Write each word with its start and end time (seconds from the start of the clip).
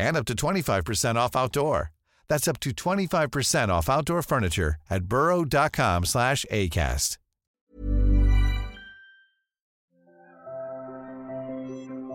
and 0.00 0.16
up 0.16 0.26
to 0.26 0.34
25% 0.34 1.16
off 1.16 1.36
outdoor. 1.36 1.92
That's 2.28 2.48
up 2.48 2.60
to 2.60 2.70
25% 2.70 3.68
off 3.68 3.88
outdoor 3.88 4.22
furniture 4.22 4.76
at 4.88 5.04
burrow.com 5.04 6.04
slash 6.04 6.46
ACAST. 6.50 7.18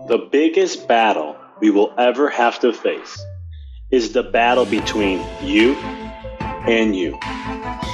The 0.08 0.28
biggest 0.30 0.86
battle 0.86 1.36
we 1.60 1.70
will 1.70 1.92
ever 1.98 2.30
have 2.30 2.60
to 2.60 2.72
face 2.72 3.20
is 3.90 4.12
the 4.12 4.22
battle 4.22 4.64
between 4.64 5.18
you 5.42 5.74
and 5.74 6.94
you. 6.94 7.18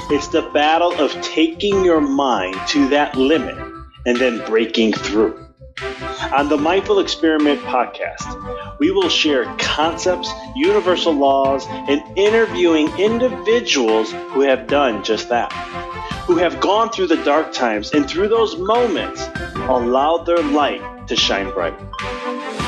It's 0.09 0.27
the 0.27 0.49
battle 0.53 0.93
of 0.93 1.11
taking 1.21 1.83
your 1.83 2.01
mind 2.01 2.55
to 2.69 2.87
that 2.89 3.15
limit 3.15 3.57
and 4.05 4.17
then 4.17 4.45
breaking 4.45 4.93
through. 4.93 5.42
On 5.81 6.49
the 6.49 6.57
Mindful 6.57 6.99
Experiment 6.99 7.59
podcast, 7.61 8.77
we 8.79 8.91
will 8.91 9.09
share 9.09 9.45
concepts, 9.57 10.31
universal 10.55 11.13
laws, 11.13 11.65
and 11.69 12.01
interviewing 12.17 12.87
individuals 12.99 14.11
who 14.11 14.41
have 14.41 14.67
done 14.67 15.03
just 15.03 15.29
that, 15.29 15.51
who 16.25 16.37
have 16.37 16.59
gone 16.59 16.89
through 16.89 17.07
the 17.07 17.23
dark 17.23 17.51
times 17.53 17.91
and 17.91 18.07
through 18.07 18.27
those 18.27 18.57
moments 18.57 19.27
allowed 19.55 20.25
their 20.25 20.41
light 20.43 21.07
to 21.07 21.15
shine 21.15 21.51
bright. 21.51 21.77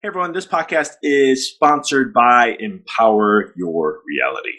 Hey 0.00 0.10
everyone, 0.10 0.32
this 0.32 0.46
podcast 0.46 0.90
is 1.02 1.50
sponsored 1.50 2.12
by 2.12 2.54
Empower 2.60 3.52
Your 3.56 3.98
Reality. 4.06 4.52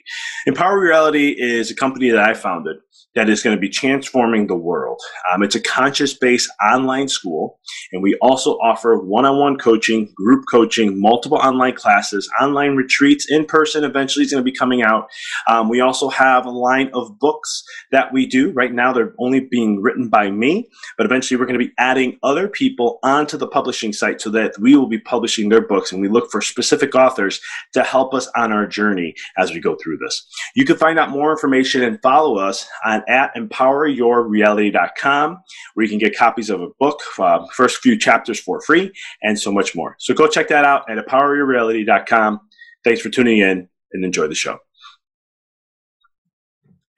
Empower 0.45 0.77
Reality 0.77 1.33
is 1.37 1.71
a 1.71 1.75
company 1.75 2.09
that 2.09 2.19
I 2.19 2.33
founded 2.33 2.75
that 3.15 3.29
is 3.29 3.41
going 3.41 3.55
to 3.55 3.59
be 3.59 3.69
transforming 3.69 4.47
the 4.47 4.55
world. 4.55 4.99
Um, 5.33 5.43
it's 5.43 5.55
a 5.55 5.61
conscious 5.61 6.13
based 6.13 6.49
online 6.71 7.07
school, 7.07 7.59
and 7.91 8.03
we 8.03 8.15
also 8.21 8.51
offer 8.57 8.97
one 8.97 9.25
on 9.25 9.39
one 9.39 9.57
coaching, 9.57 10.13
group 10.15 10.45
coaching, 10.51 11.01
multiple 11.01 11.37
online 11.37 11.75
classes, 11.75 12.29
online 12.39 12.75
retreats, 12.75 13.25
in 13.29 13.45
person. 13.45 13.83
Eventually, 13.83 14.23
it's 14.23 14.33
going 14.33 14.43
to 14.43 14.51
be 14.51 14.55
coming 14.55 14.83
out. 14.83 15.07
Um, 15.49 15.69
we 15.69 15.81
also 15.81 16.09
have 16.09 16.45
a 16.45 16.51
line 16.51 16.91
of 16.93 17.17
books 17.19 17.63
that 17.91 18.13
we 18.13 18.25
do. 18.25 18.51
Right 18.51 18.73
now, 18.73 18.93
they're 18.93 19.13
only 19.19 19.39
being 19.39 19.81
written 19.81 20.09
by 20.09 20.29
me, 20.29 20.69
but 20.97 21.05
eventually, 21.05 21.39
we're 21.39 21.47
going 21.47 21.59
to 21.59 21.65
be 21.65 21.73
adding 21.77 22.19
other 22.23 22.47
people 22.47 22.99
onto 23.03 23.37
the 23.37 23.47
publishing 23.47 23.93
site 23.93 24.21
so 24.21 24.29
that 24.29 24.53
we 24.59 24.75
will 24.75 24.87
be 24.87 24.99
publishing 24.99 25.49
their 25.49 25.65
books, 25.65 25.91
and 25.91 26.01
we 26.01 26.07
look 26.07 26.29
for 26.31 26.41
specific 26.41 26.95
authors 26.95 27.41
to 27.73 27.83
help 27.83 28.13
us 28.13 28.29
on 28.35 28.51
our 28.51 28.67
journey 28.67 29.15
as 29.37 29.51
we 29.51 29.59
go 29.59 29.75
through 29.75 29.97
this. 29.97 30.25
You 30.55 30.65
can 30.65 30.77
find 30.77 30.99
out 30.99 31.09
more 31.09 31.31
information 31.31 31.83
and 31.83 32.01
follow 32.01 32.37
us 32.37 32.67
on 32.85 33.03
at 33.09 33.35
empoweryourreality.com, 33.35 35.37
where 35.73 35.83
you 35.83 35.89
can 35.89 35.99
get 35.99 36.17
copies 36.17 36.49
of 36.49 36.61
a 36.61 36.69
book, 36.79 37.01
uh, 37.17 37.45
first 37.53 37.79
few 37.79 37.97
chapters 37.97 38.39
for 38.39 38.61
free, 38.61 38.93
and 39.21 39.37
so 39.39 39.51
much 39.51 39.75
more. 39.75 39.95
So 39.99 40.13
go 40.13 40.27
check 40.27 40.47
that 40.49 40.63
out 40.63 40.87
at 40.89 41.03
empoweryourreality.com. 41.03 42.39
Thanks 42.83 43.01
for 43.01 43.09
tuning 43.09 43.39
in 43.39 43.67
and 43.91 44.05
enjoy 44.05 44.27
the 44.27 44.35
show. 44.35 44.59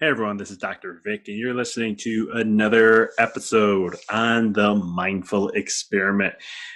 Hey 0.02 0.08
everyone, 0.08 0.38
this 0.38 0.50
is 0.50 0.58
Dr. 0.58 1.00
Vic, 1.06 1.28
and 1.28 1.38
you're 1.38 1.54
listening 1.54 1.96
to 1.98 2.32
another 2.34 3.12
episode 3.20 3.96
on 4.10 4.52
the 4.52 4.74
Mindful 4.74 5.50
Experiment. 5.50 6.34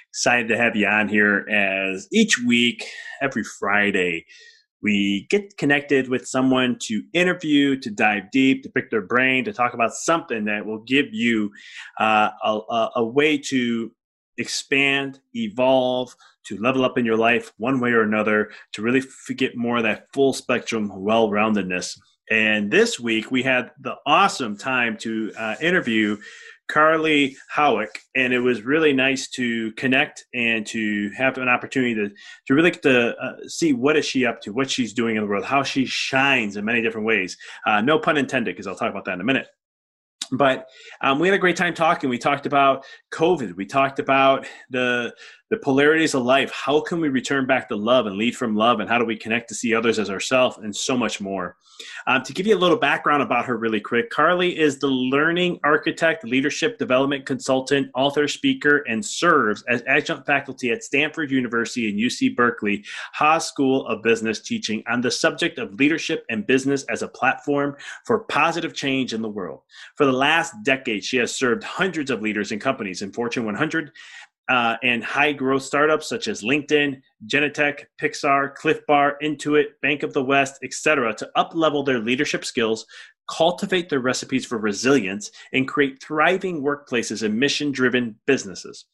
Excited 0.09 0.47
to 0.49 0.57
have 0.57 0.75
you 0.75 0.85
on 0.85 1.07
here 1.07 1.43
as 1.49 2.07
each 2.13 2.39
week, 2.45 2.85
every 3.23 3.43
Friday, 3.59 4.27
we 4.85 5.25
get 5.31 5.57
connected 5.57 6.09
with 6.09 6.27
someone 6.27 6.77
to 6.79 7.01
interview, 7.11 7.75
to 7.79 7.89
dive 7.89 8.29
deep, 8.31 8.61
to 8.61 8.69
pick 8.69 8.91
their 8.91 9.01
brain, 9.01 9.43
to 9.43 9.51
talk 9.51 9.73
about 9.73 9.93
something 9.93 10.45
that 10.45 10.63
will 10.63 10.83
give 10.83 11.07
you 11.11 11.49
uh, 11.99 12.29
a, 12.43 12.89
a 12.97 13.03
way 13.03 13.35
to 13.35 13.91
expand, 14.37 15.19
evolve, 15.33 16.15
to 16.45 16.55
level 16.57 16.85
up 16.85 16.99
in 16.99 17.05
your 17.05 17.17
life 17.17 17.51
one 17.57 17.79
way 17.79 17.89
or 17.93 18.03
another, 18.03 18.51
to 18.73 18.83
really 18.83 19.01
get 19.35 19.57
more 19.57 19.77
of 19.77 19.83
that 19.83 20.05
full 20.13 20.33
spectrum 20.33 20.91
well 20.93 21.31
roundedness. 21.31 21.97
And 22.29 22.69
this 22.69 22.99
week 22.99 23.31
we 23.31 23.41
had 23.41 23.71
the 23.81 23.95
awesome 24.05 24.55
time 24.55 24.97
to 24.97 25.33
uh, 25.35 25.55
interview 25.61 26.17
Carley 26.67 27.37
Hauck, 27.49 27.99
and 28.15 28.33
it 28.33 28.39
was 28.39 28.63
really 28.63 28.93
nice 28.93 29.29
to 29.29 29.71
connect 29.73 30.25
and 30.33 30.65
to 30.67 31.11
have 31.17 31.37
an 31.37 31.47
opportunity 31.47 31.93
to 31.95 32.09
to 32.47 32.53
really 32.53 32.71
get 32.71 32.81
to 32.83 33.15
uh, 33.17 33.35
see 33.47 33.73
what 33.73 33.95
is 33.97 34.05
she 34.05 34.25
up 34.25 34.41
to, 34.41 34.51
what 34.51 34.69
she's 34.69 34.93
doing 34.93 35.15
in 35.15 35.21
the 35.21 35.27
world, 35.27 35.45
how 35.45 35.63
she 35.63 35.85
shines 35.85 36.57
in 36.57 36.65
many 36.65 36.81
different 36.81 37.05
ways. 37.05 37.37
Uh, 37.65 37.81
no 37.81 37.99
pun 37.99 38.17
intended, 38.17 38.55
because 38.55 38.67
I'll 38.67 38.75
talk 38.75 38.91
about 38.91 39.05
that 39.05 39.13
in 39.13 39.21
a 39.21 39.25
minute. 39.25 39.47
But 40.31 40.67
um, 41.01 41.19
we 41.19 41.27
had 41.27 41.35
a 41.35 41.39
great 41.39 41.55
time 41.55 41.73
talking. 41.73 42.09
We 42.09 42.17
talked 42.17 42.45
about 42.45 42.83
COVID. 43.13 43.55
We 43.55 43.65
talked 43.65 43.99
about 43.99 44.47
the 44.69 45.13
the 45.49 45.57
polarities 45.57 46.15
of 46.15 46.23
life. 46.23 46.51
How 46.51 46.81
can 46.81 46.99
we 46.99 47.09
return 47.09 47.45
back 47.45 47.69
to 47.69 47.75
love 47.75 48.07
and 48.07 48.17
lead 48.17 48.35
from 48.35 48.55
love? 48.55 48.79
And 48.79 48.89
how 48.89 48.97
do 48.97 49.05
we 49.05 49.15
connect 49.15 49.49
to 49.49 49.55
see 49.55 49.75
others 49.75 49.99
as 49.99 50.09
ourselves? 50.09 50.57
And 50.57 50.75
so 50.75 50.97
much 50.97 51.21
more. 51.21 51.55
Um, 52.07 52.23
to 52.23 52.33
give 52.33 52.47
you 52.47 52.55
a 52.55 52.57
little 52.57 52.77
background 52.77 53.21
about 53.21 53.45
her, 53.45 53.57
really 53.57 53.79
quick, 53.79 54.09
Carley 54.09 54.57
is 54.57 54.79
the 54.79 54.87
learning 54.87 55.59
architect, 55.63 56.23
leadership 56.23 56.77
development 56.77 57.25
consultant, 57.25 57.89
author, 57.93 58.27
speaker, 58.27 58.77
and 58.87 59.05
serves 59.05 59.63
as 59.63 59.83
adjunct 59.87 60.25
faculty 60.25 60.71
at 60.71 60.83
Stanford 60.83 61.31
University 61.31 61.89
and 61.89 61.99
UC 61.99 62.35
Berkeley 62.35 62.83
Haas 63.13 63.47
School 63.47 63.85
of 63.87 64.01
Business, 64.01 64.39
teaching 64.39 64.83
on 64.87 65.01
the 65.01 65.11
subject 65.11 65.57
of 65.57 65.73
leadership 65.73 66.25
and 66.29 66.47
business 66.47 66.83
as 66.85 67.01
a 67.01 67.07
platform 67.07 67.75
for 68.05 68.19
positive 68.19 68.73
change 68.73 69.13
in 69.13 69.21
the 69.21 69.29
world. 69.29 69.61
For 69.95 70.05
the 70.05 70.13
last 70.13 70.53
decade, 70.63 71.03
she 71.03 71.17
has 71.17 71.35
served 71.35 71.63
hundreds 71.63 72.09
of 72.09 72.21
leaders 72.21 72.51
and 72.51 72.61
companies 72.61 73.01
in 73.01 73.11
Fortune 73.11 73.45
100 73.45 73.91
uh, 74.49 74.75
and 74.83 75.03
high 75.03 75.31
growth 75.31 75.63
startups 75.63 76.07
such 76.07 76.27
as 76.27 76.43
LinkedIn, 76.43 77.01
Genentech, 77.25 77.85
Pixar, 77.99 78.53
Clif 78.55 78.85
Bar, 78.85 79.17
Intuit, 79.23 79.65
Bank 79.81 80.03
of 80.03 80.13
the 80.13 80.23
West, 80.23 80.59
etc., 80.63 81.13
to 81.15 81.29
uplevel 81.35 81.85
their 81.85 81.99
leadership 81.99 82.45
skills, 82.45 82.85
cultivate 83.29 83.89
their 83.89 83.99
recipes 83.99 84.45
for 84.45 84.57
resilience, 84.57 85.31
and 85.53 85.67
create 85.67 86.01
thriving 86.01 86.61
workplaces 86.61 87.23
and 87.23 87.39
mission 87.39 87.71
driven 87.71 88.15
businesses. 88.27 88.85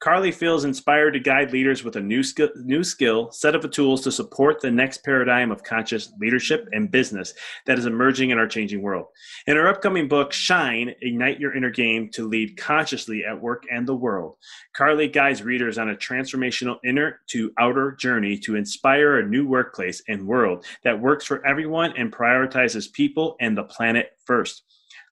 Carley 0.00 0.30
feels 0.30 0.64
inspired 0.64 1.12
to 1.12 1.20
guide 1.20 1.52
leaders 1.52 1.82
with 1.82 1.96
a 1.96 2.00
new 2.00 2.22
skill, 2.22 2.50
new 2.56 2.84
skill, 2.84 3.30
set 3.32 3.54
of 3.54 3.68
tools 3.70 4.02
to 4.02 4.12
support 4.12 4.60
the 4.60 4.70
next 4.70 5.02
paradigm 5.04 5.50
of 5.50 5.62
conscious 5.62 6.12
leadership 6.20 6.68
and 6.72 6.90
business 6.90 7.32
that 7.64 7.78
is 7.78 7.86
emerging 7.86 8.30
in 8.30 8.38
our 8.38 8.46
changing 8.46 8.82
world. 8.82 9.06
In 9.46 9.56
her 9.56 9.68
upcoming 9.68 10.06
book, 10.06 10.32
Shine, 10.32 10.94
Ignite 11.00 11.40
Your 11.40 11.56
Inner 11.56 11.70
Game 11.70 12.10
to 12.10 12.28
Lead 12.28 12.56
Consciously 12.56 13.24
at 13.24 13.40
Work 13.40 13.64
and 13.72 13.86
the 13.86 13.94
World, 13.94 14.36
Carley 14.76 15.08
guides 15.08 15.42
readers 15.42 15.78
on 15.78 15.90
a 15.90 15.96
transformational 15.96 16.76
inner 16.84 17.20
to 17.28 17.52
outer 17.58 17.92
journey 17.92 18.38
to 18.38 18.56
inspire 18.56 19.18
a 19.18 19.26
new 19.26 19.46
workplace 19.46 20.02
and 20.08 20.26
world 20.26 20.64
that 20.84 21.00
works 21.00 21.24
for 21.24 21.44
everyone 21.46 21.92
and 21.96 22.12
prioritizes 22.12 22.92
people 22.92 23.36
and 23.40 23.56
the 23.56 23.64
planet 23.64 24.10
first. 24.26 24.62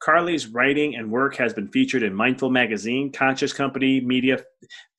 Carley's 0.00 0.46
writing 0.48 0.96
and 0.96 1.10
work 1.10 1.36
has 1.36 1.54
been 1.54 1.68
featured 1.68 2.02
in 2.02 2.14
Mindful 2.14 2.50
Magazine, 2.50 3.12
Conscious 3.12 3.52
Company, 3.52 4.00
Media 4.00 4.38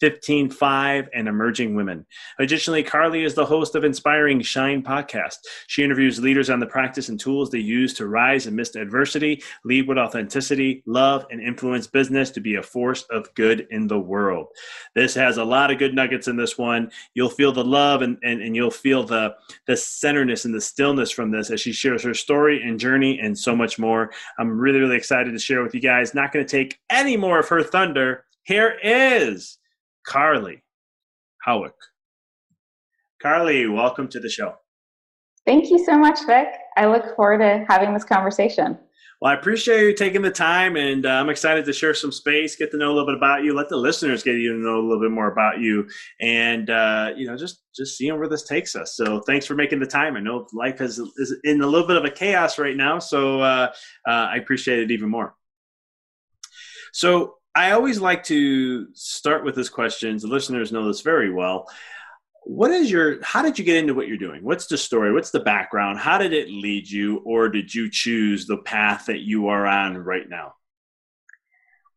15.5, 0.02 1.08
and 1.14 1.28
Emerging 1.28 1.74
Women. 1.74 2.06
Additionally, 2.40 2.84
Carley 2.84 3.24
is 3.24 3.34
the 3.34 3.46
host 3.46 3.76
of 3.76 3.84
Inspiring 3.84 4.42
Shine 4.42 4.84
podcast. 4.84 5.38
She 5.68 5.84
interviews 5.84 6.20
leaders 6.20 6.50
on 6.50 6.60
the 6.60 6.66
practice 6.66 7.10
and 7.10 7.20
tools 7.20 7.50
they 7.50 7.60
use 7.60 7.94
to 7.96 8.08
rise 8.08 8.46
amidst 8.46 8.76
adversity, 8.76 9.42
lead 9.64 9.88
with 9.88 9.98
authenticity, 9.98 10.84
love, 10.86 11.26
and 11.32 11.42
influence 11.42 11.88
business 11.88 12.30
to 12.32 12.42
be 12.42 12.56
a 12.56 12.64
force 12.64 13.04
of 13.04 13.34
good 13.36 13.68
in 13.72 13.88
the 13.88 14.00
world. 14.00 14.48
This 14.96 15.16
has 15.16 15.38
a 15.38 15.46
lot 15.46 15.72
of 15.72 15.80
good 15.80 15.96
nuggets 15.96 16.28
in 16.28 16.36
this 16.36 16.58
one. 16.58 16.92
You'll 17.14 17.30
feel 17.30 17.54
the 17.54 17.64
love 17.64 18.02
and, 18.02 18.18
and, 18.22 18.42
and 18.42 18.56
you'll 18.56 18.72
feel 18.72 19.04
the, 19.04 19.36
the 19.66 19.78
centeredness 19.78 20.46
and 20.46 20.54
the 20.54 20.62
stillness 20.62 21.10
from 21.10 21.32
this 21.32 21.50
as 21.50 21.62
she 21.62 21.72
shares 21.72 22.04
her 22.04 22.14
story 22.14 22.62
and 22.62 22.80
journey 22.80 23.20
and 23.20 23.38
so 23.38 23.56
much 23.56 23.80
more. 23.80 24.12
I'm 24.38 24.60
really, 24.60 24.80
really 24.80 24.98
excited 24.98 25.32
to 25.32 25.40
share 25.40 25.64
with 25.64 25.74
you 25.74 25.82
guys. 25.82 26.14
Not 26.14 26.34
going 26.34 26.46
to 26.46 26.52
take 26.52 26.80
any 26.90 27.16
more 27.16 27.40
of 27.40 27.48
her 27.48 27.64
thunder 27.64 28.25
here 28.46 28.78
is 28.84 29.58
Carley 30.06 30.64
Hauck. 31.46 31.74
Carley, 33.22 33.68
welcome 33.68 34.08
to 34.10 34.20
the 34.20 34.30
show. 34.30 34.54
Thank 35.46 35.70
you 35.72 35.84
so 35.84 35.98
much, 35.98 36.20
Vic. 36.26 36.48
I 36.78 36.86
look 36.86 37.16
forward 37.16 37.40
to 37.40 37.66
having 37.68 37.94
this 37.94 38.04
conversation. 38.04 38.78
Well, 39.22 39.32
I 39.32 39.36
appreciate 39.36 39.82
you 39.82 39.96
taking 39.96 40.22
the 40.22 40.30
time, 40.30 40.76
and 40.76 41.06
uh, 41.06 41.10
I'm 41.10 41.30
excited 41.30 41.66
to 41.66 41.74
share 41.74 41.96
some 41.96 42.12
space, 42.12 42.56
get 42.56 42.70
to 42.72 42.78
know 42.78 42.88
a 42.88 42.94
little 42.94 43.08
bit 43.08 43.16
about 43.16 43.44
you, 43.44 43.56
let 43.56 43.70
the 43.70 43.78
listeners 43.78 44.22
get 44.22 44.36
you 44.36 44.54
to 44.54 44.60
know 44.60 44.80
a 44.80 44.86
little 44.86 45.02
bit 45.02 45.12
more 45.12 45.32
about 45.32 45.60
you, 45.60 45.88
and 46.20 46.70
uh, 46.70 47.14
you 47.16 47.26
know, 47.26 47.38
just 47.38 47.64
just 47.76 47.98
seeing 47.98 48.18
where 48.20 48.28
this 48.28 48.44
takes 48.44 48.76
us. 48.76 48.96
So, 48.96 49.22
thanks 49.22 49.46
for 49.46 49.56
making 49.56 49.80
the 49.80 49.88
time. 49.88 50.16
I 50.16 50.20
know 50.20 50.48
life 50.54 50.82
is 50.82 51.00
is 51.00 51.36
in 51.46 51.62
a 51.62 51.68
little 51.68 51.88
bit 51.88 51.98
of 51.98 52.04
a 52.04 52.12
chaos 52.12 52.60
right 52.60 52.76
now, 52.76 53.00
so 53.00 53.40
uh, 53.40 53.72
uh 54.08 54.12
I 54.12 54.36
appreciate 54.36 54.80
it 54.80 54.92
even 54.92 55.10
more. 55.10 55.34
So, 56.92 57.36
I 57.56 57.72
always 57.72 58.00
like 58.00 58.24
to 58.26 58.88
start 58.94 59.46
with 59.46 59.56
this 59.56 59.70
question. 59.70 60.18
The 60.18 60.28
listeners 60.28 60.74
know 60.74 60.86
this 60.86 61.02
very 61.02 61.32
well. 61.34 61.70
What 62.44 62.70
is 62.72 62.92
your, 62.92 63.24
how 63.24 63.42
did 63.42 63.58
you 63.58 63.64
get 63.64 63.78
into 63.78 63.94
what 63.94 64.08
you're 64.08 64.18
doing? 64.18 64.44
What's 64.44 64.68
the 64.68 64.78
story? 64.78 65.14
What's 65.14 65.32
the 65.32 65.40
background? 65.40 65.98
How 65.98 66.18
did 66.18 66.34
it 66.34 66.50
lead 66.50 66.88
you, 66.88 67.18
or 67.26 67.50
did 67.50 67.74
you 67.74 67.90
choose 67.90 68.46
the 68.46 68.58
path 68.58 69.06
that 69.06 69.22
you 69.22 69.48
are 69.48 69.66
on 69.66 69.98
right 69.98 70.30
now? 70.30 70.54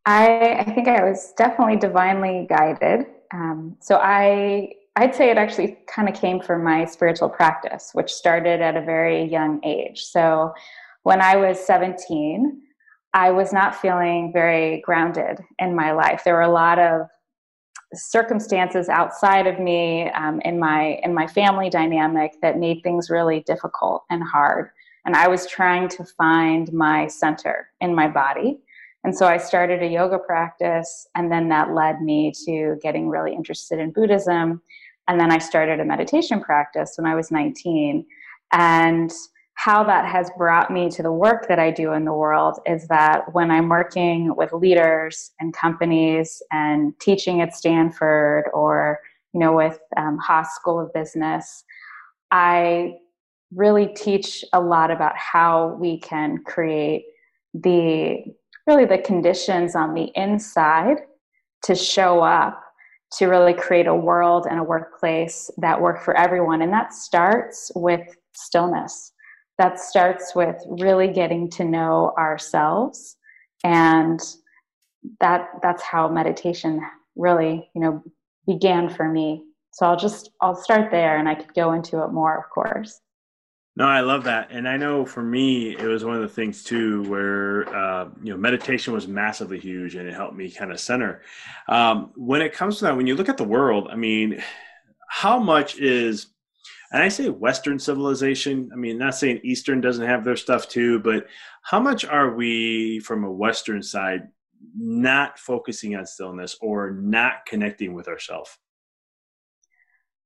I, 0.05 0.55
I 0.59 0.63
think 0.63 0.87
I 0.87 1.03
was 1.03 1.33
definitely 1.37 1.75
divinely 1.75 2.47
guided. 2.49 3.07
Um, 3.31 3.75
so 3.81 3.97
I, 3.97 4.71
I'd 4.95 5.13
say 5.13 5.29
it 5.29 5.37
actually 5.37 5.77
kind 5.87 6.09
of 6.09 6.15
came 6.15 6.39
from 6.39 6.63
my 6.63 6.85
spiritual 6.85 7.29
practice, 7.29 7.91
which 7.93 8.11
started 8.11 8.61
at 8.61 8.75
a 8.77 8.81
very 8.81 9.25
young 9.25 9.59
age. 9.63 10.05
So 10.05 10.53
when 11.03 11.21
I 11.21 11.35
was 11.35 11.59
17, 11.59 12.61
I 13.13 13.31
was 13.31 13.51
not 13.51 13.75
feeling 13.75 14.31
very 14.31 14.81
grounded 14.81 15.39
in 15.57 15.75
my 15.75 15.91
life. 15.91 16.21
There 16.23 16.35
were 16.35 16.41
a 16.41 16.51
lot 16.51 16.77
of 16.77 17.07
circumstances 17.93 18.87
outside 18.87 19.47
of 19.47 19.59
me 19.59 20.09
um, 20.11 20.39
in 20.41 20.59
my 20.59 20.99
in 21.03 21.13
my 21.13 21.25
family 21.25 21.69
dynamic 21.69 22.33
that 22.41 22.59
made 22.59 22.83
things 22.83 23.09
really 23.09 23.41
difficult 23.41 24.03
and 24.11 24.23
hard. 24.23 24.69
And 25.05 25.15
I 25.15 25.27
was 25.27 25.47
trying 25.47 25.87
to 25.89 26.05
find 26.05 26.71
my 26.71 27.07
center 27.07 27.69
in 27.81 27.95
my 27.95 28.07
body. 28.07 28.59
And 29.03 29.15
so 29.15 29.25
I 29.25 29.37
started 29.37 29.81
a 29.81 29.87
yoga 29.87 30.19
practice, 30.19 31.07
and 31.15 31.31
then 31.31 31.47
that 31.49 31.73
led 31.73 32.01
me 32.01 32.33
to 32.45 32.75
getting 32.81 33.07
really 33.07 33.33
interested 33.33 33.79
in 33.79 33.91
Buddhism. 33.91 34.61
And 35.07 35.19
then 35.19 35.31
I 35.31 35.37
started 35.37 35.79
a 35.79 35.85
meditation 35.85 36.41
practice 36.41 36.93
when 36.97 37.09
I 37.09 37.15
was 37.15 37.31
19. 37.31 38.05
And 38.51 39.11
how 39.59 39.83
that 39.83 40.05
has 40.05 40.31
brought 40.37 40.71
me 40.71 40.89
to 40.89 41.03
the 41.03 41.11
work 41.11 41.49
that 41.49 41.59
I 41.59 41.69
do 41.69 41.91
in 41.91 42.05
the 42.05 42.13
world 42.13 42.59
is 42.65 42.87
that 42.87 43.33
when 43.33 43.51
I'm 43.51 43.67
working 43.67 44.33
with 44.37 44.53
leaders 44.53 45.31
and 45.41 45.53
companies 45.53 46.41
and 46.49 46.97
teaching 47.01 47.41
at 47.41 47.53
Stanford 47.53 48.45
or 48.53 48.99
you 49.33 49.39
know 49.41 49.51
with 49.51 49.77
um, 49.97 50.17
Haas 50.17 50.55
School 50.55 50.79
of 50.79 50.93
Business, 50.93 51.65
I 52.31 52.99
really 53.53 53.87
teach 53.87 54.45
a 54.53 54.61
lot 54.61 54.91
about 54.91 55.17
how 55.17 55.75
we 55.77 55.99
can 55.99 56.37
create 56.45 57.03
the 57.53 58.23
really 58.65 58.85
the 58.85 58.99
conditions 58.99 59.75
on 59.75 59.93
the 59.93 60.09
inside 60.15 60.99
to 61.63 61.75
show 61.75 62.21
up 62.21 62.63
to 63.17 63.25
really 63.25 63.53
create 63.53 63.87
a 63.87 63.95
world 63.95 64.47
and 64.49 64.57
a 64.57 64.63
workplace 64.63 65.51
that 65.57 65.81
work 65.81 66.01
for 66.01 66.15
everyone. 66.15 66.61
And 66.61 66.71
that 66.71 66.93
starts 66.93 67.73
with 67.75 68.07
stillness 68.33 69.11
that 69.59 69.77
starts 69.79 70.33
with 70.33 70.55
really 70.67 71.09
getting 71.09 71.49
to 71.51 71.65
know 71.65 72.13
ourselves. 72.17 73.17
And 73.63 74.19
that 75.19 75.49
that's 75.61 75.83
how 75.83 76.07
meditation 76.07 76.81
really 77.15 77.69
you 77.75 77.81
know 77.81 78.03
began 78.47 78.89
for 78.89 79.07
me. 79.07 79.43
So 79.71 79.85
i'll 79.85 79.97
just 79.97 80.31
i'll 80.41 80.55
start 80.55 80.89
there 80.91 81.17
and 81.17 81.29
i 81.29 81.35
could 81.35 81.53
go 81.53 81.73
into 81.73 82.03
it 82.03 82.11
more 82.11 82.37
of 82.37 82.49
course. 82.49 83.01
No 83.75 83.85
i 83.85 83.99
love 83.99 84.23
that. 84.23 84.47
And 84.49 84.67
i 84.67 84.77
know 84.77 85.05
for 85.05 85.21
me 85.21 85.75
it 85.75 85.85
was 85.85 86.03
one 86.03 86.15
of 86.15 86.21
the 86.21 86.27
things 86.29 86.63
too 86.63 87.03
where 87.09 87.73
uh, 87.75 88.09
you 88.23 88.31
know 88.31 88.37
meditation 88.37 88.93
was 88.93 89.07
massively 89.07 89.59
huge 89.59 89.95
and 89.95 90.07
it 90.07 90.13
helped 90.13 90.35
me 90.35 90.49
kind 90.49 90.71
of 90.71 90.79
center. 90.79 91.21
Um, 91.67 92.11
when 92.15 92.41
it 92.41 92.53
comes 92.53 92.77
to 92.79 92.85
that 92.85 92.97
when 92.97 93.07
you 93.07 93.15
look 93.15 93.29
at 93.29 93.37
the 93.37 93.43
world 93.43 93.89
i 93.91 93.95
mean 93.95 94.41
how 95.09 95.39
much 95.39 95.77
is 95.79 96.27
and 96.91 97.03
I 97.03 97.09
say 97.09 97.29
Western 97.29 97.77
civilization. 97.77 98.69
I 98.73 98.75
mean, 98.75 98.97
not 98.97 99.15
saying 99.15 99.41
Eastern 99.43 99.79
doesn't 99.79 100.05
have 100.05 100.23
their 100.23 100.35
stuff 100.35 100.67
too, 100.67 100.99
but 100.99 101.27
how 101.61 101.79
much 101.79 102.03
are 102.03 102.35
we 102.35 102.99
from 102.99 103.23
a 103.23 103.31
Western 103.31 103.83
side 103.83 104.27
not 104.75 105.37
focusing 105.37 105.95
on 105.95 106.05
stillness 106.05 106.57
or 106.61 106.91
not 106.91 107.45
connecting 107.45 107.93
with 107.93 108.07
ourselves? 108.07 108.57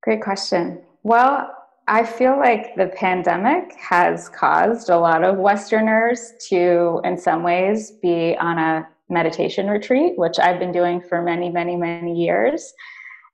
Great 0.01 0.21
question. 0.21 0.81
Well, 1.03 1.53
I 1.87 2.05
feel 2.05 2.37
like 2.37 2.75
the 2.75 2.87
pandemic 2.95 3.73
has 3.73 4.29
caused 4.29 4.89
a 4.89 4.97
lot 4.97 5.23
of 5.23 5.37
Westerners 5.37 6.31
to, 6.49 7.01
in 7.03 7.17
some 7.17 7.43
ways, 7.43 7.91
be 8.01 8.37
on 8.37 8.57
a 8.57 8.87
meditation 9.09 9.67
retreat, 9.67 10.17
which 10.17 10.39
I've 10.39 10.59
been 10.59 10.71
doing 10.71 11.01
for 11.01 11.21
many, 11.21 11.49
many, 11.49 11.75
many 11.75 12.15
years. 12.15 12.73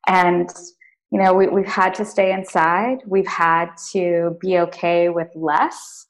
And 0.08 0.50
you 1.12 1.20
know, 1.20 1.34
we, 1.34 1.48
we've 1.48 1.66
had 1.66 1.94
to 1.96 2.06
stay 2.06 2.32
inside. 2.32 3.00
We've 3.08 3.28
had 3.28 3.70
to 3.92 4.38
be 4.40 4.60
okay 4.60 5.10
with 5.10 5.30
less. 5.36 6.06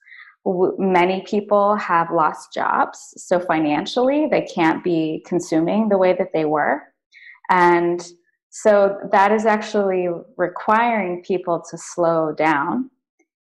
Many 0.46 1.24
people 1.28 1.76
have 1.76 2.12
lost 2.12 2.54
jobs. 2.54 3.14
So 3.18 3.40
financially, 3.40 4.28
they 4.30 4.42
can't 4.42 4.84
be 4.84 5.24
consuming 5.26 5.90
the 5.90 5.98
way 5.98 6.14
that 6.14 6.34
they 6.34 6.46
were. 6.46 6.82
And 7.50 8.06
so 8.50 8.98
that 9.12 9.32
is 9.32 9.46
actually 9.46 10.08
requiring 10.38 11.24
people 11.24 11.64
to 11.70 11.78
slow 11.78 12.34
down. 12.34 12.90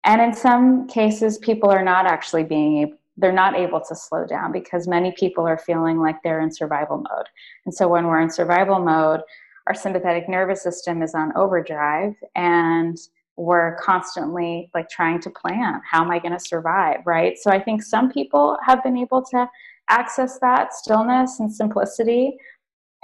And 0.04 0.20
in 0.20 0.34
some 0.34 0.86
cases, 0.88 1.38
people 1.38 1.70
are 1.70 1.84
not 1.84 2.06
actually 2.06 2.44
being 2.44 2.78
able, 2.78 2.96
they're 3.16 3.32
not 3.32 3.56
able 3.56 3.80
to 3.80 3.94
slow 3.94 4.26
down 4.26 4.52
because 4.52 4.86
many 4.86 5.12
people 5.16 5.46
are 5.46 5.58
feeling 5.58 5.98
like 5.98 6.16
they're 6.22 6.40
in 6.40 6.52
survival 6.52 6.98
mode. 6.98 7.26
And 7.64 7.74
so 7.74 7.88
when 7.88 8.06
we're 8.06 8.20
in 8.20 8.30
survival 8.30 8.78
mode, 8.78 9.20
our 9.66 9.74
sympathetic 9.74 10.28
nervous 10.28 10.62
system 10.62 11.02
is 11.02 11.14
on 11.14 11.36
overdrive 11.36 12.14
and 12.34 12.96
we're 13.36 13.76
constantly 13.76 14.70
like 14.74 14.88
trying 14.88 15.20
to 15.20 15.30
plan 15.30 15.80
how 15.90 16.02
am 16.02 16.10
i 16.10 16.18
going 16.18 16.32
to 16.32 16.40
survive 16.40 17.00
right? 17.04 17.36
So 17.38 17.50
i 17.50 17.60
think 17.60 17.82
some 17.82 18.10
people 18.10 18.56
have 18.64 18.82
been 18.82 18.96
able 18.96 19.22
to 19.30 19.48
access 19.88 20.38
that 20.40 20.74
stillness 20.74 21.38
and 21.40 21.52
simplicity 21.52 22.36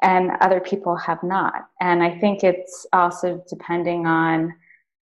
and 0.02 0.32
other 0.40 0.58
people 0.60 0.96
have 0.96 1.22
not. 1.22 1.68
And 1.80 2.02
i 2.02 2.18
think 2.18 2.42
it's 2.44 2.86
also 2.92 3.42
depending 3.48 4.06
on 4.06 4.54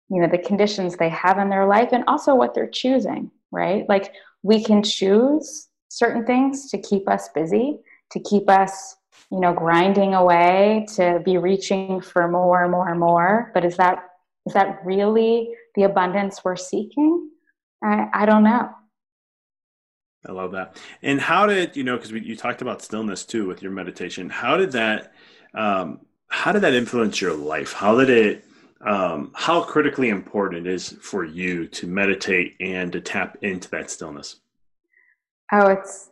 you 0.10 0.22
know 0.22 0.28
the 0.28 0.38
conditions 0.38 0.98
they 0.98 1.10
have 1.10 1.38
in 1.38 1.50
their 1.50 1.66
life 1.66 1.90
and 1.92 2.04
also 2.08 2.36
what 2.36 2.54
they're 2.54 2.70
choosing 2.70 3.32
right? 3.52 3.88
Like 3.90 4.14
we 4.44 4.64
can 4.64 4.82
choose 4.82 5.68
certain 5.90 6.26
things 6.26 6.70
to 6.72 6.82
keep 6.82 7.08
us 7.10 7.30
busy 7.36 7.80
to 8.12 8.20
keep 8.20 8.50
us 8.50 8.96
you 9.32 9.40
know 9.40 9.54
grinding 9.54 10.14
away 10.14 10.86
to 10.96 11.22
be 11.24 11.38
reaching 11.38 12.02
for 12.02 12.28
more 12.28 12.64
and 12.64 12.72
more 12.72 12.90
and 12.90 13.00
more. 13.00 13.52
But 13.54 13.66
is 13.66 13.78
that 13.78 14.04
is 14.46 14.54
that 14.54 14.82
really 14.86 15.54
the 15.76 15.84
abundance 15.84 16.44
we're 16.44 16.58
seeking? 16.58 17.30
I, 17.84 18.08
I 18.14 18.26
don't 18.26 18.44
know. 18.44 18.70
I 20.28 20.32
love 20.34 20.52
that. 20.52 20.78
And 21.02 21.20
how 21.20 21.48
did 21.48 21.76
you 21.76 21.84
know 21.84 21.96
because 21.96 22.12
you 22.12 22.36
talked 22.36 22.62
about 22.62 22.82
stillness 22.82 23.26
too 23.26 23.48
with 23.48 23.64
your 23.64 23.72
meditation. 23.72 24.30
How 24.30 24.58
did 24.58 24.74
that 24.74 25.14
um, 25.54 26.02
how 26.28 26.52
did 26.52 26.62
that 26.62 26.74
influence 26.74 27.22
your 27.22 27.34
life? 27.34 27.74
How 27.74 27.98
did 27.98 28.10
it 28.10 28.46
um, 28.86 29.32
how 29.34 29.62
critically 29.62 30.10
important 30.10 30.68
it 30.68 30.74
is 30.74 30.90
for 31.02 31.24
you 31.24 31.68
to 31.68 31.88
meditate 31.88 32.56
and 32.60 32.92
to 32.92 33.00
tap 33.00 33.38
into 33.42 33.70
that 33.70 33.90
stillness? 33.90 34.42
Oh 35.54 35.68
it's 35.68 36.10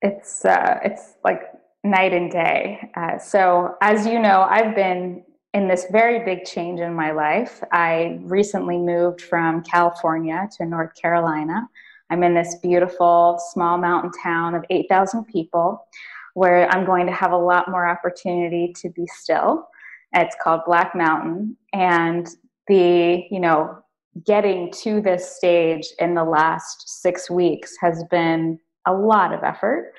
it's 0.00 0.44
uh, 0.44 0.78
it's 0.82 1.14
like 1.22 1.42
night 1.84 2.12
and 2.12 2.30
day. 2.30 2.90
Uh, 2.94 3.18
so, 3.18 3.76
as 3.80 4.06
you 4.06 4.18
know, 4.18 4.46
I've 4.48 4.74
been 4.74 5.24
in 5.54 5.68
this 5.68 5.86
very 5.90 6.24
big 6.24 6.44
change 6.44 6.80
in 6.80 6.94
my 6.94 7.10
life. 7.10 7.62
I 7.72 8.18
recently 8.22 8.78
moved 8.78 9.20
from 9.20 9.62
California 9.62 10.48
to 10.56 10.64
North 10.64 10.94
Carolina. 10.94 11.68
I'm 12.10 12.22
in 12.22 12.34
this 12.34 12.56
beautiful 12.62 13.40
small 13.52 13.78
mountain 13.78 14.12
town 14.22 14.54
of 14.54 14.64
8,000 14.70 15.24
people 15.24 15.86
where 16.34 16.70
I'm 16.70 16.86
going 16.86 17.06
to 17.06 17.12
have 17.12 17.32
a 17.32 17.36
lot 17.36 17.70
more 17.70 17.86
opportunity 17.86 18.72
to 18.80 18.88
be 18.90 19.06
still. 19.06 19.68
It's 20.14 20.36
called 20.42 20.62
Black 20.64 20.94
Mountain. 20.94 21.56
And 21.72 22.28
the, 22.68 23.24
you 23.30 23.40
know, 23.40 23.78
getting 24.24 24.70
to 24.82 25.00
this 25.00 25.36
stage 25.36 25.86
in 25.98 26.14
the 26.14 26.24
last 26.24 27.02
six 27.02 27.30
weeks 27.30 27.74
has 27.80 28.04
been 28.10 28.58
a 28.86 28.92
lot 28.92 29.32
of 29.32 29.42
effort 29.42 29.92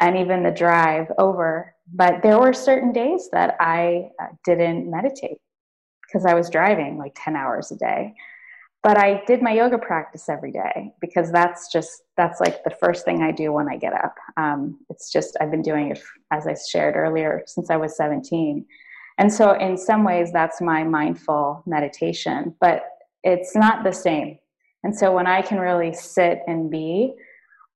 and 0.00 0.16
even 0.16 0.42
the 0.42 0.50
drive 0.50 1.06
over. 1.18 1.74
But 1.92 2.22
there 2.22 2.38
were 2.38 2.52
certain 2.52 2.92
days 2.92 3.28
that 3.32 3.56
I 3.60 4.10
uh, 4.20 4.26
didn't 4.44 4.90
meditate 4.90 5.38
because 6.06 6.26
I 6.26 6.34
was 6.34 6.50
driving 6.50 6.98
like 6.98 7.12
10 7.16 7.36
hours 7.36 7.70
a 7.70 7.76
day. 7.76 8.14
But 8.82 8.96
I 8.96 9.22
did 9.26 9.42
my 9.42 9.52
yoga 9.52 9.76
practice 9.76 10.28
every 10.30 10.52
day 10.52 10.94
because 11.02 11.30
that's 11.30 11.70
just, 11.70 12.02
that's 12.16 12.40
like 12.40 12.64
the 12.64 12.74
first 12.80 13.04
thing 13.04 13.22
I 13.22 13.30
do 13.30 13.52
when 13.52 13.68
I 13.68 13.76
get 13.76 13.92
up. 13.92 14.14
Um, 14.38 14.80
it's 14.88 15.12
just, 15.12 15.36
I've 15.38 15.50
been 15.50 15.62
doing 15.62 15.90
it, 15.90 16.02
as 16.30 16.46
I 16.46 16.54
shared 16.54 16.96
earlier, 16.96 17.42
since 17.46 17.68
I 17.68 17.76
was 17.76 17.94
17. 17.96 18.64
And 19.18 19.30
so, 19.30 19.52
in 19.52 19.76
some 19.76 20.02
ways, 20.02 20.32
that's 20.32 20.62
my 20.62 20.82
mindful 20.82 21.62
meditation, 21.66 22.54
but 22.58 22.84
it's 23.22 23.54
not 23.54 23.84
the 23.84 23.92
same. 23.92 24.38
And 24.82 24.96
so, 24.96 25.12
when 25.12 25.26
I 25.26 25.42
can 25.42 25.58
really 25.58 25.92
sit 25.92 26.40
and 26.46 26.70
be, 26.70 27.12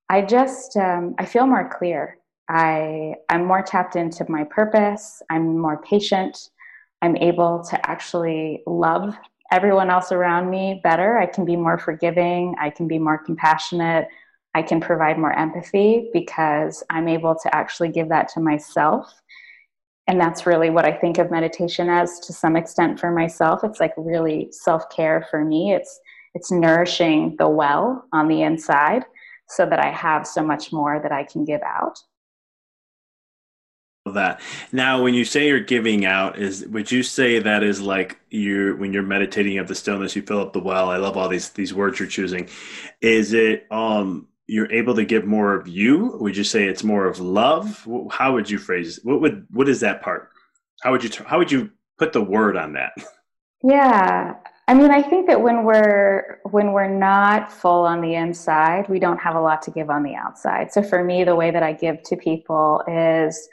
I 0.08 0.22
just 0.22 0.76
um, 0.76 1.14
I 1.18 1.24
feel 1.24 1.46
more 1.46 1.68
clear. 1.68 2.18
I 2.48 3.14
I'm 3.28 3.46
more 3.46 3.62
tapped 3.62 3.96
into 3.96 4.24
my 4.30 4.44
purpose. 4.44 5.22
I'm 5.30 5.58
more 5.58 5.80
patient. 5.82 6.50
I'm 7.02 7.16
able 7.16 7.64
to 7.70 7.90
actually 7.90 8.62
love 8.66 9.16
everyone 9.50 9.90
else 9.90 10.12
around 10.12 10.50
me 10.50 10.80
better. 10.82 11.18
I 11.18 11.26
can 11.26 11.44
be 11.44 11.56
more 11.56 11.78
forgiving. 11.78 12.54
I 12.60 12.70
can 12.70 12.88
be 12.88 12.98
more 12.98 13.18
compassionate. 13.18 14.08
I 14.54 14.62
can 14.62 14.80
provide 14.80 15.18
more 15.18 15.36
empathy 15.36 16.10
because 16.12 16.82
I'm 16.90 17.08
able 17.08 17.34
to 17.42 17.54
actually 17.54 17.88
give 17.88 18.08
that 18.10 18.28
to 18.30 18.40
myself. 18.40 19.12
And 20.06 20.20
that's 20.20 20.46
really 20.46 20.70
what 20.70 20.84
I 20.84 20.92
think 20.92 21.18
of 21.18 21.30
meditation 21.30 21.88
as 21.88 22.20
to 22.20 22.32
some 22.32 22.56
extent 22.56 23.00
for 23.00 23.10
myself. 23.10 23.64
It's 23.64 23.80
like 23.80 23.94
really 23.96 24.48
self-care 24.52 25.26
for 25.30 25.44
me. 25.44 25.72
It's 25.72 25.98
it's 26.34 26.50
nourishing 26.50 27.36
the 27.38 27.48
well 27.48 28.06
on 28.12 28.28
the 28.28 28.42
inside 28.42 29.04
so 29.48 29.66
that 29.66 29.78
I 29.78 29.90
have 29.90 30.26
so 30.26 30.42
much 30.42 30.72
more 30.72 31.00
that 31.02 31.12
I 31.12 31.24
can 31.24 31.44
give 31.44 31.62
out. 31.62 31.98
That 34.12 34.42
now, 34.70 35.02
when 35.02 35.14
you 35.14 35.24
say 35.24 35.48
you're 35.48 35.60
giving 35.60 36.04
out, 36.04 36.38
is 36.38 36.66
would 36.66 36.92
you 36.92 37.02
say 37.02 37.38
that 37.38 37.62
is 37.62 37.80
like 37.80 38.20
you 38.28 38.76
when 38.76 38.92
you're 38.92 39.02
meditating 39.02 39.56
of 39.56 39.66
the 39.66 39.74
stillness, 39.74 40.14
you 40.14 40.20
fill 40.20 40.42
up 40.42 40.52
the 40.52 40.60
well? 40.60 40.90
I 40.90 40.98
love 40.98 41.16
all 41.16 41.28
these 41.28 41.48
these 41.50 41.72
words 41.72 41.98
you're 41.98 42.08
choosing. 42.08 42.50
Is 43.00 43.32
it 43.32 43.66
um 43.70 44.28
you're 44.46 44.70
able 44.70 44.94
to 44.96 45.06
give 45.06 45.24
more 45.24 45.54
of 45.54 45.66
you? 45.66 46.18
Would 46.20 46.36
you 46.36 46.44
say 46.44 46.64
it's 46.64 46.84
more 46.84 47.06
of 47.06 47.18
love? 47.18 47.88
How 48.10 48.34
would 48.34 48.50
you 48.50 48.58
phrase? 48.58 49.00
What 49.02 49.22
would 49.22 49.46
what 49.50 49.70
is 49.70 49.80
that 49.80 50.02
part? 50.02 50.28
How 50.82 50.92
would 50.92 51.02
you 51.02 51.24
how 51.24 51.38
would 51.38 51.50
you 51.50 51.70
put 51.98 52.12
the 52.12 52.22
word 52.22 52.58
on 52.58 52.74
that? 52.74 52.92
Yeah, 53.62 54.34
I 54.66 54.72
mean, 54.72 54.90
I 54.90 55.02
think 55.02 55.26
that 55.26 55.42
when 55.42 55.64
we're 55.64 56.40
when 56.44 56.72
we're 56.72 56.88
not 56.88 57.52
full 57.52 57.84
on 57.84 58.00
the 58.00 58.14
inside, 58.14 58.88
we 58.88 58.98
don't 58.98 59.18
have 59.18 59.36
a 59.36 59.40
lot 59.40 59.60
to 59.62 59.70
give 59.70 59.90
on 59.90 60.02
the 60.02 60.14
outside. 60.14 60.72
So 60.72 60.82
for 60.82 61.04
me, 61.04 61.22
the 61.22 61.36
way 61.36 61.50
that 61.50 61.62
I 61.62 61.72
give 61.74 62.02
to 62.04 62.16
people 62.16 62.82
is, 62.88 63.46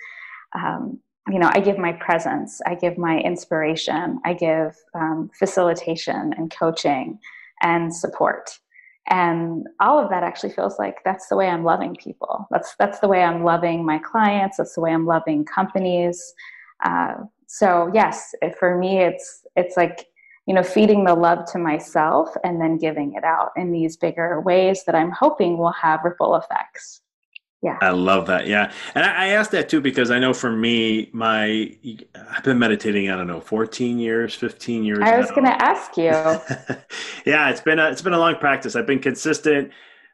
um, 0.55 0.99
you 1.27 1.37
know, 1.37 1.51
I 1.53 1.59
give 1.59 1.77
my 1.77 1.91
presence, 1.93 2.61
I 2.65 2.75
give 2.75 2.97
my 2.97 3.19
inspiration, 3.19 4.21
I 4.23 4.33
give 4.33 4.77
um, 4.95 5.29
facilitation 5.37 6.33
and 6.37 6.49
coaching 6.49 7.19
and 7.61 7.93
support, 7.93 8.57
and 9.09 9.67
all 9.81 9.99
of 9.99 10.09
that 10.11 10.23
actually 10.23 10.53
feels 10.53 10.79
like 10.79 11.03
that's 11.03 11.27
the 11.27 11.35
way 11.35 11.49
I'm 11.49 11.65
loving 11.65 11.95
people. 11.95 12.47
That's 12.51 12.73
that's 12.79 12.99
the 12.99 13.09
way 13.09 13.21
I'm 13.21 13.43
loving 13.43 13.85
my 13.85 13.97
clients. 13.97 14.55
That's 14.55 14.75
the 14.75 14.81
way 14.81 14.93
I'm 14.93 15.05
loving 15.05 15.43
companies. 15.43 16.33
Uh, 16.85 17.15
so 17.47 17.91
yes, 17.93 18.33
for 18.57 18.77
me, 18.77 18.99
it's 18.99 19.43
it's 19.57 19.75
like 19.75 20.05
you 20.47 20.53
know, 20.53 20.63
feeding 20.63 21.03
the 21.05 21.13
love 21.13 21.45
to 21.51 21.59
myself 21.59 22.29
and 22.43 22.59
then 22.59 22.77
giving 22.77 23.13
it 23.13 23.23
out 23.23 23.51
in 23.55 23.71
these 23.71 23.97
bigger 23.97 24.41
ways 24.41 24.83
that 24.85 24.95
I'm 24.95 25.11
hoping 25.11 25.57
will 25.57 25.71
have 25.71 26.01
ripple 26.03 26.35
effects. 26.35 27.01
Yeah. 27.61 27.77
I 27.79 27.91
love 27.91 28.25
that. 28.25 28.47
Yeah. 28.47 28.71
And 28.95 29.05
I, 29.05 29.25
I 29.25 29.27
asked 29.29 29.51
that 29.51 29.69
too 29.69 29.81
because 29.81 30.09
I 30.09 30.17
know 30.17 30.33
for 30.33 30.51
me, 30.51 31.09
my 31.13 31.75
I've 32.35 32.43
been 32.43 32.57
meditating, 32.57 33.11
I 33.11 33.15
don't 33.15 33.27
know, 33.27 33.39
14 33.39 33.99
years, 33.99 34.33
15 34.33 34.83
years. 34.83 34.99
I 34.99 35.17
was 35.19 35.29
going 35.29 35.45
to 35.45 35.61
ask 35.61 35.95
you. 35.95 36.05
yeah, 37.31 37.49
it's 37.51 37.61
been 37.61 37.77
a, 37.77 37.91
it's 37.91 38.01
been 38.01 38.13
a 38.13 38.19
long 38.19 38.35
practice. 38.37 38.75
I've 38.75 38.87
been 38.87 38.99
consistent 38.99 39.71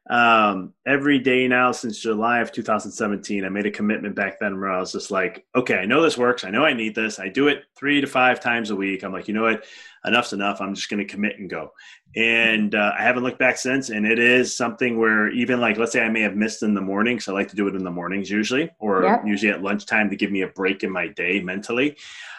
um, 0.10 0.74
every 0.86 1.20
day 1.20 1.48
now 1.48 1.72
since 1.72 2.00
July 2.00 2.40
of 2.40 2.52
2017. 2.52 3.44
I 3.44 3.50
made 3.50 3.66
a 3.66 3.72
commitment 3.72 4.16
back 4.16 4.40
then 4.40 4.60
where 4.60 4.72
I 4.72 4.80
was 4.80 4.94
just 4.94 5.12
like, 5.12 5.46
okay, 5.56 5.76
I 5.76 5.86
know 5.86 6.02
this 6.02 6.18
works. 6.18 6.44
I 6.44 6.50
know 6.50 6.64
I 6.64 6.74
need 6.74 6.96
this. 6.96 7.20
I 7.20 7.28
do 7.28 7.48
it 7.48 7.64
three 7.76 8.00
to 8.00 8.08
five 8.08 8.40
times 8.40 8.70
a 8.70 8.76
week. 8.76 9.04
I'm 9.04 9.12
like, 9.12 9.28
you 9.28 9.34
know 9.34 9.44
what? 9.44 9.66
Enough's 10.06 10.32
enough. 10.32 10.62
I'm 10.62 10.76
just 10.76 10.90
going 10.90 11.06
to 11.06 11.14
commit 11.14 11.40
and 11.40 11.50
go. 11.50 11.74
And 12.16 12.74
uh, 12.74 12.94
I 12.98 13.04
haven't 13.04 13.24
looked 13.24 13.40
back 13.40 13.58
since. 13.58 13.90
And 13.90 14.06
it 14.06 14.18
is 14.18 14.56
something 14.56 14.98
where 14.98 15.30
even 15.30 15.60
like, 15.60 15.78
let's 15.78 15.92
say 15.92 16.02
I 16.02 16.10
may 16.10 16.22
have 16.22 16.36
missed 16.36 16.64
in 16.64 16.74
the 16.74 16.82
morning. 16.82 17.20
So 17.20 17.34
I 17.34 17.40
like 17.40 17.50
to 17.50 17.58
do 17.58 17.68
it 17.68 17.76
in 17.76 17.84
the 17.84 17.92
mornings 17.92 18.30
usually, 18.30 18.70
or 18.80 19.04
yep. 19.04 19.24
usually 19.26 19.52
at 19.52 19.62
lunchtime 19.62 20.10
to 20.10 20.16
give 20.16 20.32
me 20.32 20.42
a 20.42 20.48
break 20.48 20.84
in 20.84 20.92
my 20.92 21.10
day 21.10 21.42
mentally. 21.42 21.98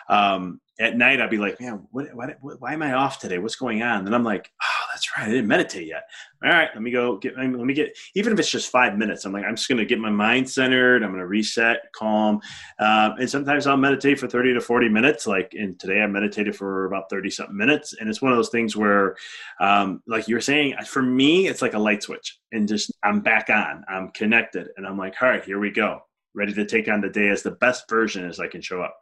Um, 0.08 0.60
at 0.80 0.96
night 0.96 1.20
I'd 1.20 1.30
be 1.30 1.38
like, 1.38 1.60
man, 1.60 1.86
what, 1.90 2.14
what, 2.14 2.38
what, 2.40 2.60
why 2.60 2.72
am 2.72 2.82
I 2.82 2.94
off 2.94 3.18
today? 3.18 3.38
What's 3.38 3.56
going 3.56 3.82
on? 3.82 4.06
And 4.06 4.14
I'm 4.14 4.24
like, 4.24 4.50
oh, 4.62 4.77
that's 4.98 5.16
right. 5.16 5.28
I 5.28 5.30
didn't 5.30 5.46
meditate 5.46 5.86
yet. 5.86 6.08
All 6.42 6.50
right, 6.50 6.68
let 6.74 6.82
me 6.82 6.90
go 6.90 7.18
get, 7.18 7.36
let 7.36 7.48
me 7.48 7.74
get, 7.74 7.96
even 8.14 8.32
if 8.32 8.38
it's 8.38 8.50
just 8.50 8.70
five 8.70 8.96
minutes, 8.96 9.24
I'm 9.24 9.32
like, 9.32 9.44
I'm 9.44 9.56
just 9.56 9.68
going 9.68 9.78
to 9.78 9.84
get 9.84 9.98
my 9.98 10.10
mind 10.10 10.48
centered. 10.50 11.02
I'm 11.02 11.10
going 11.10 11.20
to 11.20 11.26
reset, 11.26 11.92
calm. 11.94 12.40
Um, 12.80 13.14
and 13.18 13.30
sometimes 13.30 13.66
I'll 13.66 13.76
meditate 13.76 14.18
for 14.18 14.28
30 14.28 14.54
to 14.54 14.60
40 14.60 14.88
minutes. 14.88 15.26
Like, 15.26 15.54
and 15.56 15.78
today 15.78 16.00
I 16.00 16.06
meditated 16.06 16.56
for 16.56 16.86
about 16.86 17.10
30 17.10 17.30
something 17.30 17.56
minutes. 17.56 17.94
And 17.98 18.08
it's 18.08 18.20
one 18.20 18.32
of 18.32 18.38
those 18.38 18.50
things 18.50 18.76
where, 18.76 19.16
um, 19.60 20.02
like 20.06 20.26
you 20.26 20.34
were 20.34 20.40
saying, 20.40 20.74
for 20.86 21.02
me, 21.02 21.46
it's 21.46 21.62
like 21.62 21.74
a 21.74 21.78
light 21.78 22.02
switch 22.02 22.38
and 22.50 22.66
just, 22.66 22.92
I'm 23.04 23.20
back 23.20 23.50
on, 23.50 23.84
I'm 23.88 24.10
connected. 24.10 24.68
And 24.76 24.86
I'm 24.86 24.98
like, 24.98 25.14
all 25.22 25.28
right, 25.28 25.44
here 25.44 25.60
we 25.60 25.70
go. 25.70 26.00
Ready 26.34 26.54
to 26.54 26.66
take 26.66 26.88
on 26.88 27.00
the 27.00 27.08
day 27.08 27.28
as 27.28 27.42
the 27.42 27.52
best 27.52 27.88
version 27.88 28.28
as 28.28 28.40
I 28.40 28.48
can 28.48 28.60
show 28.60 28.82
up. 28.82 28.96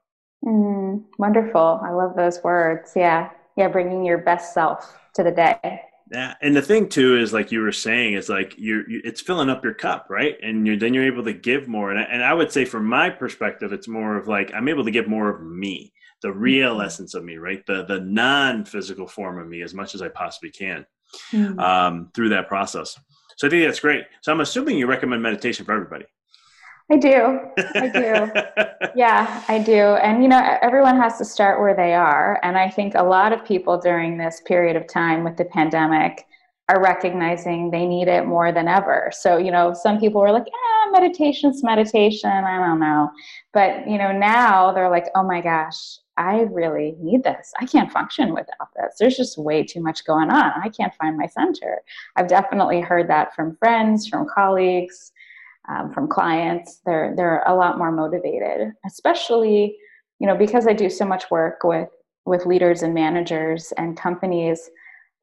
Mm, 0.44 1.04
wonderful. 1.18 1.80
I 1.82 1.90
love 1.90 2.16
those 2.16 2.42
words. 2.42 2.92
Yeah. 2.94 3.30
Yeah. 3.56 3.68
Bringing 3.68 4.04
your 4.04 4.18
best 4.18 4.54
self 4.54 4.98
to 5.14 5.22
the 5.22 5.30
day. 5.30 5.80
Yeah. 6.12 6.34
And 6.40 6.54
the 6.54 6.62
thing 6.62 6.88
too 6.88 7.16
is 7.16 7.32
like 7.32 7.50
you 7.50 7.60
were 7.60 7.72
saying, 7.72 8.14
is 8.14 8.28
like 8.28 8.54
you're, 8.56 8.88
you, 8.88 9.00
it's 9.02 9.20
filling 9.20 9.50
up 9.50 9.64
your 9.64 9.74
cup, 9.74 10.06
right? 10.08 10.36
And 10.40 10.64
you're, 10.64 10.76
then 10.76 10.94
you're 10.94 11.06
able 11.06 11.24
to 11.24 11.32
give 11.32 11.66
more. 11.66 11.90
And 11.90 11.98
I, 11.98 12.02
and 12.04 12.22
I 12.22 12.32
would 12.32 12.52
say 12.52 12.64
from 12.64 12.86
my 12.86 13.10
perspective, 13.10 13.72
it's 13.72 13.88
more 13.88 14.16
of 14.16 14.28
like, 14.28 14.52
I'm 14.54 14.68
able 14.68 14.84
to 14.84 14.92
give 14.92 15.08
more 15.08 15.28
of 15.28 15.42
me, 15.42 15.92
the 16.22 16.32
real 16.32 16.74
mm-hmm. 16.74 16.86
essence 16.86 17.14
of 17.14 17.24
me, 17.24 17.38
right? 17.38 17.66
The, 17.66 17.84
the 17.86 18.00
non-physical 18.00 19.08
form 19.08 19.38
of 19.38 19.48
me 19.48 19.62
as 19.62 19.74
much 19.74 19.94
as 19.94 20.02
I 20.02 20.08
possibly 20.08 20.50
can 20.50 20.86
mm-hmm. 21.32 21.58
um, 21.58 22.10
through 22.14 22.28
that 22.30 22.46
process. 22.46 22.96
So 23.36 23.48
I 23.48 23.50
think 23.50 23.64
that's 23.64 23.80
great. 23.80 24.04
So 24.22 24.32
I'm 24.32 24.40
assuming 24.40 24.78
you 24.78 24.86
recommend 24.86 25.22
meditation 25.22 25.66
for 25.66 25.72
everybody. 25.72 26.06
I 26.90 26.96
do. 26.98 27.40
I 27.74 27.88
do. 27.88 28.90
yeah, 28.94 29.42
I 29.48 29.58
do. 29.58 29.72
And, 29.72 30.22
you 30.22 30.28
know, 30.28 30.58
everyone 30.62 30.96
has 30.96 31.18
to 31.18 31.24
start 31.24 31.60
where 31.60 31.74
they 31.74 31.94
are. 31.94 32.38
And 32.44 32.56
I 32.56 32.70
think 32.70 32.94
a 32.94 33.02
lot 33.02 33.32
of 33.32 33.44
people 33.44 33.78
during 33.78 34.18
this 34.18 34.40
period 34.44 34.76
of 34.76 34.86
time 34.86 35.24
with 35.24 35.36
the 35.36 35.46
pandemic 35.46 36.26
are 36.68 36.80
recognizing 36.80 37.70
they 37.70 37.86
need 37.86 38.08
it 38.08 38.26
more 38.26 38.52
than 38.52 38.68
ever. 38.68 39.10
So, 39.12 39.36
you 39.36 39.50
know, 39.50 39.72
some 39.74 39.98
people 39.98 40.20
were 40.20 40.32
like, 40.32 40.46
yeah, 40.46 40.90
meditation's 40.92 41.62
meditation. 41.64 42.30
I 42.30 42.64
don't 42.64 42.80
know. 42.80 43.10
But, 43.52 43.88
you 43.88 43.98
know, 43.98 44.12
now 44.12 44.72
they're 44.72 44.90
like, 44.90 45.06
oh 45.16 45.24
my 45.24 45.40
gosh, 45.40 45.98
I 46.16 46.46
really 46.50 46.96
need 47.00 47.24
this. 47.24 47.52
I 47.60 47.66
can't 47.66 47.92
function 47.92 48.32
without 48.32 48.68
this. 48.76 48.96
There's 48.98 49.16
just 49.16 49.38
way 49.38 49.64
too 49.64 49.80
much 49.80 50.04
going 50.04 50.30
on. 50.30 50.52
I 50.62 50.68
can't 50.68 50.94
find 50.94 51.16
my 51.16 51.26
center. 51.26 51.82
I've 52.16 52.28
definitely 52.28 52.80
heard 52.80 53.08
that 53.10 53.34
from 53.34 53.56
friends, 53.56 54.08
from 54.08 54.26
colleagues, 54.32 55.12
um, 55.68 55.92
from 55.92 56.08
clients. 56.08 56.80
They're 56.84 57.14
they're 57.16 57.42
a 57.46 57.54
lot 57.54 57.78
more 57.78 57.92
motivated, 57.92 58.72
especially 58.86 59.76
you 60.18 60.26
know 60.26 60.36
because 60.36 60.66
I 60.66 60.72
do 60.72 60.90
so 60.90 61.04
much 61.04 61.30
work 61.30 61.60
with 61.64 61.88
with 62.24 62.46
leaders 62.46 62.82
and 62.82 62.94
managers 62.94 63.72
and 63.76 63.96
companies. 63.96 64.70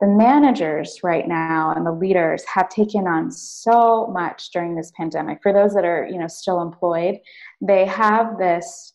The 0.01 0.07
managers 0.07 0.99
right 1.03 1.27
now 1.27 1.73
and 1.73 1.85
the 1.85 1.91
leaders 1.91 2.43
have 2.45 2.67
taken 2.67 3.07
on 3.07 3.31
so 3.31 4.07
much 4.07 4.51
during 4.51 4.75
this 4.75 4.91
pandemic. 4.97 5.39
For 5.41 5.53
those 5.53 5.73
that 5.73 5.85
are 5.85 6.07
you 6.09 6.19
know 6.19 6.27
still 6.27 6.61
employed, 6.61 7.19
they 7.61 7.85
have 7.85 8.37
this. 8.37 8.93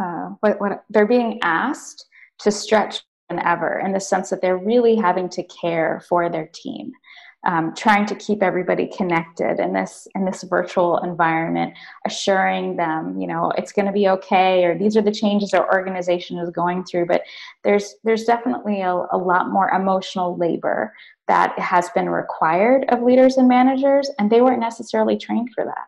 Uh, 0.00 0.30
what, 0.38 0.60
what 0.60 0.84
they're 0.88 1.04
being 1.04 1.40
asked 1.42 2.06
to 2.38 2.52
stretch 2.52 3.02
than 3.28 3.40
ever 3.46 3.80
in 3.80 3.92
the 3.92 4.00
sense 4.00 4.30
that 4.30 4.40
they're 4.42 4.56
really 4.58 4.94
having 4.96 5.28
to 5.30 5.42
care 5.44 6.02
for 6.08 6.28
their 6.28 6.48
team 6.52 6.92
um, 7.46 7.74
trying 7.74 8.04
to 8.06 8.14
keep 8.14 8.42
everybody 8.42 8.86
connected 8.86 9.58
in 9.60 9.72
this 9.72 10.06
in 10.14 10.24
this 10.26 10.42
virtual 10.42 10.98
environment 10.98 11.72
assuring 12.06 12.76
them 12.76 13.18
you 13.18 13.26
know 13.26 13.50
it's 13.56 13.72
going 13.72 13.86
to 13.86 13.92
be 13.92 14.08
okay 14.08 14.64
or 14.64 14.76
these 14.78 14.96
are 14.96 15.02
the 15.02 15.10
changes 15.10 15.54
our 15.54 15.72
organization 15.72 16.38
is 16.38 16.50
going 16.50 16.84
through. 16.84 17.06
But 17.06 17.22
there's 17.64 17.94
there's 18.04 18.24
definitely 18.24 18.82
a, 18.82 18.92
a 19.12 19.16
lot 19.16 19.50
more 19.50 19.70
emotional 19.70 20.36
labor 20.36 20.92
that 21.28 21.58
has 21.58 21.88
been 21.90 22.10
required 22.10 22.84
of 22.90 23.02
leaders 23.02 23.36
and 23.36 23.48
managers 23.48 24.10
and 24.18 24.30
they 24.30 24.42
weren't 24.42 24.60
necessarily 24.60 25.16
trained 25.16 25.50
for 25.54 25.64
that. 25.64 25.86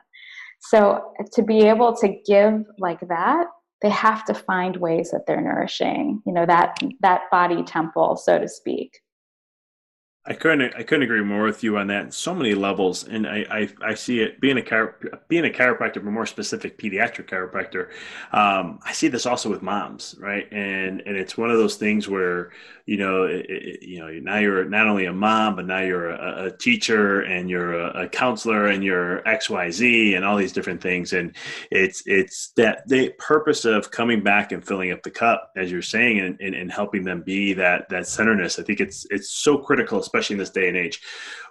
So 0.61 1.13
to 1.33 1.43
be 1.43 1.63
able 1.63 1.95
to 1.97 2.17
give 2.25 2.65
like 2.79 3.01
that 3.09 3.49
they 3.83 3.91
have 3.91 4.25
to 4.25 4.33
find 4.33 4.77
ways 4.77 5.11
that 5.11 5.27
they're 5.27 5.41
nourishing 5.41 6.23
you 6.25 6.33
know 6.33 6.47
that 6.47 6.79
that 7.01 7.23
body 7.31 7.63
temple 7.65 8.17
so 8.17 8.39
to 8.39 8.49
speak 8.49 9.02
I 10.25 10.35
couldn't 10.35 10.73
I 10.77 10.85
couldn't 10.85 11.03
agree 11.03 11.21
more 11.21 11.43
with 11.43 11.65
you 11.65 11.79
on 11.79 11.89
that. 11.89 12.15
So 12.15 12.33
many 12.33 12.55
levels, 12.55 13.09
and 13.09 13.27
I 13.27 13.45
I, 13.51 13.69
I 13.91 13.95
see 13.95 14.21
it 14.21 14.41
being 14.41 14.57
a 14.57 14.61
chiro, 14.61 14.95
being 15.27 15.45
a 15.45 15.49
chiropractor, 15.49 15.95
but 15.95 16.05
more 16.05 16.27
specific 16.27 16.79
pediatric 16.79 17.27
chiropractor. 17.27 17.89
Um, 18.33 18.79
I 18.85 18.93
see 18.93 19.09
this 19.09 19.27
also 19.27 19.51
with 19.51 19.63
moms, 19.63 20.15
right? 20.21 20.47
And 20.53 21.01
and 21.01 21.17
it's 21.17 21.37
one 21.37 21.51
of 21.51 21.59
those 21.59 21.75
things 21.75 22.09
where 22.09 22.53
you 22.87 22.99
know 22.99 23.25
it, 23.25 23.47
it, 23.49 23.83
you 23.83 23.99
know 23.99 24.11
now 24.13 24.39
you're 24.39 24.65
not 24.65 24.87
only 24.87 25.07
a 25.07 25.13
mom, 25.13 25.57
but 25.57 25.67
now 25.67 25.81
you're 25.81 26.11
a, 26.11 26.47
a 26.47 26.57
teacher 26.57 27.23
and 27.23 27.51
you're 27.51 27.81
a, 27.81 28.05
a, 28.05 28.09
counselor 28.09 28.69
and 28.69 28.85
you're 28.85 29.27
X 29.27 29.51
Y 29.51 29.71
Z 29.73 30.15
and 30.15 30.25
all 30.25 30.37
these 30.37 30.53
different 30.53 30.81
things. 30.81 31.15
And 31.15 31.35
it's 31.73 32.05
it's 32.07 32.53
that 32.57 32.87
the 32.87 33.13
purpose 33.19 33.65
of 33.65 33.91
coming 33.91 34.23
back 34.23 34.53
and 34.53 34.65
filling 34.65 34.93
up 34.93 35.03
the 35.03 35.11
cup, 35.11 35.51
as 35.57 35.73
you're 35.73 35.83
saying, 35.83 36.21
and, 36.21 36.41
and, 36.41 36.55
and 36.55 36.71
helping 36.71 37.03
them 37.03 37.23
be 37.23 37.55
that 37.55 37.89
that 37.89 38.05
centerness. 38.05 38.61
I 38.61 38.63
think 38.63 38.79
it's 38.79 39.05
it's 39.11 39.31
so 39.31 39.59
critical 39.59 39.99
especially 40.13 40.35
in 40.35 40.39
this 40.39 40.51
day 40.51 40.69
and 40.69 40.77
age. 40.77 41.01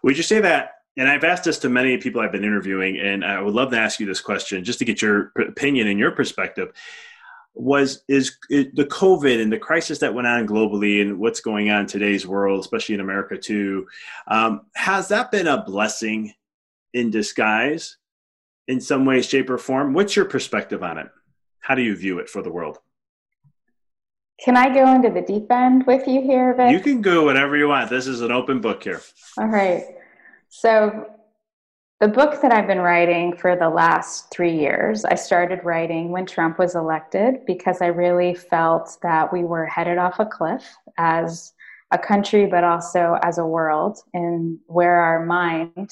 Would 0.03 0.17
you 0.17 0.23
say 0.23 0.39
that? 0.41 0.73
And 0.97 1.09
I've 1.09 1.23
asked 1.23 1.45
this 1.45 1.59
to 1.59 1.69
many 1.69 1.97
people 1.97 2.21
I've 2.21 2.33
been 2.33 2.43
interviewing, 2.43 2.99
and 2.99 3.23
I 3.23 3.41
would 3.41 3.53
love 3.53 3.71
to 3.71 3.79
ask 3.79 3.99
you 3.99 4.05
this 4.05 4.21
question 4.21 4.63
just 4.63 4.79
to 4.79 4.85
get 4.85 5.01
your 5.01 5.31
opinion 5.37 5.87
and 5.87 5.97
your 5.97 6.11
perspective. 6.11 6.71
Was 7.53 8.03
is, 8.07 8.37
is 8.49 8.67
the 8.73 8.85
COVID 8.85 9.41
and 9.41 9.51
the 9.51 9.57
crisis 9.57 9.99
that 9.99 10.13
went 10.13 10.27
on 10.27 10.47
globally 10.47 11.01
and 11.01 11.19
what's 11.19 11.41
going 11.41 11.69
on 11.69 11.81
in 11.81 11.87
today's 11.87 12.25
world, 12.25 12.61
especially 12.61 12.95
in 12.95 13.01
America 13.01 13.37
too, 13.37 13.87
um, 14.27 14.61
has 14.75 15.09
that 15.09 15.31
been 15.31 15.47
a 15.47 15.63
blessing 15.63 16.33
in 16.93 17.09
disguise 17.09 17.97
in 18.67 18.79
some 18.79 19.05
way, 19.05 19.21
shape, 19.21 19.49
or 19.49 19.57
form? 19.57 19.93
What's 19.93 20.15
your 20.15 20.25
perspective 20.25 20.81
on 20.83 20.97
it? 20.97 21.09
How 21.59 21.75
do 21.75 21.81
you 21.81 21.95
view 21.95 22.19
it 22.19 22.29
for 22.29 22.41
the 22.41 22.51
world? 22.51 22.79
Can 24.43 24.57
I 24.57 24.73
go 24.73 24.93
into 24.95 25.11
the 25.11 25.21
deep 25.21 25.51
end 25.51 25.85
with 25.85 26.07
you 26.07 26.21
here, 26.21 26.55
Vic? 26.55 26.71
You 26.71 26.79
can 26.79 27.01
go 27.01 27.23
whatever 27.23 27.55
you 27.55 27.67
want. 27.67 27.91
This 27.91 28.07
is 28.07 28.21
an 28.21 28.31
open 28.31 28.59
book 28.59 28.83
here. 28.83 29.01
All 29.37 29.47
right. 29.47 29.83
So, 30.49 31.07
the 31.99 32.07
book 32.07 32.41
that 32.41 32.51
I've 32.51 32.65
been 32.65 32.79
writing 32.79 33.37
for 33.37 33.55
the 33.55 33.69
last 33.69 34.31
three 34.31 34.57
years, 34.57 35.05
I 35.05 35.13
started 35.13 35.59
writing 35.63 36.09
when 36.09 36.25
Trump 36.25 36.57
was 36.57 36.73
elected 36.73 37.45
because 37.45 37.79
I 37.79 37.87
really 37.87 38.33
felt 38.33 38.97
that 39.03 39.31
we 39.31 39.43
were 39.43 39.67
headed 39.67 39.99
off 39.99 40.19
a 40.19 40.25
cliff 40.25 40.63
as 40.97 41.53
a 41.91 41.99
country, 41.99 42.47
but 42.47 42.63
also 42.63 43.19
as 43.21 43.37
a 43.37 43.45
world, 43.45 43.99
and 44.15 44.57
where 44.65 44.95
our 44.95 45.23
mind 45.23 45.91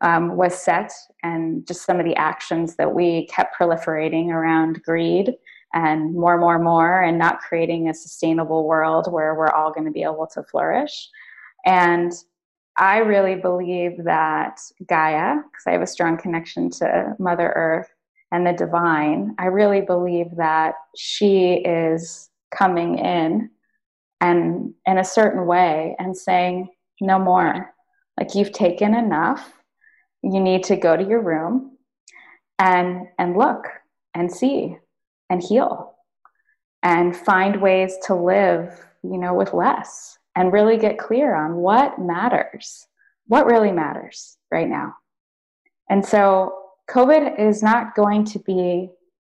um, 0.00 0.36
was 0.36 0.60
set, 0.60 0.92
and 1.22 1.64
just 1.64 1.86
some 1.86 2.00
of 2.00 2.04
the 2.04 2.16
actions 2.16 2.74
that 2.74 2.92
we 2.92 3.26
kept 3.26 3.54
proliferating 3.56 4.30
around 4.30 4.82
greed 4.82 5.34
and 5.78 6.12
more, 6.12 6.38
more, 6.38 6.58
more, 6.58 7.02
and 7.02 7.18
not 7.18 7.40
creating 7.40 7.88
a 7.88 7.94
sustainable 7.94 8.66
world 8.66 9.12
where 9.12 9.34
we're 9.36 9.50
all 9.50 9.72
going 9.72 9.86
to 9.86 9.92
be 9.92 10.02
able 10.02 10.26
to 10.34 10.42
flourish. 10.42 11.08
And 11.64 12.12
I 12.76 12.98
really 12.98 13.36
believe 13.36 14.04
that 14.04 14.60
Gaia, 14.86 15.36
because 15.36 15.66
I 15.66 15.72
have 15.72 15.82
a 15.82 15.86
strong 15.86 16.16
connection 16.16 16.68
to 16.70 17.14
Mother 17.20 17.52
Earth 17.54 17.88
and 18.32 18.44
the 18.44 18.52
divine, 18.52 19.36
I 19.38 19.46
really 19.46 19.80
believe 19.80 20.36
that 20.36 20.74
she 20.96 21.54
is 21.54 22.28
coming 22.52 22.98
in 22.98 23.50
and 24.20 24.74
in 24.84 24.98
a 24.98 25.04
certain 25.04 25.46
way 25.46 25.94
and 26.00 26.16
saying, 26.16 26.70
no 27.00 27.20
more. 27.20 27.72
Like 28.18 28.34
you've 28.34 28.52
taken 28.52 28.94
enough. 28.94 29.52
You 30.22 30.40
need 30.40 30.64
to 30.64 30.76
go 30.76 30.96
to 30.96 31.04
your 31.04 31.20
room 31.20 31.76
and 32.58 33.06
and 33.16 33.36
look 33.36 33.68
and 34.14 34.32
see 34.32 34.76
and 35.30 35.42
heal 35.42 35.94
and 36.82 37.16
find 37.16 37.60
ways 37.60 37.96
to 38.06 38.14
live, 38.14 38.72
you 39.02 39.18
know, 39.18 39.34
with 39.34 39.52
less 39.52 40.18
and 40.36 40.52
really 40.52 40.78
get 40.78 40.98
clear 40.98 41.34
on 41.34 41.56
what 41.56 41.98
matters, 41.98 42.86
what 43.26 43.46
really 43.46 43.72
matters 43.72 44.36
right 44.50 44.68
now. 44.68 44.94
And 45.90 46.04
so 46.04 46.54
COVID 46.90 47.38
is 47.38 47.62
not 47.62 47.94
going 47.94 48.24
to 48.26 48.38
be 48.38 48.90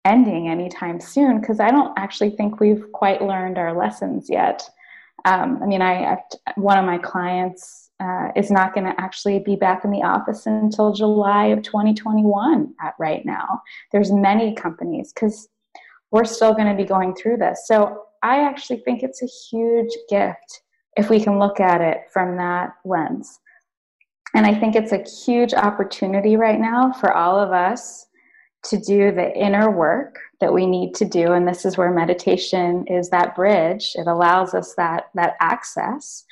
ending 0.04 0.48
anytime 0.48 1.00
soon 1.00 1.40
because 1.40 1.60
I 1.60 1.70
don't 1.70 1.96
actually 1.98 2.30
think 2.30 2.60
we've 2.60 2.90
quite 2.92 3.22
learned 3.22 3.58
our 3.58 3.76
lessons 3.76 4.28
yet. 4.28 4.68
Um, 5.24 5.60
I 5.62 5.66
mean, 5.66 5.82
I, 5.82 6.14
I, 6.14 6.18
one 6.56 6.78
of 6.78 6.84
my 6.84 6.98
clients 6.98 7.90
uh, 8.00 8.28
is 8.36 8.50
not 8.50 8.74
going 8.74 8.86
to 8.86 9.00
actually 9.00 9.40
be 9.40 9.56
back 9.56 9.84
in 9.84 9.90
the 9.90 10.02
office 10.02 10.46
until 10.46 10.92
July 10.92 11.46
of 11.46 11.62
2021. 11.62 12.74
At 12.80 12.94
right 12.98 13.24
now, 13.24 13.62
there's 13.92 14.12
many 14.12 14.54
companies 14.54 15.12
because 15.12 15.48
we're 16.10 16.24
still 16.24 16.54
going 16.54 16.68
to 16.68 16.74
be 16.74 16.88
going 16.88 17.14
through 17.14 17.36
this. 17.36 17.66
So 17.66 18.04
I 18.22 18.40
actually 18.40 18.78
think 18.78 19.02
it's 19.02 19.22
a 19.22 19.26
huge 19.26 19.92
gift 20.08 20.62
if 20.96 21.10
we 21.10 21.20
can 21.20 21.38
look 21.38 21.60
at 21.60 21.80
it 21.80 22.02
from 22.12 22.36
that 22.36 22.70
lens. 22.84 23.40
And 24.34 24.46
I 24.46 24.54
think 24.54 24.74
it's 24.74 24.92
a 24.92 25.04
huge 25.24 25.54
opportunity 25.54 26.36
right 26.36 26.60
now 26.60 26.92
for 26.92 27.12
all 27.12 27.38
of 27.38 27.52
us 27.52 28.06
to 28.64 28.78
do 28.78 29.12
the 29.12 29.32
inner 29.34 29.70
work 29.70 30.18
that 30.40 30.52
we 30.52 30.66
need 30.66 30.94
to 30.96 31.04
do. 31.04 31.32
And 31.32 31.46
this 31.46 31.64
is 31.64 31.78
where 31.78 31.90
meditation 31.90 32.84
is 32.88 33.08
that 33.10 33.36
bridge. 33.36 33.92
It 33.94 34.06
allows 34.06 34.54
us 34.54 34.74
that, 34.76 35.10
that 35.14 35.34
access 35.40 36.24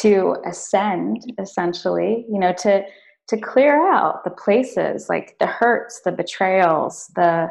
to 0.00 0.36
ascend, 0.44 1.32
essentially, 1.38 2.26
you 2.30 2.38
know, 2.38 2.52
to, 2.58 2.82
to 3.28 3.36
clear 3.38 3.90
out 3.90 4.24
the 4.24 4.30
places 4.30 5.08
like 5.08 5.36
the 5.38 5.46
hurts, 5.46 6.00
the 6.04 6.12
betrayals, 6.12 7.10
the, 7.14 7.48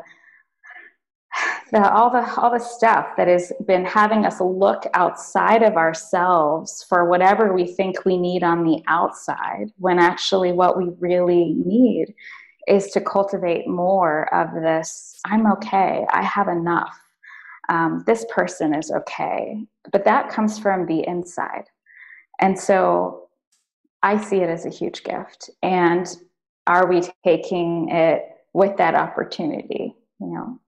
the, 1.71 1.91
all 1.91 2.09
the 2.09 2.25
all 2.39 2.51
the 2.51 2.59
stuff 2.59 3.07
that 3.17 3.27
has 3.27 3.51
been 3.65 3.85
having 3.85 4.25
us 4.25 4.39
look 4.39 4.83
outside 4.93 5.63
of 5.63 5.75
ourselves 5.75 6.85
for 6.87 7.09
whatever 7.09 7.53
we 7.53 7.65
think 7.67 8.05
we 8.05 8.17
need 8.17 8.43
on 8.43 8.63
the 8.63 8.81
outside 8.87 9.71
when 9.77 9.99
actually 9.99 10.51
what 10.51 10.77
we 10.77 10.89
really 10.99 11.53
need 11.65 12.13
is 12.67 12.87
to 12.91 13.01
cultivate 13.01 13.67
more 13.67 14.33
of 14.33 14.53
this 14.53 15.19
i'm 15.25 15.51
okay. 15.53 16.05
I 16.11 16.23
have 16.23 16.47
enough. 16.47 16.97
Um, 17.69 18.03
this 18.07 18.25
person 18.33 18.73
is 18.73 18.91
okay. 18.91 19.65
But 19.91 20.05
that 20.05 20.29
comes 20.29 20.57
from 20.57 20.85
the 20.85 21.05
inside. 21.07 21.65
And 22.39 22.57
so 22.57 23.29
i 24.03 24.21
see 24.21 24.37
it 24.37 24.49
as 24.49 24.65
a 24.65 24.69
huge 24.69 25.03
gift. 25.03 25.49
And 25.61 26.07
are 26.65 26.87
we 26.87 27.01
taking 27.23 27.89
it 27.89 28.23
with 28.53 28.77
that 28.77 28.95
opportunity? 28.95 29.95
You 30.19 30.27
know 30.27 30.59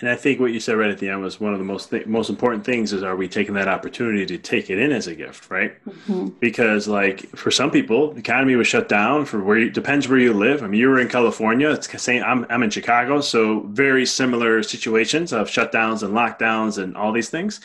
And 0.00 0.08
I 0.08 0.14
think 0.14 0.38
what 0.38 0.52
you 0.52 0.60
said 0.60 0.76
right 0.76 0.90
at 0.90 0.98
the 0.98 1.08
end 1.08 1.22
was 1.22 1.40
one 1.40 1.52
of 1.52 1.58
the 1.58 1.64
most 1.64 1.90
th- 1.90 2.06
most 2.06 2.30
important 2.30 2.64
things 2.64 2.92
is 2.92 3.02
are 3.02 3.16
we 3.16 3.26
taking 3.26 3.54
that 3.54 3.66
opportunity 3.66 4.24
to 4.26 4.38
take 4.38 4.70
it 4.70 4.78
in 4.78 4.92
as 4.92 5.08
a 5.08 5.14
gift, 5.14 5.50
right? 5.50 5.84
Mm-hmm. 5.84 6.28
Because 6.38 6.86
like 6.86 7.28
for 7.30 7.50
some 7.50 7.70
people, 7.70 8.12
the 8.12 8.20
economy 8.20 8.54
was 8.54 8.68
shut 8.68 8.88
down 8.88 9.24
for 9.24 9.42
where 9.42 9.58
you, 9.58 9.70
depends 9.70 10.08
where 10.08 10.18
you 10.18 10.32
live. 10.32 10.62
I 10.62 10.68
mean, 10.68 10.80
you 10.80 10.88
were 10.88 11.00
in 11.00 11.08
California. 11.08 11.70
It's 11.70 12.00
saying 12.00 12.22
I'm 12.22 12.46
I'm 12.48 12.62
in 12.62 12.70
Chicago, 12.70 13.20
so 13.20 13.60
very 13.70 14.06
similar 14.06 14.62
situations 14.62 15.32
of 15.32 15.48
shutdowns 15.48 16.04
and 16.04 16.14
lockdowns 16.14 16.80
and 16.80 16.96
all 16.96 17.12
these 17.12 17.30
things. 17.30 17.60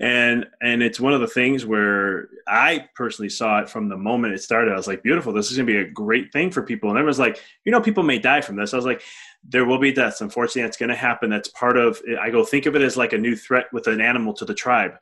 And 0.00 0.46
and 0.60 0.82
it's 0.82 0.98
one 0.98 1.12
of 1.12 1.20
the 1.20 1.28
things 1.28 1.64
where 1.64 2.28
I 2.48 2.88
personally 2.96 3.28
saw 3.28 3.60
it 3.60 3.68
from 3.68 3.88
the 3.88 3.96
moment 3.96 4.34
it 4.34 4.42
started. 4.42 4.72
I 4.72 4.76
was 4.76 4.88
like, 4.88 5.04
beautiful. 5.04 5.32
This 5.32 5.50
is 5.50 5.56
gonna 5.56 5.66
be 5.66 5.76
a 5.76 5.88
great 5.88 6.32
thing 6.32 6.50
for 6.50 6.62
people. 6.62 6.90
And 6.90 6.98
everyone's 6.98 7.20
like, 7.20 7.40
you 7.64 7.70
know, 7.70 7.80
people 7.80 8.02
may 8.02 8.18
die 8.18 8.40
from 8.40 8.56
this. 8.56 8.72
I 8.72 8.76
was 8.76 8.86
like 8.86 9.02
there 9.44 9.64
will 9.64 9.78
be 9.78 9.92
deaths. 9.92 10.20
Unfortunately, 10.20 10.62
that's 10.62 10.76
going 10.76 10.90
to 10.90 10.96
happen. 10.96 11.30
That's 11.30 11.48
part 11.48 11.76
of. 11.76 12.00
I 12.20 12.30
go 12.30 12.44
think 12.44 12.66
of 12.66 12.76
it 12.76 12.82
as 12.82 12.96
like 12.96 13.12
a 13.12 13.18
new 13.18 13.36
threat 13.36 13.66
with 13.72 13.86
an 13.86 14.00
animal 14.00 14.34
to 14.34 14.44
the 14.44 14.54
tribe. 14.54 14.92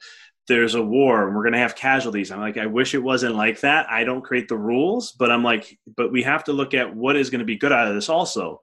There's 0.49 0.77
a 0.77 0.83
war, 0.83 1.27
and 1.27 1.35
we're 1.35 1.43
going 1.43 1.55
to 1.55 1.59
have 1.59 1.75
casualties. 1.75 2.31
I'm 2.31 2.39
like, 2.39 2.57
I 2.57 2.67
wish 2.67 2.95
it 2.95 3.03
wasn't 3.03 3.35
like 3.35 3.61
that. 3.61 3.91
I 3.91 4.05
don't 4.05 4.23
create 4.23 4.47
the 4.49 4.57
rules, 4.57 5.13
but 5.13 5.31
I'm 5.31 5.43
like, 5.43 5.77
but 5.97 6.13
we 6.13 6.23
have 6.23 6.45
to 6.45 6.53
look 6.53 6.73
at 6.73 6.95
what 6.95 7.17
is 7.17 7.31
going 7.31 7.41
to 7.41 7.45
be 7.45 7.57
good 7.57 7.73
out 7.73 7.89
of 7.89 7.95
this 7.95 8.09
also. 8.09 8.61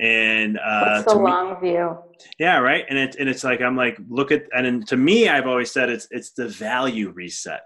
And 0.00 0.58
uh, 0.58 1.02
What's 1.02 1.12
the 1.12 1.18
long 1.18 1.62
me, 1.62 1.70
view? 1.70 1.98
Yeah, 2.38 2.58
right. 2.58 2.84
And 2.88 2.98
it's 2.98 3.16
and 3.16 3.28
it's 3.28 3.44
like 3.44 3.60
I'm 3.60 3.76
like, 3.76 3.98
look 4.08 4.32
at 4.32 4.44
and 4.52 4.86
to 4.88 4.96
me, 4.96 5.28
I've 5.28 5.46
always 5.46 5.70
said 5.70 5.90
it's 5.90 6.08
it's 6.10 6.30
the 6.32 6.48
value 6.48 7.10
reset 7.10 7.60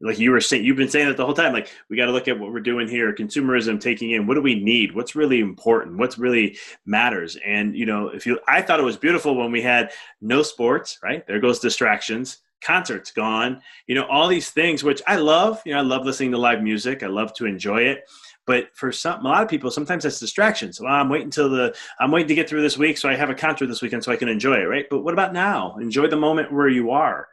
like 0.00 0.18
you 0.18 0.30
were 0.30 0.40
saying 0.40 0.64
you've 0.64 0.76
been 0.76 0.88
saying 0.88 1.08
it 1.08 1.16
the 1.16 1.24
whole 1.24 1.34
time 1.34 1.52
like 1.52 1.70
we 1.88 1.96
got 1.96 2.06
to 2.06 2.12
look 2.12 2.28
at 2.28 2.38
what 2.38 2.52
we're 2.52 2.60
doing 2.60 2.88
here 2.88 3.12
consumerism 3.14 3.80
taking 3.80 4.10
in 4.10 4.26
what 4.26 4.34
do 4.34 4.42
we 4.42 4.54
need? 4.54 4.94
What's 4.94 5.16
really 5.16 5.40
important? 5.40 5.98
What's 5.98 6.18
really 6.18 6.56
matters? 6.86 7.36
And 7.44 7.76
you 7.76 7.86
know 7.86 8.08
if 8.08 8.26
you 8.26 8.38
i 8.46 8.62
thought 8.62 8.80
it 8.80 8.84
was 8.84 8.96
beautiful 8.96 9.34
when 9.34 9.52
we 9.52 9.62
had 9.62 9.90
no 10.20 10.42
sports 10.42 10.98
right? 11.02 11.26
There 11.26 11.40
goes 11.40 11.58
distractions 11.58 12.38
concerts 12.60 13.12
gone 13.12 13.60
you 13.86 13.94
know 13.94 14.04
all 14.06 14.26
these 14.26 14.50
things 14.50 14.82
which 14.82 15.00
i 15.06 15.14
love 15.14 15.62
you 15.64 15.72
know 15.72 15.78
i 15.78 15.82
love 15.82 16.04
listening 16.04 16.32
to 16.32 16.38
live 16.38 16.60
music 16.60 17.04
i 17.04 17.06
love 17.06 17.32
to 17.32 17.46
enjoy 17.46 17.80
it 17.80 18.10
but 18.48 18.74
for 18.74 18.90
some 18.90 19.24
a 19.24 19.28
lot 19.28 19.44
of 19.44 19.48
people 19.48 19.70
sometimes 19.70 20.02
that's 20.02 20.18
distraction 20.18 20.72
so 20.72 20.82
well, 20.82 20.94
i'm 20.94 21.08
waiting 21.08 21.26
until 21.26 21.48
the 21.48 21.72
i'm 22.00 22.10
waiting 22.10 22.26
to 22.26 22.34
get 22.34 22.48
through 22.48 22.62
this 22.62 22.76
week 22.76 22.98
so 22.98 23.08
i 23.08 23.14
have 23.14 23.30
a 23.30 23.34
concert 23.34 23.68
this 23.68 23.82
weekend 23.82 24.02
so 24.02 24.10
i 24.10 24.16
can 24.16 24.28
enjoy 24.28 24.54
it 24.54 24.64
right 24.64 24.86
but 24.90 25.04
what 25.04 25.14
about 25.14 25.32
now 25.32 25.76
enjoy 25.76 26.08
the 26.08 26.16
moment 26.16 26.52
where 26.52 26.68
you 26.68 26.90
are 26.90 27.28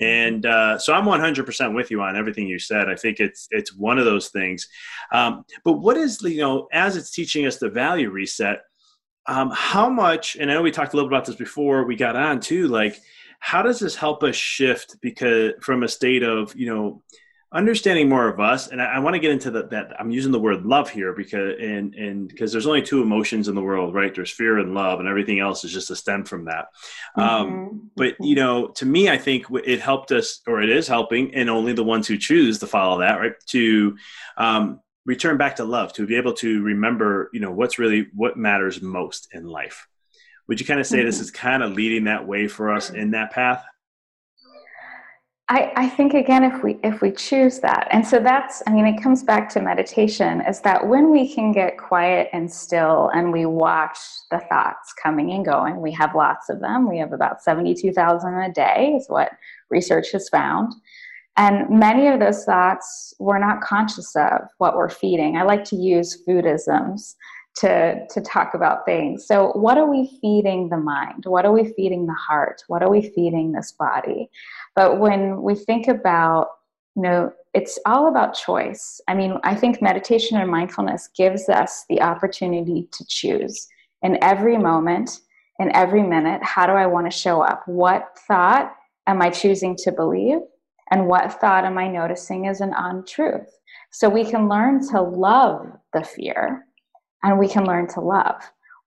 and 0.00 0.46
uh, 0.46 0.78
so 0.78 0.94
I'm 0.94 1.06
100% 1.06 1.74
with 1.74 1.90
you 1.90 2.00
on 2.02 2.16
everything 2.16 2.46
you 2.46 2.58
said. 2.58 2.88
I 2.88 2.94
think 2.94 3.18
it's 3.18 3.48
it's 3.50 3.74
one 3.74 3.98
of 3.98 4.04
those 4.04 4.28
things. 4.28 4.68
Um, 5.12 5.44
but 5.64 5.74
what 5.74 5.96
is 5.96 6.22
you 6.22 6.38
know 6.38 6.68
as 6.72 6.96
it's 6.96 7.10
teaching 7.10 7.46
us 7.46 7.56
the 7.56 7.68
value 7.68 8.10
reset? 8.10 8.60
Um, 9.26 9.50
how 9.52 9.90
much? 9.90 10.36
And 10.36 10.50
I 10.50 10.54
know 10.54 10.62
we 10.62 10.70
talked 10.70 10.92
a 10.92 10.96
little 10.96 11.10
about 11.10 11.24
this 11.24 11.34
before 11.34 11.84
we 11.84 11.96
got 11.96 12.16
on 12.16 12.40
too. 12.40 12.68
Like, 12.68 12.96
how 13.40 13.62
does 13.62 13.80
this 13.80 13.96
help 13.96 14.22
us 14.22 14.36
shift 14.36 14.96
because 15.02 15.54
from 15.60 15.82
a 15.82 15.88
state 15.88 16.22
of 16.22 16.54
you 16.54 16.72
know 16.72 17.02
understanding 17.50 18.08
more 18.08 18.28
of 18.28 18.40
us 18.40 18.68
and 18.68 18.82
i, 18.82 18.96
I 18.96 18.98
want 18.98 19.14
to 19.14 19.20
get 19.20 19.30
into 19.30 19.50
the, 19.50 19.66
that 19.68 19.98
i'm 19.98 20.10
using 20.10 20.32
the 20.32 20.38
word 20.38 20.66
love 20.66 20.90
here 20.90 21.14
because 21.14 21.56
and 21.58 21.94
and 21.94 22.28
because 22.28 22.52
there's 22.52 22.66
only 22.66 22.82
two 22.82 23.02
emotions 23.02 23.48
in 23.48 23.54
the 23.54 23.62
world 23.62 23.94
right? 23.94 24.14
There's 24.14 24.30
fear 24.30 24.58
and 24.58 24.74
love 24.74 25.00
and 25.00 25.08
everything 25.08 25.40
else 25.40 25.64
is 25.64 25.72
just 25.72 25.90
a 25.90 25.96
stem 25.96 26.24
from 26.24 26.44
that. 26.46 26.68
Um, 27.16 27.24
mm-hmm. 27.24 27.54
um, 27.54 27.90
but 27.96 28.14
you 28.20 28.34
know 28.34 28.68
to 28.68 28.86
me 28.86 29.08
i 29.08 29.18
think 29.18 29.46
it 29.64 29.80
helped 29.80 30.12
us 30.12 30.40
or 30.46 30.62
it 30.62 30.70
is 30.70 30.86
helping 30.86 31.34
and 31.34 31.50
only 31.50 31.72
the 31.72 31.84
ones 31.84 32.06
who 32.06 32.16
choose 32.16 32.58
to 32.58 32.66
follow 32.66 33.00
that 33.00 33.16
right? 33.16 33.32
To 33.48 33.96
um, 34.36 34.80
return 35.04 35.36
back 35.36 35.56
to 35.56 35.64
love 35.64 35.92
to 35.94 36.06
be 36.06 36.16
able 36.16 36.34
to 36.34 36.62
remember 36.62 37.30
you 37.32 37.40
know 37.40 37.50
what's 37.50 37.78
really 37.78 38.08
what 38.14 38.36
matters 38.36 38.82
most 38.82 39.28
in 39.32 39.46
life. 39.46 39.86
Would 40.48 40.60
you 40.60 40.66
kind 40.66 40.80
of 40.80 40.86
say 40.86 40.98
mm-hmm. 40.98 41.06
this 41.06 41.20
is 41.20 41.30
kind 41.30 41.62
of 41.62 41.72
leading 41.72 42.04
that 42.04 42.26
way 42.26 42.48
for 42.48 42.72
us 42.72 42.90
in 42.90 43.12
that 43.12 43.32
path 43.32 43.64
I, 45.50 45.72
I 45.76 45.88
think 45.88 46.12
again 46.12 46.44
if 46.44 46.62
we 46.62 46.78
if 46.84 47.00
we 47.00 47.10
choose 47.10 47.60
that 47.60 47.88
and 47.90 48.06
so 48.06 48.18
that's 48.18 48.62
i 48.66 48.72
mean 48.72 48.86
it 48.86 49.02
comes 49.02 49.22
back 49.22 49.48
to 49.50 49.62
meditation 49.62 50.42
is 50.42 50.60
that 50.60 50.86
when 50.86 51.10
we 51.10 51.32
can 51.32 51.52
get 51.52 51.78
quiet 51.78 52.28
and 52.34 52.52
still 52.52 53.10
and 53.14 53.32
we 53.32 53.46
watch 53.46 53.98
the 54.30 54.40
thoughts 54.50 54.92
coming 55.02 55.32
and 55.32 55.44
going 55.44 55.80
we 55.80 55.90
have 55.92 56.14
lots 56.14 56.50
of 56.50 56.60
them 56.60 56.88
we 56.88 56.98
have 56.98 57.14
about 57.14 57.42
72000 57.42 58.34
a 58.34 58.52
day 58.52 58.92
is 58.96 59.06
what 59.08 59.30
research 59.70 60.12
has 60.12 60.28
found 60.28 60.74
and 61.38 61.70
many 61.70 62.08
of 62.08 62.18
those 62.18 62.44
thoughts 62.44 63.14
we're 63.20 63.38
not 63.38 63.62
conscious 63.62 64.14
of 64.16 64.40
what 64.58 64.76
we're 64.76 64.88
feeding. 64.88 65.36
I 65.36 65.44
like 65.44 65.64
to 65.66 65.76
use 65.76 66.20
foodisms 66.26 67.14
to 67.58 68.06
to 68.08 68.20
talk 68.20 68.54
about 68.54 68.84
things 68.84 69.26
so 69.26 69.48
what 69.54 69.78
are 69.78 69.90
we 69.90 70.18
feeding 70.20 70.68
the 70.68 70.76
mind 70.76 71.24
what 71.26 71.44
are 71.44 71.52
we 71.52 71.72
feeding 71.74 72.06
the 72.06 72.14
heart 72.14 72.62
what 72.68 72.82
are 72.82 72.90
we 72.90 73.10
feeding 73.10 73.52
this 73.52 73.72
body 73.72 74.30
but 74.78 75.00
when 75.00 75.42
we 75.42 75.56
think 75.56 75.88
about, 75.88 76.50
you 76.94 77.02
know, 77.02 77.32
it's 77.52 77.80
all 77.84 78.06
about 78.06 78.34
choice. 78.34 79.00
I 79.08 79.14
mean, 79.14 79.36
I 79.42 79.56
think 79.56 79.82
meditation 79.82 80.38
and 80.38 80.48
mindfulness 80.48 81.08
gives 81.16 81.48
us 81.48 81.84
the 81.88 82.00
opportunity 82.00 82.88
to 82.92 83.04
choose 83.08 83.66
in 84.02 84.22
every 84.22 84.56
moment, 84.56 85.18
in 85.58 85.74
every 85.74 86.04
minute. 86.04 86.44
How 86.44 86.64
do 86.64 86.74
I 86.74 86.86
want 86.86 87.10
to 87.10 87.18
show 87.18 87.40
up? 87.40 87.66
What 87.66 88.16
thought 88.28 88.72
am 89.08 89.20
I 89.20 89.30
choosing 89.30 89.74
to 89.78 89.90
believe? 89.90 90.38
And 90.92 91.08
what 91.08 91.40
thought 91.40 91.64
am 91.64 91.76
I 91.76 91.88
noticing 91.88 92.44
is 92.44 92.60
an 92.60 92.72
untruth? 92.76 93.50
So 93.90 94.08
we 94.08 94.24
can 94.24 94.48
learn 94.48 94.86
to 94.90 95.02
love 95.02 95.66
the 95.92 96.04
fear 96.04 96.67
and 97.22 97.38
we 97.38 97.48
can 97.48 97.64
learn 97.64 97.86
to 97.88 98.00
love. 98.00 98.42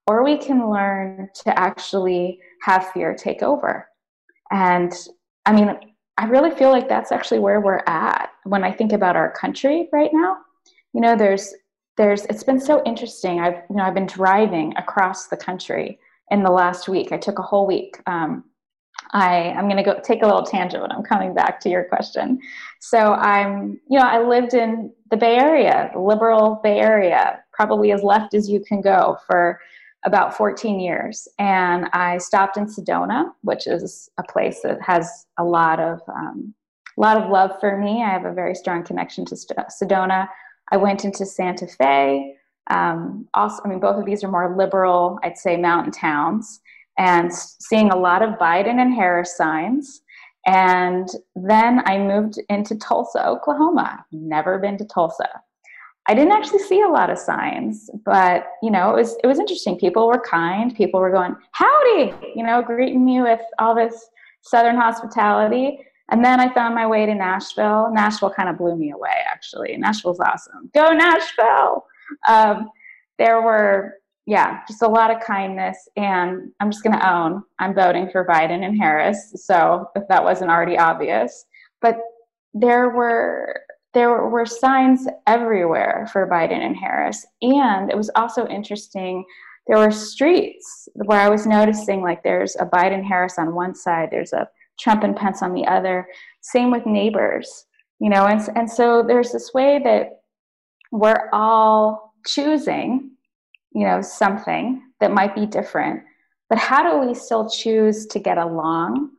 Or 0.06 0.24
we 0.24 0.36
can 0.36 0.70
learn 0.70 1.28
to 1.44 1.58
actually 1.58 2.40
have 2.62 2.90
fear 2.90 3.14
take 3.14 3.42
over. 3.42 3.88
And 4.50 4.92
I 5.46 5.52
mean, 5.52 5.76
I 6.18 6.26
really 6.26 6.50
feel 6.50 6.70
like 6.70 6.88
that's 6.88 7.12
actually 7.12 7.38
where 7.38 7.60
we're 7.60 7.82
at 7.86 8.30
when 8.44 8.64
I 8.64 8.72
think 8.72 8.92
about 8.92 9.16
our 9.16 9.32
country 9.32 9.88
right 9.92 10.10
now. 10.12 10.38
You 10.92 11.00
know, 11.00 11.16
there's 11.16 11.54
there's 11.96 12.24
it's 12.26 12.44
been 12.44 12.60
so 12.60 12.82
interesting. 12.84 13.40
I've 13.40 13.62
you 13.70 13.76
know 13.76 13.84
I've 13.84 13.94
been 13.94 14.06
driving 14.06 14.74
across 14.76 15.28
the 15.28 15.36
country 15.36 15.98
in 16.30 16.42
the 16.42 16.50
last 16.50 16.88
week. 16.88 17.12
I 17.12 17.16
took 17.16 17.38
a 17.38 17.42
whole 17.42 17.66
week. 17.66 17.98
Um, 18.06 18.44
I 19.12 19.50
I'm 19.56 19.64
going 19.68 19.76
to 19.76 19.82
go 19.82 20.00
take 20.02 20.22
a 20.22 20.26
little 20.26 20.44
tangent, 20.44 20.82
but 20.82 20.92
I'm 20.92 21.02
coming 21.02 21.34
back 21.34 21.60
to 21.60 21.68
your 21.68 21.84
question. 21.84 22.38
So 22.80 23.14
I'm 23.14 23.80
you 23.88 23.98
know 23.98 24.06
I 24.06 24.22
lived 24.22 24.54
in 24.54 24.92
the 25.10 25.16
Bay 25.16 25.36
Area, 25.36 25.90
the 25.92 26.00
liberal 26.00 26.60
Bay 26.62 26.78
Area, 26.78 27.41
probably 27.62 27.92
as 27.92 28.02
left 28.02 28.34
as 28.34 28.50
you 28.50 28.58
can 28.58 28.80
go 28.80 29.16
for 29.24 29.60
about 30.04 30.36
14 30.36 30.80
years. 30.80 31.28
And 31.38 31.86
I 31.92 32.18
stopped 32.18 32.56
in 32.56 32.66
Sedona, 32.66 33.30
which 33.42 33.68
is 33.68 34.10
a 34.18 34.24
place 34.24 34.62
that 34.62 34.82
has 34.82 35.26
a 35.38 35.44
lot 35.44 35.78
of 35.78 36.00
um, 36.08 36.54
a 36.98 37.00
lot 37.00 37.16
of 37.16 37.30
love 37.30 37.52
for 37.60 37.78
me. 37.78 38.02
I 38.02 38.10
have 38.10 38.24
a 38.24 38.34
very 38.34 38.56
strong 38.56 38.82
connection 38.82 39.24
to 39.26 39.36
Sedona. 39.36 40.28
I 40.72 40.76
went 40.76 41.04
into 41.04 41.24
Santa 41.24 41.68
Fe. 41.68 42.36
Um, 42.68 43.28
also, 43.32 43.62
I 43.64 43.68
mean, 43.68 43.78
both 43.78 43.96
of 43.96 44.06
these 44.06 44.24
are 44.24 44.30
more 44.30 44.56
liberal, 44.56 45.20
I'd 45.22 45.38
say, 45.38 45.56
mountain 45.56 45.92
towns, 45.92 46.60
and 46.98 47.32
seeing 47.32 47.90
a 47.90 47.96
lot 47.96 48.22
of 48.22 48.38
Biden 48.40 48.80
and 48.80 48.92
Harris 48.92 49.36
signs. 49.36 50.02
And 50.46 51.08
then 51.36 51.82
I 51.86 51.98
moved 51.98 52.40
into 52.48 52.76
Tulsa, 52.76 53.26
Oklahoma. 53.26 54.04
Never 54.10 54.58
been 54.58 54.76
to 54.78 54.84
Tulsa. 54.84 55.28
I 56.08 56.14
didn't 56.14 56.32
actually 56.32 56.58
see 56.60 56.82
a 56.82 56.88
lot 56.88 57.10
of 57.10 57.18
signs, 57.18 57.88
but 58.04 58.46
you 58.62 58.70
know, 58.70 58.90
it 58.90 58.96
was 58.96 59.16
it 59.22 59.26
was 59.26 59.38
interesting. 59.38 59.78
People 59.78 60.08
were 60.08 60.20
kind. 60.20 60.74
People 60.74 61.00
were 61.00 61.12
going, 61.12 61.36
"Howdy," 61.52 62.14
you 62.34 62.44
know, 62.44 62.60
greeting 62.62 63.04
me 63.04 63.22
with 63.22 63.40
all 63.58 63.74
this 63.74 64.10
southern 64.42 64.76
hospitality. 64.76 65.78
And 66.10 66.24
then 66.24 66.40
I 66.40 66.52
found 66.52 66.74
my 66.74 66.86
way 66.86 67.06
to 67.06 67.14
Nashville. 67.14 67.90
Nashville 67.92 68.30
kind 68.30 68.48
of 68.48 68.58
blew 68.58 68.76
me 68.76 68.90
away, 68.90 69.14
actually. 69.30 69.76
Nashville's 69.78 70.20
awesome. 70.20 70.70
Go 70.74 70.92
Nashville! 70.92 71.86
Um, 72.28 72.68
there 73.18 73.40
were, 73.40 73.94
yeah, 74.26 74.60
just 74.68 74.82
a 74.82 74.88
lot 74.88 75.10
of 75.10 75.22
kindness. 75.22 75.88
And 75.96 76.50
I'm 76.60 76.70
just 76.70 76.82
going 76.82 76.98
to 76.98 77.10
own 77.10 77.42
I'm 77.60 77.74
voting 77.74 78.10
for 78.10 78.26
Biden 78.26 78.64
and 78.64 78.76
Harris. 78.76 79.32
So 79.36 79.88
if 79.96 80.06
that 80.08 80.22
wasn't 80.22 80.50
already 80.50 80.76
obvious, 80.76 81.46
but 81.80 81.98
there 82.52 82.90
were 82.90 83.60
there 83.94 84.26
were 84.28 84.46
signs 84.46 85.06
everywhere 85.26 86.08
for 86.12 86.28
Biden 86.28 86.64
and 86.64 86.76
Harris. 86.76 87.26
And 87.42 87.90
it 87.90 87.96
was 87.96 88.10
also 88.16 88.46
interesting. 88.46 89.24
There 89.66 89.78
were 89.78 89.90
streets 89.90 90.88
where 90.94 91.20
I 91.20 91.28
was 91.28 91.46
noticing 91.46 92.02
like 92.02 92.22
there's 92.22 92.56
a 92.56 92.66
Biden 92.66 93.04
Harris 93.04 93.38
on 93.38 93.54
one 93.54 93.74
side, 93.74 94.08
there's 94.10 94.32
a 94.32 94.48
Trump 94.80 95.04
and 95.04 95.14
Pence 95.14 95.42
on 95.42 95.52
the 95.52 95.66
other. 95.66 96.06
Same 96.40 96.70
with 96.70 96.86
neighbors, 96.86 97.66
you 98.00 98.08
know, 98.08 98.26
and, 98.26 98.40
and 98.56 98.70
so 98.70 99.02
there's 99.06 99.32
this 99.32 99.52
way 99.54 99.80
that 99.84 100.22
we're 100.90 101.28
all 101.32 102.14
choosing, 102.26 103.10
you 103.74 103.86
know, 103.86 104.00
something 104.00 104.82
that 105.00 105.12
might 105.12 105.34
be 105.34 105.46
different. 105.46 106.02
But 106.48 106.58
how 106.58 106.82
do 106.82 107.06
we 107.06 107.14
still 107.14 107.48
choose 107.48 108.06
to 108.06 108.18
get 108.18 108.38
along 108.38 109.10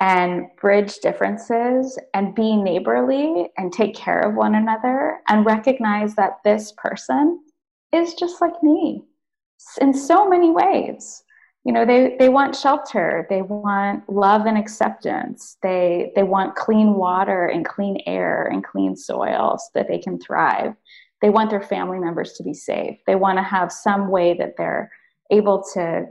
and 0.00 0.46
bridge 0.60 0.96
differences 0.98 1.98
and 2.14 2.34
be 2.34 2.56
neighborly 2.56 3.50
and 3.58 3.70
take 3.72 3.94
care 3.94 4.20
of 4.20 4.34
one 4.34 4.54
another 4.54 5.20
and 5.28 5.44
recognize 5.44 6.14
that 6.14 6.38
this 6.42 6.72
person 6.78 7.38
is 7.92 8.14
just 8.14 8.40
like 8.40 8.62
me 8.62 9.02
in 9.80 9.92
so 9.92 10.28
many 10.28 10.50
ways. 10.50 11.22
you 11.64 11.72
know 11.72 11.84
they, 11.84 12.16
they 12.18 12.30
want 12.30 12.56
shelter. 12.56 13.26
They 13.28 13.42
want 13.42 14.08
love 14.08 14.46
and 14.46 14.56
acceptance. 14.56 15.58
They 15.62 16.12
they 16.16 16.22
want 16.22 16.56
clean 16.56 16.94
water 16.94 17.46
and 17.46 17.66
clean 17.66 17.98
air 18.06 18.46
and 18.50 18.64
clean 18.64 18.96
soil 18.96 19.58
so 19.58 19.68
that 19.74 19.86
they 19.88 19.98
can 19.98 20.18
thrive. 20.18 20.74
They 21.20 21.28
want 21.28 21.50
their 21.50 21.60
family 21.60 21.98
members 21.98 22.32
to 22.34 22.42
be 22.42 22.54
safe. 22.54 22.98
They 23.06 23.16
want 23.16 23.36
to 23.38 23.42
have 23.42 23.70
some 23.70 24.10
way 24.10 24.32
that 24.38 24.54
they're 24.56 24.90
able 25.30 25.62
to 25.74 26.06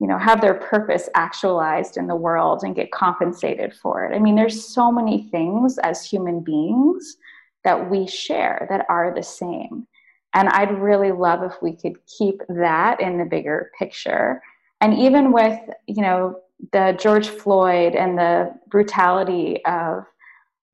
you 0.00 0.06
know 0.06 0.18
have 0.18 0.40
their 0.40 0.54
purpose 0.54 1.08
actualized 1.14 1.96
in 1.96 2.06
the 2.06 2.16
world 2.16 2.62
and 2.64 2.74
get 2.74 2.90
compensated 2.90 3.74
for 3.74 4.04
it. 4.04 4.14
I 4.14 4.18
mean 4.18 4.34
there's 4.34 4.66
so 4.66 4.90
many 4.90 5.28
things 5.30 5.78
as 5.78 6.04
human 6.04 6.40
beings 6.40 7.16
that 7.64 7.90
we 7.90 8.06
share 8.06 8.66
that 8.70 8.86
are 8.88 9.14
the 9.14 9.22
same. 9.22 9.86
And 10.34 10.48
i'd 10.48 10.78
really 10.78 11.12
love 11.12 11.42
if 11.42 11.60
we 11.60 11.76
could 11.76 11.96
keep 12.06 12.40
that 12.48 13.00
in 13.00 13.18
the 13.18 13.24
bigger 13.24 13.70
picture. 13.78 14.42
And 14.80 14.94
even 14.98 15.32
with 15.32 15.58
you 15.86 16.02
know 16.02 16.40
the 16.72 16.96
george 17.00 17.28
floyd 17.28 17.94
and 17.94 18.18
the 18.18 18.52
brutality 18.68 19.64
of 19.64 20.04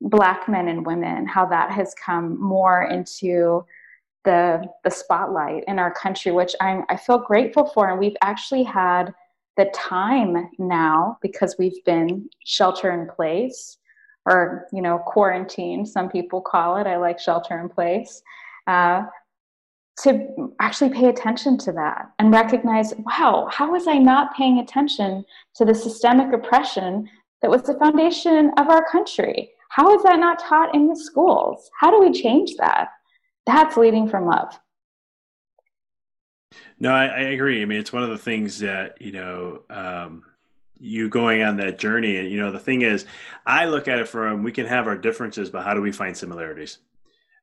black 0.01 0.49
men 0.49 0.69
and 0.69 0.85
women 0.85 1.27
how 1.27 1.47
that 1.47 1.71
has 1.71 1.95
come 1.95 2.41
more 2.41 2.85
into 2.85 3.65
the 4.27 4.63
the 4.85 4.91
spotlight 4.91 5.65
in 5.67 5.79
our 5.79 5.93
country 5.93 6.33
which 6.33 6.55
i'm 6.61 6.85
i 6.91 6.97
feel 6.97 7.19
grateful 7.19 7.67
for. 7.73 7.89
And 7.89 7.99
we've 7.99 8.17
actually 8.23 8.65
had 8.65 9.15
the 9.57 9.67
time 9.75 10.51
now 10.59 11.17
because 11.23 11.57
we've 11.59 11.83
been 11.87 12.29
shelter 12.45 12.91
in 12.93 13.09
place 13.09 13.79
or 14.27 14.67
you 14.73 14.83
know 14.83 14.99
quarantine 14.99 15.87
some 15.87 16.11
people 16.11 16.43
call 16.43 16.77
it. 16.77 16.87
I 16.87 16.97
like 16.99 17.19
shelter 17.19 17.59
in 17.59 17.71
place. 17.71 18.23
Uh, 18.67 19.05
to 20.03 20.53
actually 20.61 20.91
pay 20.91 21.07
attention 21.07 21.57
to 21.57 21.73
that 21.73 22.11
and 22.19 22.31
recognize 22.31 22.93
wow 22.99 23.49
how 23.51 23.73
was 23.73 23.87
i 23.87 23.97
not 23.97 24.37
paying 24.37 24.59
attention 24.59 25.25
to 25.55 25.65
the 25.65 25.75
systemic 25.75 26.35
oppression 26.35 27.09
that 27.43 27.51
was 27.51 27.63
the 27.63 27.75
foundation 27.75 28.51
of 28.59 28.69
our 28.69 28.85
country? 28.91 29.51
How 29.69 29.95
is 29.95 30.03
that 30.05 30.19
not 30.19 30.39
taught 30.39 30.75
in 30.75 30.89
the 30.89 30.97
schools? 30.97 31.71
How 31.79 31.91
do 31.91 32.01
we 32.01 32.13
change 32.13 32.57
that 32.57 32.89
that's 33.47 33.77
leading 33.77 34.09
from 34.09 34.27
love. 34.27 34.59
No 36.79 36.93
i, 36.93 37.07
I 37.07 37.21
agree. 37.21 37.63
I 37.63 37.65
mean 37.65 37.81
it's 37.81 37.93
one 37.93 38.03
of 38.03 38.11
the 38.11 38.19
things 38.19 38.59
that 38.61 39.01
you 39.01 39.13
know 39.13 39.63
um, 39.71 40.25
you 40.79 41.09
going 41.09 41.43
on 41.43 41.57
that 41.57 41.79
journey 41.79 42.17
and 42.19 42.31
you 42.31 42.39
know 42.39 42.53
the 42.53 42.59
thing 42.59 42.83
is 42.83 43.07
i 43.47 43.65
look 43.65 43.89
at 43.89 43.99
it 43.99 44.07
from 44.07 44.43
we 44.43 44.53
can 44.53 44.67
have 44.67 44.87
our 44.87 44.97
differences 44.97 45.49
but 45.49 45.65
how 45.65 45.75
do 45.75 45.81
we 45.81 45.93
find 45.93 46.17
similarities? 46.17 46.79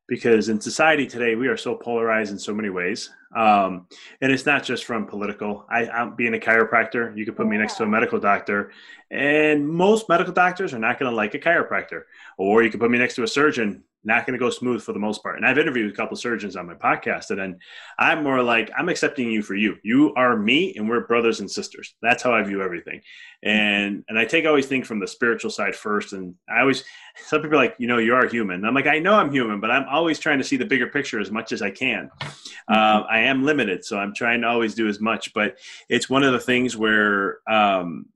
Because 0.07 0.49
in 0.49 0.59
society 0.59 1.07
today 1.07 1.35
we 1.35 1.47
are 1.47 1.57
so 1.57 1.75
polarized 1.75 2.31
in 2.31 2.37
so 2.37 2.53
many 2.53 2.69
ways. 2.69 3.09
Um, 3.35 3.87
and 4.21 4.31
it's 4.31 4.45
not 4.45 4.63
just 4.63 4.83
from 4.83 5.07
political. 5.07 5.65
I, 5.69 5.85
am 5.85 6.15
being 6.15 6.35
a 6.35 6.37
chiropractor. 6.37 7.17
You 7.17 7.25
can 7.25 7.33
put 7.33 7.47
me 7.47 7.57
next 7.57 7.75
to 7.77 7.83
a 7.83 7.87
medical 7.87 8.19
doctor 8.19 8.71
and 9.09 9.67
most 9.67 10.09
medical 10.09 10.33
doctors 10.33 10.73
are 10.73 10.79
not 10.79 10.99
going 10.99 11.09
to 11.09 11.15
like 11.15 11.33
a 11.35 11.39
chiropractor. 11.39 12.03
Or 12.37 12.63
you 12.63 12.69
can 12.69 12.79
put 12.79 12.91
me 12.91 12.97
next 12.97 13.15
to 13.15 13.23
a 13.23 13.27
surgeon 13.27 13.83
not 14.03 14.25
going 14.25 14.37
to 14.37 14.43
go 14.43 14.49
smooth 14.49 14.83
for 14.83 14.91
the 14.91 14.99
most 14.99 15.23
part. 15.23 15.37
And 15.37 15.45
I've 15.45 15.57
interviewed 15.57 15.91
a 15.91 15.95
couple 15.95 16.17
surgeons 16.17 16.55
on 16.55 16.67
my 16.67 16.73
podcast, 16.73 17.29
and 17.29 17.39
then 17.39 17.59
I'm 17.97 18.23
more 18.23 18.43
like, 18.43 18.69
I'm 18.77 18.89
accepting 18.89 19.31
you 19.31 19.41
for 19.41 19.55
you. 19.55 19.77
You 19.83 20.13
are 20.15 20.37
me, 20.37 20.75
and 20.75 20.89
we're 20.89 21.07
brothers 21.07 21.39
and 21.39 21.49
sisters. 21.49 21.95
That's 22.01 22.21
how 22.21 22.33
I 22.33 22.43
view 22.43 22.61
everything. 22.61 23.01
And 23.43 24.03
and 24.07 24.19
I 24.19 24.25
take 24.25 24.45
always 24.45 24.65
think 24.65 24.85
from 24.85 24.99
the 24.99 25.07
spiritual 25.07 25.51
side 25.51 25.75
first. 25.75 26.13
And 26.13 26.35
I 26.49 26.61
always, 26.61 26.83
some 27.27 27.41
people 27.41 27.57
are 27.57 27.63
like, 27.63 27.75
you 27.77 27.87
know, 27.87 27.97
you 27.97 28.15
are 28.15 28.27
human. 28.27 28.57
And 28.57 28.67
I'm 28.67 28.75
like, 28.75 28.87
I 28.87 28.99
know 28.99 29.13
I'm 29.13 29.31
human, 29.31 29.59
but 29.59 29.71
I'm 29.71 29.87
always 29.89 30.19
trying 30.19 30.37
to 30.39 30.43
see 30.43 30.57
the 30.57 30.65
bigger 30.65 30.87
picture 30.87 31.19
as 31.19 31.31
much 31.31 31.51
as 31.51 31.61
I 31.61 31.71
can. 31.71 32.09
Uh, 32.67 33.03
I 33.09 33.19
am 33.19 33.43
limited, 33.43 33.85
so 33.85 33.97
I'm 33.97 34.13
trying 34.13 34.41
to 34.41 34.47
always 34.47 34.75
do 34.75 34.87
as 34.87 34.99
much. 34.99 35.33
But 35.33 35.57
it's 35.89 36.09
one 36.09 36.23
of 36.23 36.33
the 36.33 36.39
things 36.39 36.75
where, 36.75 37.37
um, 37.49 38.07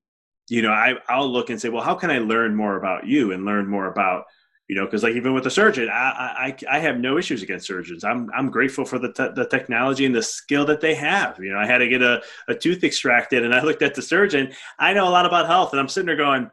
you 0.50 0.62
know, 0.62 0.72
I, 0.72 0.96
I'll 1.10 1.30
look 1.30 1.50
and 1.50 1.60
say, 1.60 1.70
well, 1.70 1.84
how 1.84 1.96
can 1.96 2.10
I 2.10 2.20
learn 2.20 2.56
more 2.56 2.78
about 2.78 3.06
you 3.06 3.34
and 3.34 3.44
learn 3.46 3.68
more 3.68 3.88
about 3.88 4.24
you 4.68 4.76
know 4.76 4.86
because 4.86 5.04
like 5.04 5.16
even 5.16 5.34
with 5.34 5.46
a 5.46 5.52
surgeon 5.52 5.90
I, 5.90 6.56
I 6.70 6.76
i 6.76 6.80
have 6.80 7.00
no 7.00 7.18
issues 7.18 7.44
against 7.44 7.68
surgeons 7.68 8.04
i'm 8.04 8.30
i'm 8.36 8.50
grateful 8.50 8.86
for 8.86 9.00
the, 9.00 9.12
te- 9.12 9.34
the 9.36 9.48
technology 9.48 10.06
and 10.06 10.16
the 10.16 10.24
skill 10.24 10.66
that 10.66 10.82
they 10.82 10.94
have 10.96 11.40
you 11.40 11.52
know 11.52 11.60
i 11.60 11.66
had 11.66 11.80
to 11.80 11.88
get 11.88 12.02
a, 12.02 12.22
a 12.48 12.56
tooth 12.56 12.84
extracted 12.84 13.44
and 13.46 13.54
i 13.54 13.62
looked 13.62 13.82
at 13.82 13.96
the 13.96 14.02
surgeon 14.02 14.52
i 14.80 14.94
know 14.94 15.08
a 15.08 15.10
lot 15.10 15.26
about 15.26 15.48
health 15.48 15.72
and 15.72 15.80
i'm 15.80 15.88
sitting 15.88 16.08
there 16.08 16.16
going 16.16 16.50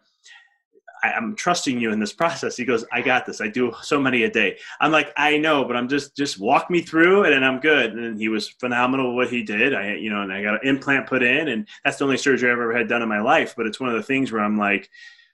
I'm 1.05 1.37
trusting 1.37 1.79
you 1.79 1.93
in 1.93 2.01
this 2.01 2.13
process. 2.25 2.57
He 2.57 2.65
goes, 2.65 2.85
I 2.93 3.03
got 3.03 3.27
this. 3.27 3.41
I 3.41 3.49
do 3.49 3.75
so 3.83 4.01
many 4.01 4.23
a 4.23 4.31
day. 4.31 4.57
I'm 4.81 4.93
like, 4.93 5.13
I 5.17 5.37
know, 5.37 5.65
but 5.65 5.77
I'm 5.77 5.89
just, 5.89 6.17
just 6.17 6.41
walk 6.41 6.71
me 6.71 6.81
through 6.81 7.25
it 7.25 7.33
and 7.33 7.45
I'm 7.45 7.61
good. 7.61 7.93
And 7.93 8.19
he 8.19 8.29
was 8.29 8.49
phenomenal 8.49 9.15
what 9.15 9.29
he 9.29 9.43
did. 9.43 9.75
I, 9.75 9.95
you 9.95 10.11
know, 10.11 10.23
and 10.23 10.33
I 10.33 10.43
got 10.43 10.55
an 10.55 10.61
implant 10.69 11.07
put 11.07 11.23
in 11.23 11.49
and 11.49 11.69
that's 11.85 11.99
the 11.99 12.05
only 12.05 12.17
surgery 12.17 12.51
I've 12.51 12.59
ever 12.59 12.77
had 12.77 12.89
done 12.89 13.03
in 13.03 13.09
my 13.09 13.21
life. 13.21 13.55
But 13.57 13.67
it's 13.67 13.81
one 13.81 13.91
of 13.91 13.97
the 13.97 14.03
things 14.03 14.33
where 14.33 14.43
I'm 14.43 14.59
like, 14.59 14.91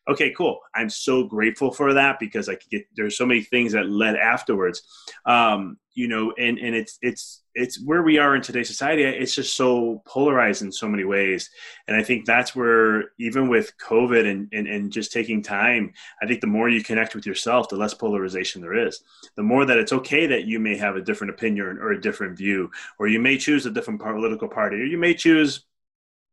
okay, 0.08 0.32
cool. 0.36 0.60
I'm 0.74 0.90
so 0.90 1.24
grateful 1.24 1.70
for 1.70 1.94
that 1.94 2.18
because 2.18 2.48
I 2.48 2.54
could 2.54 2.70
get 2.70 2.86
there's 2.96 3.16
so 3.16 3.26
many 3.26 3.42
things 3.42 3.72
that 3.72 3.88
led 3.88 4.16
afterwards. 4.16 4.82
Um, 5.26 5.78
you 5.94 6.08
know, 6.08 6.32
and 6.38 6.58
and 6.58 6.74
it's 6.74 6.98
it's 7.02 7.42
it's 7.54 7.84
where 7.84 8.02
we 8.02 8.16
are 8.16 8.36
in 8.36 8.42
today's 8.42 8.68
society. 8.68 9.02
It's 9.02 9.34
just 9.34 9.56
so 9.56 10.02
polarized 10.06 10.62
in 10.62 10.70
so 10.70 10.88
many 10.88 11.04
ways, 11.04 11.50
and 11.88 11.96
I 11.96 12.02
think 12.02 12.24
that's 12.24 12.54
where 12.54 13.10
even 13.18 13.48
with 13.48 13.72
COVID 13.78 14.24
and 14.30 14.48
and, 14.52 14.66
and 14.66 14.92
just 14.92 15.12
taking 15.12 15.42
time, 15.42 15.92
I 16.22 16.26
think 16.26 16.40
the 16.40 16.46
more 16.46 16.68
you 16.68 16.82
connect 16.82 17.14
with 17.14 17.26
yourself, 17.26 17.68
the 17.68 17.76
less 17.76 17.92
polarization 17.92 18.62
there 18.62 18.86
is. 18.86 19.02
The 19.36 19.42
more 19.42 19.66
that 19.66 19.78
it's 19.78 19.92
okay 19.92 20.26
that 20.28 20.44
you 20.44 20.60
may 20.60 20.76
have 20.76 20.96
a 20.96 21.02
different 21.02 21.32
opinion 21.32 21.78
or 21.80 21.92
a 21.92 22.00
different 22.00 22.38
view, 22.38 22.70
or 22.98 23.08
you 23.08 23.20
may 23.20 23.36
choose 23.36 23.66
a 23.66 23.70
different 23.70 24.00
political 24.00 24.48
party, 24.48 24.76
or 24.76 24.84
you 24.84 24.98
may 24.98 25.14
choose 25.14 25.66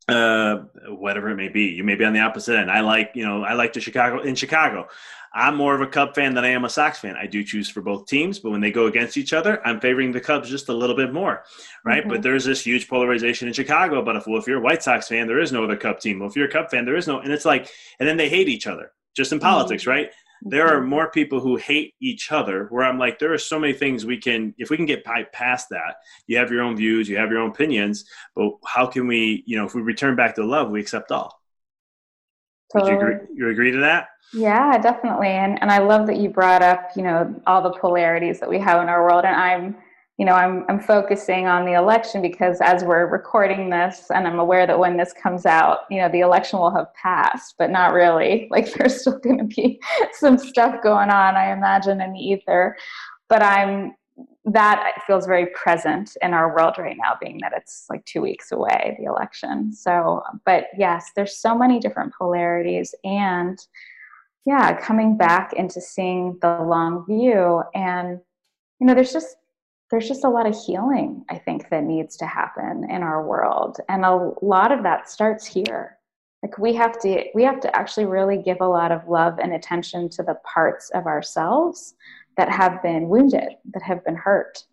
uh, 0.07 0.57
whatever 0.87 1.29
it 1.29 1.35
may 1.35 1.49
be. 1.49 1.65
You 1.65 1.83
may 1.83 1.95
be 1.95 2.05
on 2.05 2.13
the 2.13 2.19
opposite 2.19 2.57
end. 2.57 2.71
I 2.71 2.81
like, 2.81 3.11
you 3.13 3.25
know, 3.25 3.43
I 3.43 3.53
like 3.53 3.73
the 3.73 3.81
Chicago 3.81 4.21
in 4.21 4.35
Chicago. 4.35 4.87
I'm 5.33 5.55
more 5.55 5.75
of 5.75 5.81
a 5.81 5.87
Cub 5.87 6.15
fan 6.15 6.33
than 6.33 6.45
I 6.45 6.49
am 6.49 6.65
a 6.65 6.69
Sox 6.69 6.99
fan. 6.99 7.15
I 7.15 7.27
do 7.27 7.43
choose 7.43 7.69
for 7.69 7.81
both 7.81 8.07
teams, 8.07 8.39
but 8.39 8.49
when 8.49 8.61
they 8.61 8.71
go 8.71 8.87
against 8.87 9.17
each 9.17 9.33
other, 9.33 9.65
I'm 9.67 9.79
favoring 9.79 10.11
the 10.11 10.21
Cubs 10.21 10.49
just 10.49 10.69
a 10.69 10.73
little 10.73 10.95
bit 10.95 11.13
more, 11.13 11.43
right? 11.85 12.01
Mm-hmm. 12.01 12.09
But 12.09 12.21
there's 12.23 12.45
this 12.45 12.65
huge 12.65 12.87
polarization 12.87 13.47
in 13.47 13.53
Chicago. 13.53 14.03
But 14.03 14.15
if 14.15 14.25
well, 14.25 14.39
if 14.39 14.47
you're 14.47 14.59
a 14.59 14.63
White 14.63 14.81
Sox 14.81 15.07
fan, 15.09 15.27
there 15.27 15.39
is 15.39 15.51
no 15.51 15.63
other 15.63 15.75
Cub 15.77 15.99
team. 15.99 16.19
Well, 16.19 16.29
if 16.29 16.35
you're 16.35 16.47
a 16.47 16.51
Cub 16.51 16.71
fan, 16.71 16.85
there 16.85 16.95
is 16.95 17.07
no, 17.07 17.19
and 17.19 17.31
it's 17.31 17.45
like, 17.45 17.69
and 17.99 18.07
then 18.07 18.17
they 18.17 18.29
hate 18.29 18.49
each 18.49 18.65
other, 18.65 18.93
just 19.15 19.31
in 19.31 19.39
politics, 19.39 19.83
mm-hmm. 19.83 19.91
right? 19.91 20.11
There 20.41 20.67
are 20.67 20.81
more 20.81 21.09
people 21.09 21.39
who 21.39 21.55
hate 21.55 21.93
each 21.99 22.31
other 22.31 22.67
where 22.69 22.85
i'm 22.85 22.99
like 22.99 23.19
there 23.19 23.33
are 23.33 23.37
so 23.37 23.59
many 23.59 23.73
things 23.73 24.05
we 24.05 24.17
can 24.17 24.53
if 24.57 24.69
we 24.69 24.77
can 24.77 24.85
get 24.85 25.03
past 25.31 25.67
that 25.69 25.95
you 26.27 26.37
have 26.37 26.51
your 26.51 26.61
own 26.61 26.75
views 26.75 27.09
you 27.09 27.17
have 27.17 27.29
your 27.29 27.39
own 27.39 27.49
opinions 27.49 28.05
but 28.35 28.51
how 28.65 28.85
can 28.85 29.07
we 29.07 29.43
you 29.45 29.57
know 29.57 29.65
if 29.65 29.73
we 29.73 29.81
return 29.81 30.15
back 30.15 30.35
to 30.35 30.43
love 30.43 30.69
we 30.69 30.79
accept 30.79 31.11
all 31.11 31.41
totally. 32.71 32.91
you 32.91 32.97
agree, 32.97 33.15
you 33.35 33.49
agree 33.49 33.71
to 33.71 33.79
that 33.79 34.09
yeah 34.33 34.77
definitely 34.77 35.29
and 35.29 35.61
and 35.61 35.71
i 35.71 35.79
love 35.79 36.07
that 36.07 36.17
you 36.17 36.29
brought 36.29 36.61
up 36.61 36.91
you 36.95 37.01
know 37.01 37.33
all 37.47 37.61
the 37.61 37.71
polarities 37.79 38.39
that 38.39 38.49
we 38.49 38.59
have 38.59 38.81
in 38.81 38.89
our 38.89 39.03
world 39.03 39.25
and 39.25 39.35
i'm 39.35 39.75
you 40.17 40.25
know, 40.25 40.33
I'm, 40.33 40.65
I'm 40.67 40.79
focusing 40.79 41.45
on 41.45 41.65
the 41.65 41.73
election 41.73 42.23
because 42.23 42.59
as 42.59 42.83
we're 42.83 43.05
recording 43.05 43.69
this, 43.69 44.07
and 44.09 44.27
I'm 44.27 44.39
aware 44.39 44.65
that 44.65 44.79
when 44.79 44.97
this 44.97 45.13
comes 45.13 45.45
out, 45.45 45.81
you 45.91 46.01
know, 46.01 46.09
the 46.09 46.21
election 46.21 46.57
will 46.57 46.75
have 46.75 46.91
passed, 46.95 47.53
but 47.59 47.69
not 47.69 47.93
really. 47.93 48.47
Like 48.57 48.73
there's 48.73 49.01
still 49.01 49.19
going 49.19 49.37
to 49.37 49.43
be 49.43 49.79
some 50.13 50.39
stuff 50.39 50.81
going 50.81 51.11
on, 51.11 51.35
I 51.35 51.51
imagine, 51.51 52.01
in 52.01 52.13
the 52.13 52.19
ether. 52.19 52.75
But 53.29 53.43
I'm 53.43 53.93
that 54.45 55.03
feels 55.05 55.27
very 55.27 55.47
present 55.47 56.17
in 56.23 56.33
our 56.33 56.55
world 56.55 56.75
right 56.79 56.95
now, 56.97 57.15
being 57.21 57.37
that 57.41 57.51
it's 57.55 57.85
like 57.89 58.03
two 58.05 58.21
weeks 58.21 58.51
away, 58.51 58.95
the 58.97 59.05
election. 59.05 59.73
So, 59.73 60.23
but 60.45 60.67
yes, 60.75 61.11
there's 61.15 61.37
so 61.37 61.55
many 61.55 61.79
different 61.79 62.13
polarities, 62.17 62.95
and 63.03 63.59
yeah, 64.45 64.79
coming 64.79 65.17
back 65.17 65.53
into 65.53 65.81
seeing 65.81 66.39
the 66.41 66.61
long 66.61 67.05
view, 67.05 67.61
and 67.75 68.19
you 68.79 68.87
know, 68.87 68.95
there's 68.95 69.13
just 69.13 69.35
there's 69.89 70.07
just 70.07 70.25
a 70.25 70.29
lot 70.29 70.45
of 70.45 70.55
healing 70.65 71.23
i 71.29 71.37
think 71.37 71.69
that 71.69 71.83
needs 71.83 72.17
to 72.17 72.25
happen 72.25 72.85
in 72.89 73.03
our 73.03 73.25
world. 73.25 73.77
And 73.89 74.05
a 74.05 74.31
lot 74.41 74.71
of 74.71 74.83
that 74.83 75.09
starts 75.09 75.45
here. 75.45 75.97
Like 76.43 76.57
we 76.57 76.73
have 76.75 76.99
to 76.99 77.25
we 77.33 77.43
have 77.43 77.59
to 77.61 77.75
actually 77.75 78.05
really 78.05 78.37
give 78.37 78.57
a 78.61 78.67
lot 78.67 78.91
of 78.91 79.07
love 79.07 79.39
and 79.39 79.53
attention 79.53 80.09
to 80.09 80.23
the 80.23 80.37
parts 80.53 80.89
of 80.91 81.05
ourselves 81.05 81.95
that 82.37 82.49
have 82.49 82.83
been 82.83 83.09
wounded 83.09 83.53
that 83.73 83.81
have 83.81 84.05
been 84.05 84.15
hurt. 84.15 84.63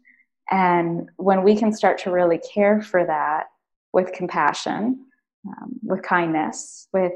And 0.50 1.11
when 1.16 1.42
we 1.42 1.57
can 1.57 1.72
start 1.72 1.98
to 1.98 2.11
really 2.11 2.38
care 2.38 2.83
for 2.83 3.05
that 3.07 3.46
with 3.92 4.12
compassion 4.12 5.07
um, 5.46 5.72
with 5.83 6.03
kindness 6.03 6.88
with 6.92 7.12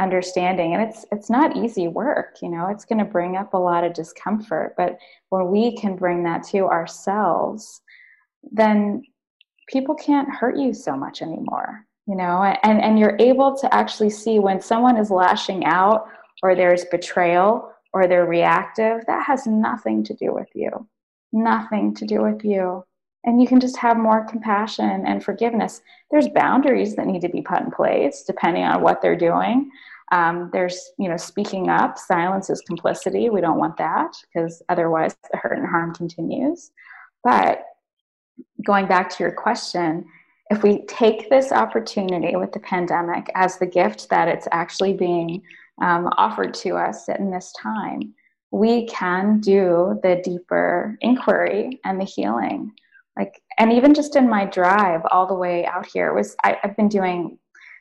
understanding 0.00 0.74
and 0.74 0.82
it's 0.82 1.04
it's 1.12 1.28
not 1.28 1.56
easy 1.56 1.86
work 1.86 2.36
you 2.40 2.48
know 2.48 2.68
it's 2.68 2.84
going 2.84 2.98
to 2.98 3.04
bring 3.04 3.36
up 3.36 3.54
a 3.54 3.58
lot 3.58 3.84
of 3.84 3.92
discomfort 3.92 4.74
but 4.76 4.98
when 5.28 5.48
we 5.50 5.76
can 5.76 5.94
bring 5.94 6.22
that 6.24 6.42
to 6.42 6.60
ourselves 6.60 7.82
then 8.50 9.02
people 9.68 9.94
can't 9.94 10.28
hurt 10.28 10.56
you 10.56 10.72
so 10.72 10.96
much 10.96 11.20
anymore 11.20 11.84
you 12.06 12.16
know 12.16 12.42
and 12.62 12.80
and 12.80 12.98
you're 12.98 13.16
able 13.18 13.56
to 13.56 13.72
actually 13.74 14.10
see 14.10 14.38
when 14.38 14.60
someone 14.60 14.96
is 14.96 15.10
lashing 15.10 15.64
out 15.64 16.06
or 16.42 16.54
there's 16.54 16.84
betrayal 16.86 17.70
or 17.92 18.06
they're 18.06 18.26
reactive 18.26 19.04
that 19.06 19.24
has 19.26 19.46
nothing 19.46 20.02
to 20.02 20.14
do 20.14 20.32
with 20.32 20.48
you 20.54 20.70
nothing 21.32 21.94
to 21.94 22.06
do 22.06 22.22
with 22.22 22.44
you 22.44 22.82
and 23.24 23.40
you 23.40 23.46
can 23.46 23.60
just 23.60 23.76
have 23.76 23.98
more 23.98 24.24
compassion 24.24 25.04
and 25.06 25.22
forgiveness. 25.22 25.82
There's 26.10 26.28
boundaries 26.28 26.96
that 26.96 27.06
need 27.06 27.20
to 27.20 27.28
be 27.28 27.42
put 27.42 27.60
in 27.60 27.70
place 27.70 28.24
depending 28.26 28.64
on 28.64 28.80
what 28.80 29.02
they're 29.02 29.16
doing. 29.16 29.70
Um, 30.12 30.50
there's, 30.52 30.90
you 30.98 31.08
know, 31.08 31.16
speaking 31.16 31.68
up. 31.68 31.98
Silence 31.98 32.50
is 32.50 32.60
complicity. 32.62 33.30
We 33.30 33.40
don't 33.40 33.58
want 33.58 33.76
that 33.76 34.12
because 34.22 34.62
otherwise 34.68 35.16
the 35.30 35.38
hurt 35.38 35.58
and 35.58 35.68
harm 35.68 35.94
continues. 35.94 36.72
But 37.22 37.64
going 38.64 38.86
back 38.86 39.08
to 39.10 39.22
your 39.22 39.32
question, 39.32 40.04
if 40.50 40.64
we 40.64 40.84
take 40.86 41.30
this 41.30 41.52
opportunity 41.52 42.34
with 42.34 42.52
the 42.52 42.60
pandemic 42.60 43.30
as 43.34 43.58
the 43.58 43.66
gift 43.66 44.10
that 44.10 44.26
it's 44.26 44.48
actually 44.50 44.94
being 44.94 45.42
um, 45.80 46.08
offered 46.16 46.54
to 46.54 46.76
us 46.76 47.08
in 47.08 47.30
this 47.30 47.52
time, 47.52 48.14
we 48.50 48.86
can 48.86 49.38
do 49.40 50.00
the 50.02 50.20
deeper 50.24 50.98
inquiry 51.00 51.80
and 51.84 52.00
the 52.00 52.04
healing. 52.04 52.72
Like, 53.16 53.40
and 53.58 53.72
even 53.72 53.94
just 53.94 54.16
in 54.16 54.28
my 54.28 54.44
drive 54.44 55.02
all 55.10 55.26
the 55.26 55.34
way 55.34 55.66
out 55.66 55.86
here 55.86 56.12
was 56.12 56.34
I, 56.42 56.58
I've 56.64 56.76
been 56.76 56.88
doing 56.88 57.38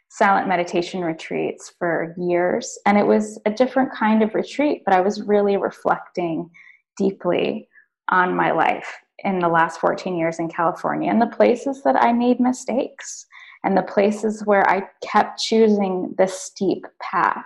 silent 0.10 0.48
meditation 0.48 1.02
retreats 1.02 1.72
for 1.78 2.16
years. 2.18 2.78
And 2.86 2.98
it 2.98 3.06
was 3.06 3.40
a 3.46 3.52
different 3.52 3.92
kind 3.94 4.22
of 4.24 4.34
retreat, 4.34 4.82
but 4.84 4.94
I 4.94 5.02
was 5.02 5.22
really 5.22 5.56
reflecting 5.58 6.50
deeply 6.98 7.70
on 8.10 8.36
my 8.36 8.52
life 8.52 8.98
in 9.20 9.40
the 9.40 9.48
last 9.48 9.80
14 9.80 10.18
years 10.18 10.40
in 10.40 10.50
California 10.50 11.12
and 11.12 11.22
the 11.22 11.28
places 11.28 11.84
that 11.84 11.96
I 11.96 12.12
made 12.12 12.40
mistakes 12.40 13.28
and 13.64 13.78
the 13.78 13.84
places 13.84 14.46
where 14.46 14.68
I 14.70 14.88
kept 15.04 15.40
choosing 15.40 16.16
the 16.18 16.28
steep 16.28 16.86
path 17.02 17.46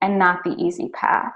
and 0.00 0.18
not 0.18 0.42
the 0.42 0.54
easy 0.56 0.88
path 0.88 1.34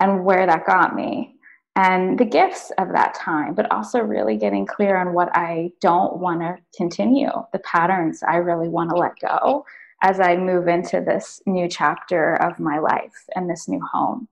and 0.00 0.24
where 0.24 0.46
that 0.46 0.66
got 0.66 0.96
me 0.96 1.36
and 1.76 2.18
the 2.18 2.24
gifts 2.24 2.72
of 2.78 2.88
that 2.92 3.14
time, 3.14 3.54
but 3.54 3.70
also 3.70 4.00
really 4.00 4.36
getting 4.36 4.66
clear 4.66 4.96
on 4.96 5.12
what 5.12 5.28
I 5.36 5.70
don't 5.80 6.18
want 6.18 6.40
to 6.40 6.56
continue, 6.76 7.30
the 7.52 7.60
patterns 7.60 8.22
I 8.26 8.36
really 8.36 8.68
want 8.68 8.90
to 8.90 8.96
let 8.96 9.12
go 9.20 9.64
as 10.02 10.20
I 10.20 10.36
move 10.36 10.68
into 10.68 11.00
this 11.00 11.42
new 11.46 11.68
chapter 11.68 12.34
of 12.36 12.58
my 12.58 12.78
life 12.78 13.28
and 13.34 13.48
this 13.48 13.68
new 13.68 13.80
home. 13.80 14.28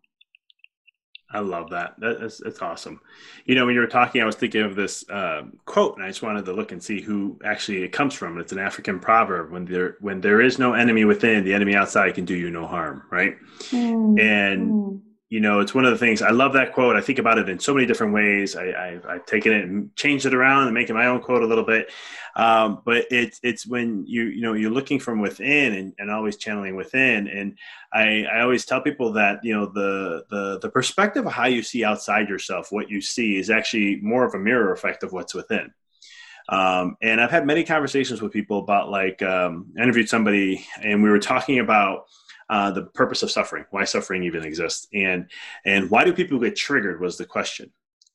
I 1.30 1.40
love 1.40 1.68
that. 1.70 1.94
That's, 1.98 2.38
that's 2.38 2.62
awesome. 2.62 3.00
You 3.44 3.54
know, 3.54 3.66
when 3.66 3.74
you 3.74 3.82
were 3.82 3.86
talking, 3.86 4.22
I 4.22 4.24
was 4.24 4.36
thinking 4.36 4.62
of 4.62 4.74
this 4.74 5.08
uh, 5.10 5.42
quote, 5.66 5.96
and 5.96 6.04
I 6.04 6.08
just 6.08 6.22
wanted 6.22 6.46
to 6.46 6.54
look 6.54 6.72
and 6.72 6.82
see 6.82 7.02
who 7.02 7.38
actually 7.44 7.82
it 7.82 7.92
comes 7.92 8.14
from. 8.14 8.38
It's 8.38 8.52
an 8.52 8.58
African 8.58 8.98
proverb: 8.98 9.50
"When 9.50 9.66
there 9.66 9.96
when 10.00 10.22
there 10.22 10.40
is 10.40 10.58
no 10.58 10.72
enemy 10.72 11.04
within, 11.04 11.44
the 11.44 11.52
enemy 11.52 11.74
outside 11.74 12.14
can 12.14 12.24
do 12.24 12.34
you 12.34 12.48
no 12.50 12.66
harm." 12.66 13.02
Right? 13.10 13.36
Mm. 13.70 14.18
And 14.18 14.72
mm 14.72 15.00
you 15.30 15.40
know, 15.40 15.60
it's 15.60 15.74
one 15.74 15.84
of 15.84 15.90
the 15.90 15.98
things 15.98 16.22
I 16.22 16.30
love 16.30 16.54
that 16.54 16.72
quote. 16.72 16.96
I 16.96 17.02
think 17.02 17.18
about 17.18 17.36
it 17.36 17.50
in 17.50 17.58
so 17.58 17.74
many 17.74 17.86
different 17.86 18.14
ways. 18.14 18.56
I, 18.56 18.98
have 19.06 19.26
taken 19.26 19.52
it 19.52 19.64
and 19.64 19.94
changed 19.94 20.24
it 20.24 20.32
around 20.32 20.64
and 20.64 20.74
making 20.74 20.96
my 20.96 21.06
own 21.06 21.20
quote 21.20 21.42
a 21.42 21.46
little 21.46 21.64
bit. 21.64 21.90
Um, 22.34 22.80
but 22.82 23.04
it's 23.10 23.38
it's 23.42 23.66
when 23.66 24.06
you 24.06 24.22
you 24.24 24.40
know 24.40 24.54
you're 24.54 24.70
looking 24.70 24.98
from 24.98 25.20
within 25.20 25.74
and, 25.74 25.92
and 25.98 26.10
always 26.10 26.38
channeling 26.38 26.76
within. 26.76 27.28
And 27.28 27.58
I, 27.92 28.24
I 28.24 28.40
always 28.40 28.64
tell 28.64 28.80
people 28.80 29.12
that 29.14 29.40
you 29.42 29.54
know 29.54 29.66
the 29.66 30.24
the 30.30 30.60
the 30.60 30.70
perspective 30.70 31.26
of 31.26 31.32
how 31.32 31.46
you 31.46 31.62
see 31.62 31.84
outside 31.84 32.30
yourself, 32.30 32.72
what 32.72 32.88
you 32.88 33.02
see, 33.02 33.36
is 33.36 33.50
actually 33.50 33.96
more 34.00 34.24
of 34.24 34.32
a 34.32 34.38
mirror 34.38 34.72
effect 34.72 35.02
of 35.02 35.12
what's 35.12 35.34
within. 35.34 35.74
Um, 36.48 36.96
and 37.02 37.20
I've 37.20 37.30
had 37.30 37.46
many 37.46 37.64
conversations 37.64 38.22
with 38.22 38.32
people 38.32 38.60
about 38.60 38.90
like 38.90 39.20
um, 39.20 39.72
I 39.78 39.82
interviewed 39.82 40.08
somebody 40.08 40.66
and 40.82 41.02
we 41.02 41.10
were 41.10 41.18
talking 41.18 41.58
about 41.58 42.06
uh, 42.50 42.70
the 42.70 42.82
purpose 42.82 43.22
of 43.22 43.30
suffering, 43.30 43.64
why 43.70 43.84
suffering 43.84 44.22
even 44.22 44.44
exists, 44.44 44.86
and 44.92 45.30
and 45.64 45.90
why 45.90 46.04
do 46.04 46.12
people 46.12 46.38
get 46.38 46.56
triggered 46.56 47.00
was 47.00 47.16
the 47.16 47.26
question. 47.26 47.70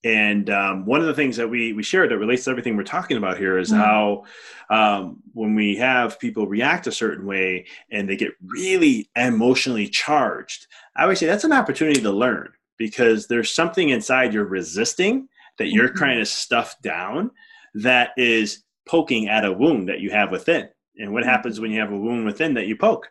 And 0.06 0.50
um, 0.50 0.86
one 0.86 1.00
of 1.00 1.08
the 1.08 1.14
things 1.14 1.38
that 1.38 1.50
we 1.50 1.72
we 1.74 1.84
shared 1.84 2.12
that 2.12 2.18
relates 2.18 2.44
to 2.44 2.52
everything 2.52 2.76
we're 2.76 2.84
talking 2.84 3.18
about 3.18 3.38
here 3.38 3.58
is 3.58 3.72
mm-hmm. 3.72 3.80
how 3.80 4.24
um, 4.70 5.22
when 5.34 5.56
we 5.56 5.78
have 5.78 6.20
people 6.20 6.48
react 6.48 6.88
a 6.88 6.92
certain 6.92 7.26
way 7.26 7.68
and 7.90 8.10
they 8.10 8.18
get 8.18 8.34
really 8.42 9.10
emotionally 9.16 9.88
charged, 9.88 10.68
I 10.96 11.06
would 11.06 11.18
say 11.18 11.26
that's 11.26 11.46
an 11.46 11.54
opportunity 11.54 12.02
to 12.02 12.12
learn 12.12 12.52
because 12.78 13.28
there's 13.28 13.54
something 13.54 13.90
inside 13.90 14.34
you're 14.34 14.46
resisting 14.46 15.30
that 15.58 15.72
you're 15.72 15.88
mm-hmm. 15.88 15.98
trying 15.98 16.20
to 16.20 16.26
stuff 16.26 16.76
down 16.82 17.32
that 17.76 18.12
is 18.18 18.64
poking 18.86 19.30
at 19.30 19.46
a 19.46 19.54
wound 19.54 19.88
that 19.88 20.02
you 20.02 20.12
have 20.12 20.32
within. 20.32 20.68
And 20.98 21.14
what 21.14 21.22
mm-hmm. 21.22 21.30
happens 21.30 21.60
when 21.60 21.72
you 21.72 21.80
have 21.80 21.92
a 21.92 21.98
wound 21.98 22.26
within 22.26 22.56
that 22.56 22.68
you 22.68 22.76
poke? 22.76 23.10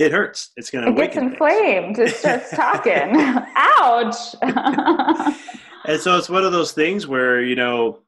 It 0.00 0.12
hurts. 0.12 0.50
It's 0.56 0.70
going 0.70 0.84
to. 0.84 0.92
It 0.92 0.96
gets 0.96 1.16
inflamed. 1.16 1.96
Things. 1.96 2.12
It 2.12 2.16
starts 2.16 2.50
talking. 2.56 3.12
Ouch. 3.56 4.34
and 5.84 6.00
so 6.00 6.16
it's 6.16 6.30
one 6.30 6.44
of 6.44 6.52
those 6.52 6.72
things 6.72 7.06
where 7.06 7.42
you 7.42 7.54
know. 7.54 8.00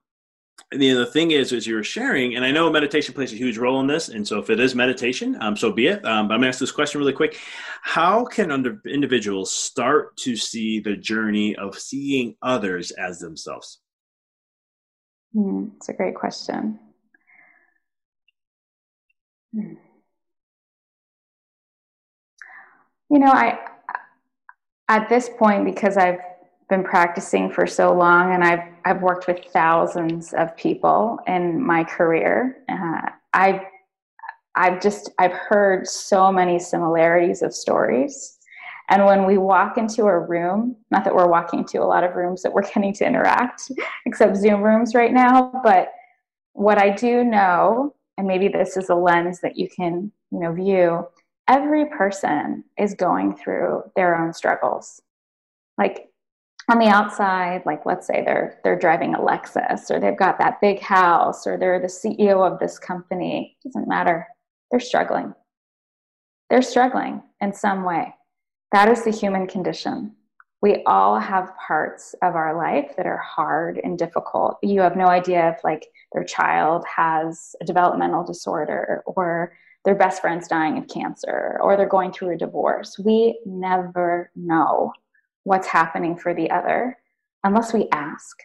The, 0.71 0.93
the 0.93 1.07
thing 1.07 1.33
is, 1.33 1.53
as 1.53 1.67
you 1.67 1.75
were 1.75 1.83
sharing, 1.83 2.37
and 2.37 2.45
I 2.45 2.51
know 2.51 2.71
meditation 2.71 3.15
plays 3.15 3.33
a 3.33 3.37
huge 3.37 3.59
role 3.59 3.81
in 3.81 3.87
this, 3.87 4.09
and 4.09 4.27
so 4.27 4.39
if 4.39 4.49
it 4.49 4.59
is 4.59 4.75
meditation, 4.75 5.37
um, 5.41 5.55
so 5.55 5.71
be 5.71 5.87
it. 5.87 6.03
Um, 6.05 6.29
but 6.29 6.35
I'm 6.35 6.41
going 6.41 6.43
to 6.43 6.49
ask 6.49 6.61
this 6.61 6.71
question 6.71 6.99
really 6.99 7.13
quick: 7.13 7.39
How 7.83 8.25
can 8.25 8.51
under, 8.51 8.81
individuals 8.87 9.55
start 9.55 10.17
to 10.19 10.35
see 10.35 10.81
the 10.81 10.97
journey 10.97 11.57
of 11.57 11.79
seeing 11.79 12.37
others 12.41 12.91
as 12.93 13.19
themselves? 13.19 13.81
Mm, 15.35 15.73
it's 15.77 15.91
a 15.91 15.95
great 15.95 16.15
question. 16.15 16.79
Mm. 19.55 19.77
You 23.13 23.19
know, 23.19 23.31
I 23.31 23.59
at 24.89 25.11
this 25.11 25.29
point 25.39 25.67
because 25.67 25.99
I've 25.99 26.21
been 26.71 26.83
practicing 26.83 27.51
for 27.51 27.67
so 27.67 27.93
long 27.93 28.33
and 28.33 28.43
I've 28.43 28.67
I've 28.87 29.03
worked 29.03 29.27
with 29.27 29.45
thousands 29.53 30.33
of 30.33 30.57
people 30.57 31.19
in 31.27 31.63
my 31.63 31.85
career. 31.85 32.65
Uh, 32.71 33.11
I've 33.35 33.61
I've 34.57 34.81
just 34.81 35.11
I've 35.19 35.35
heard 35.35 35.87
so 35.87 36.33
many 36.33 36.59
similarities 36.59 37.43
of 37.43 37.53
stories. 37.53 38.39
And 38.89 39.05
when 39.05 39.27
we 39.27 39.37
walk 39.37 39.77
into 39.77 40.05
a 40.05 40.19
room, 40.19 40.75
not 40.91 41.05
that 41.05 41.15
we're 41.15 41.29
walking 41.29 41.67
to 41.67 41.79
a 41.79 41.85
lot 41.85 42.05
of 42.05 42.17
rooms 42.17 42.43
that 42.43 42.53
we're 42.55 42.63
getting 42.63 42.95
to 42.95 43.07
interact, 43.07 43.71
except 44.07 44.39
Zoom 44.39 44.63
rooms 44.63 44.95
right 44.95 45.13
now, 45.13 45.61
but 45.63 45.93
what 46.55 46.79
I 46.79 46.89
do 46.89 47.25
know, 47.25 47.95
and 48.17 48.27
maybe 48.27 48.49
this 48.49 48.79
is 48.79 48.89
a 48.89 48.95
lens 48.95 49.41
that 49.43 49.59
you 49.59 49.69
can, 49.69 50.11
you 50.31 50.41
know, 50.41 50.53
view, 50.55 51.07
every 51.49 51.87
person 51.87 52.65
is 52.79 52.95
going 52.95 53.37
through 53.37 53.83
their 53.97 54.17
own 54.17 54.33
struggles. 54.33 55.01
Like 55.79 56.09
on 56.71 56.79
the 56.79 56.87
outside, 56.87 57.63
like 57.67 57.85
let's 57.85 58.07
say 58.07 58.23
they're 58.25 58.61
they're 58.63 58.79
driving 58.79 59.15
a 59.15 59.19
Lexus 59.19 59.91
or 59.91 59.99
they've 59.99 60.17
got 60.17 60.39
that 60.39 60.61
big 60.61 60.81
house 60.81 61.47
or 61.47 61.59
they're 61.59 61.81
the 61.81 61.87
CEO 61.87 62.51
of 62.51 62.59
this 62.59 62.79
company. 62.79 63.57
It 63.65 63.69
doesn't 63.69 63.89
matter. 63.89 64.29
They're 64.71 64.81
struggling. 64.81 65.35
They're 66.51 66.63
struggling 66.63 67.23
in 67.41 67.53
some 67.53 67.85
way. 67.85 68.15
That 68.73 68.89
is 68.89 69.05
the 69.05 69.11
human 69.11 69.47
condition. 69.47 70.15
We 70.61 70.85
all 70.87 71.19
have 71.19 71.57
parts 71.57 72.15
of 72.23 72.37
our 72.37 72.57
life 72.57 72.95
that 72.97 73.07
are 73.07 73.19
hard 73.19 73.81
and 73.83 73.99
difficult. 73.99 74.59
You 74.63 74.81
have 74.81 74.97
no 74.97 75.09
idea 75.09 75.51
if 75.51 75.65
like 75.65 75.89
their 76.13 76.25
child 76.25 76.85
has 76.87 77.57
a 77.61 77.65
developmental 77.65 78.23
disorder 78.23 79.03
or 79.07 79.53
their 79.85 79.95
best 79.95 80.21
friend's 80.21 80.49
dying 80.49 80.79
of 80.79 80.89
cancer 80.89 81.59
or 81.63 81.77
they're 81.77 81.89
going 81.89 82.13
through 82.13 82.35
a 82.35 82.37
divorce. 82.37 82.99
We 82.99 83.41
never 83.45 84.31
know 84.37 84.93
what's 85.45 85.67
happening 85.67 86.17
for 86.17 86.35
the 86.35 86.51
other 86.51 86.97
unless 87.45 87.73
we 87.73 87.89
ask. 87.93 88.39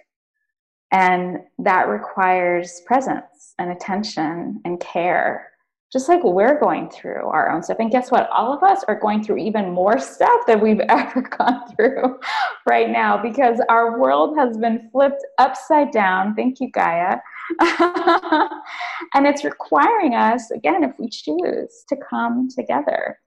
And 0.91 1.39
that 1.59 1.89
requires 1.89 2.81
presence 2.85 3.53
and 3.59 3.71
attention 3.71 4.61
and 4.65 4.79
care, 4.79 5.51
just 5.91 6.07
like 6.09 6.23
we're 6.23 6.59
going 6.59 6.89
through 6.89 7.27
our 7.27 7.51
own 7.51 7.61
stuff. 7.61 7.77
And 7.79 7.91
guess 7.91 8.09
what? 8.09 8.29
All 8.31 8.53
of 8.53 8.63
us 8.63 8.83
are 8.87 8.99
going 8.99 9.23
through 9.23 9.37
even 9.37 9.71
more 9.73 9.99
stuff 9.99 10.41
than 10.47 10.61
we've 10.61 10.79
ever 10.89 11.21
gone 11.21 11.67
through 11.75 12.19
right 12.67 12.89
now 12.89 13.21
because 13.21 13.59
our 13.69 13.99
world 13.99 14.35
has 14.37 14.57
been 14.57 14.89
flipped 14.91 15.23
upside 15.37 15.91
down. 15.91 16.33
Thank 16.33 16.59
you, 16.61 16.71
Gaia 16.71 17.17
and 17.59 19.25
it's 19.25 19.43
requiring 19.43 20.15
us, 20.15 20.51
again, 20.51 20.83
if 20.83 20.91
we 20.99 21.09
choose, 21.09 21.83
to 21.89 21.97
come 22.09 22.49
together. 22.49 23.19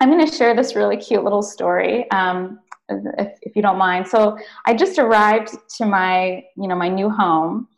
I'm 0.00 0.10
going 0.10 0.26
to 0.26 0.34
share 0.34 0.54
this 0.54 0.74
really 0.74 0.96
cute 0.96 1.22
little 1.22 1.42
story. 1.42 2.10
Um, 2.10 2.58
if, 3.18 3.38
if 3.42 3.56
you 3.56 3.62
don't 3.62 3.78
mind. 3.78 4.06
So 4.06 4.38
I 4.66 4.74
just 4.74 4.98
arrived 4.98 5.50
to 5.78 5.86
my, 5.86 6.44
you 6.56 6.68
know, 6.68 6.74
my 6.74 6.88
new 6.88 7.08
home, 7.08 7.68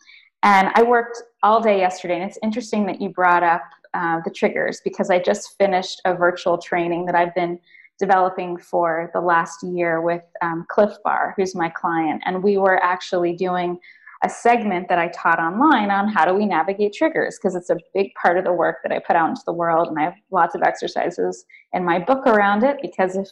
and 0.42 0.70
I 0.74 0.82
worked 0.82 1.22
all 1.42 1.60
day 1.60 1.78
yesterday. 1.78 2.20
And 2.20 2.24
it's 2.24 2.38
interesting 2.42 2.86
that 2.86 3.00
you 3.00 3.10
brought 3.10 3.42
up 3.42 3.62
uh, 3.94 4.20
the 4.24 4.30
triggers 4.30 4.80
because 4.84 5.10
I 5.10 5.18
just 5.18 5.56
finished 5.56 6.00
a 6.04 6.14
virtual 6.14 6.58
training 6.58 7.06
that 7.06 7.14
I've 7.14 7.34
been 7.34 7.58
developing 7.98 8.56
for 8.58 9.10
the 9.14 9.20
last 9.20 9.62
year 9.62 10.00
with 10.00 10.24
um, 10.42 10.66
Clif 10.68 10.92
Bar, 11.04 11.34
who's 11.36 11.54
my 11.54 11.68
client, 11.68 12.22
and 12.26 12.42
we 12.42 12.58
were 12.58 12.82
actually 12.82 13.34
doing 13.34 13.78
a 14.24 14.28
segment 14.28 14.88
that 14.88 14.98
I 14.98 15.08
taught 15.08 15.38
online 15.38 15.90
on 15.90 16.08
how 16.08 16.24
do 16.24 16.32
we 16.32 16.46
navigate 16.46 16.94
triggers 16.94 17.38
because 17.38 17.54
it's 17.54 17.68
a 17.68 17.76
big 17.92 18.12
part 18.14 18.38
of 18.38 18.44
the 18.44 18.52
work 18.52 18.78
that 18.82 18.90
I 18.90 18.98
put 18.98 19.16
out 19.16 19.28
into 19.28 19.42
the 19.44 19.52
world 19.52 19.88
and 19.88 19.98
I 19.98 20.04
have 20.04 20.14
lots 20.30 20.54
of 20.54 20.62
exercises 20.62 21.44
in 21.74 21.84
my 21.84 21.98
book 21.98 22.26
around 22.26 22.64
it 22.64 22.78
because 22.80 23.16
if 23.16 23.28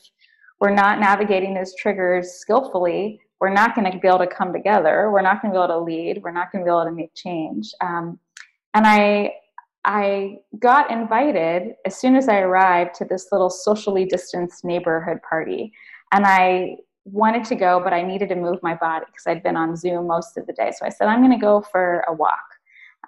we're 0.60 0.74
not 0.74 1.00
navigating 1.00 1.54
those 1.54 1.74
triggers 1.76 2.32
skillfully, 2.32 3.20
we're 3.40 3.54
not 3.54 3.74
going 3.74 3.90
to 3.90 3.98
be 3.98 4.06
able 4.06 4.18
to 4.18 4.26
come 4.26 4.52
together. 4.52 5.10
We're 5.10 5.22
not 5.22 5.40
going 5.40 5.54
to 5.54 5.58
be 5.58 5.64
able 5.64 5.74
to 5.74 5.80
lead. 5.80 6.20
We're 6.22 6.30
not 6.30 6.52
going 6.52 6.62
to 6.62 6.68
be 6.68 6.70
able 6.70 6.84
to 6.84 6.92
make 6.92 7.14
change. 7.14 7.72
Um, 7.80 8.18
and 8.74 8.86
I, 8.86 9.32
I 9.86 10.36
got 10.58 10.90
invited 10.90 11.72
as 11.86 11.98
soon 11.98 12.16
as 12.16 12.28
I 12.28 12.40
arrived 12.40 12.94
to 12.96 13.06
this 13.06 13.28
little 13.32 13.50
socially 13.50 14.04
distanced 14.04 14.62
neighborhood 14.62 15.20
party. 15.28 15.72
And 16.12 16.26
I 16.26 16.76
wanted 17.04 17.44
to 17.44 17.54
go, 17.54 17.80
but 17.82 17.92
I 17.92 18.02
needed 18.02 18.28
to 18.30 18.36
move 18.36 18.62
my 18.62 18.74
body 18.74 19.06
because 19.06 19.26
I'd 19.26 19.42
been 19.42 19.56
on 19.56 19.76
Zoom 19.76 20.06
most 20.06 20.36
of 20.36 20.46
the 20.46 20.52
day. 20.52 20.72
So 20.76 20.86
I 20.86 20.88
said, 20.88 21.08
I'm 21.08 21.20
going 21.20 21.32
to 21.32 21.44
go 21.44 21.60
for 21.60 22.04
a 22.08 22.12
walk. 22.12 22.38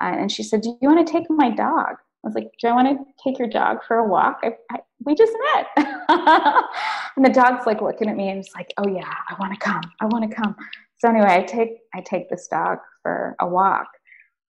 Uh, 0.00 0.16
and 0.18 0.30
she 0.30 0.42
said, 0.42 0.62
Do 0.62 0.76
you 0.80 0.88
want 0.88 1.06
to 1.06 1.12
take 1.12 1.30
my 1.30 1.50
dog? 1.50 1.96
I 2.24 2.26
was 2.26 2.34
like, 2.34 2.50
Do 2.60 2.68
I 2.68 2.72
want 2.72 2.88
to 2.88 3.04
take 3.22 3.38
your 3.38 3.48
dog 3.48 3.84
for 3.86 3.98
a 3.98 4.08
walk? 4.08 4.40
I, 4.42 4.56
I, 4.72 4.80
we 5.04 5.14
just 5.14 5.32
met. 5.54 5.66
and 7.16 7.24
the 7.24 7.30
dog's 7.30 7.66
like 7.66 7.80
looking 7.80 8.08
at 8.08 8.16
me 8.16 8.30
and 8.30 8.38
it's 8.38 8.54
like, 8.54 8.72
Oh 8.78 8.88
yeah, 8.88 9.12
I 9.28 9.36
want 9.38 9.52
to 9.52 9.58
come. 9.58 9.82
I 10.00 10.06
want 10.06 10.28
to 10.28 10.34
come. 10.34 10.56
So 10.98 11.08
anyway, 11.08 11.28
I 11.28 11.42
take 11.42 11.78
I 11.94 12.00
take 12.00 12.30
this 12.30 12.48
dog 12.48 12.78
for 13.02 13.36
a 13.40 13.46
walk. 13.46 13.88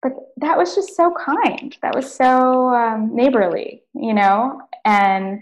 But 0.02 0.14
that 0.38 0.58
was 0.58 0.76
just 0.76 0.96
so 0.96 1.14
kind. 1.20 1.76
That 1.82 1.96
was 1.96 2.14
so 2.14 2.70
um, 2.70 3.16
neighborly, 3.16 3.82
you 3.96 4.14
know. 4.14 4.62
And 4.86 5.42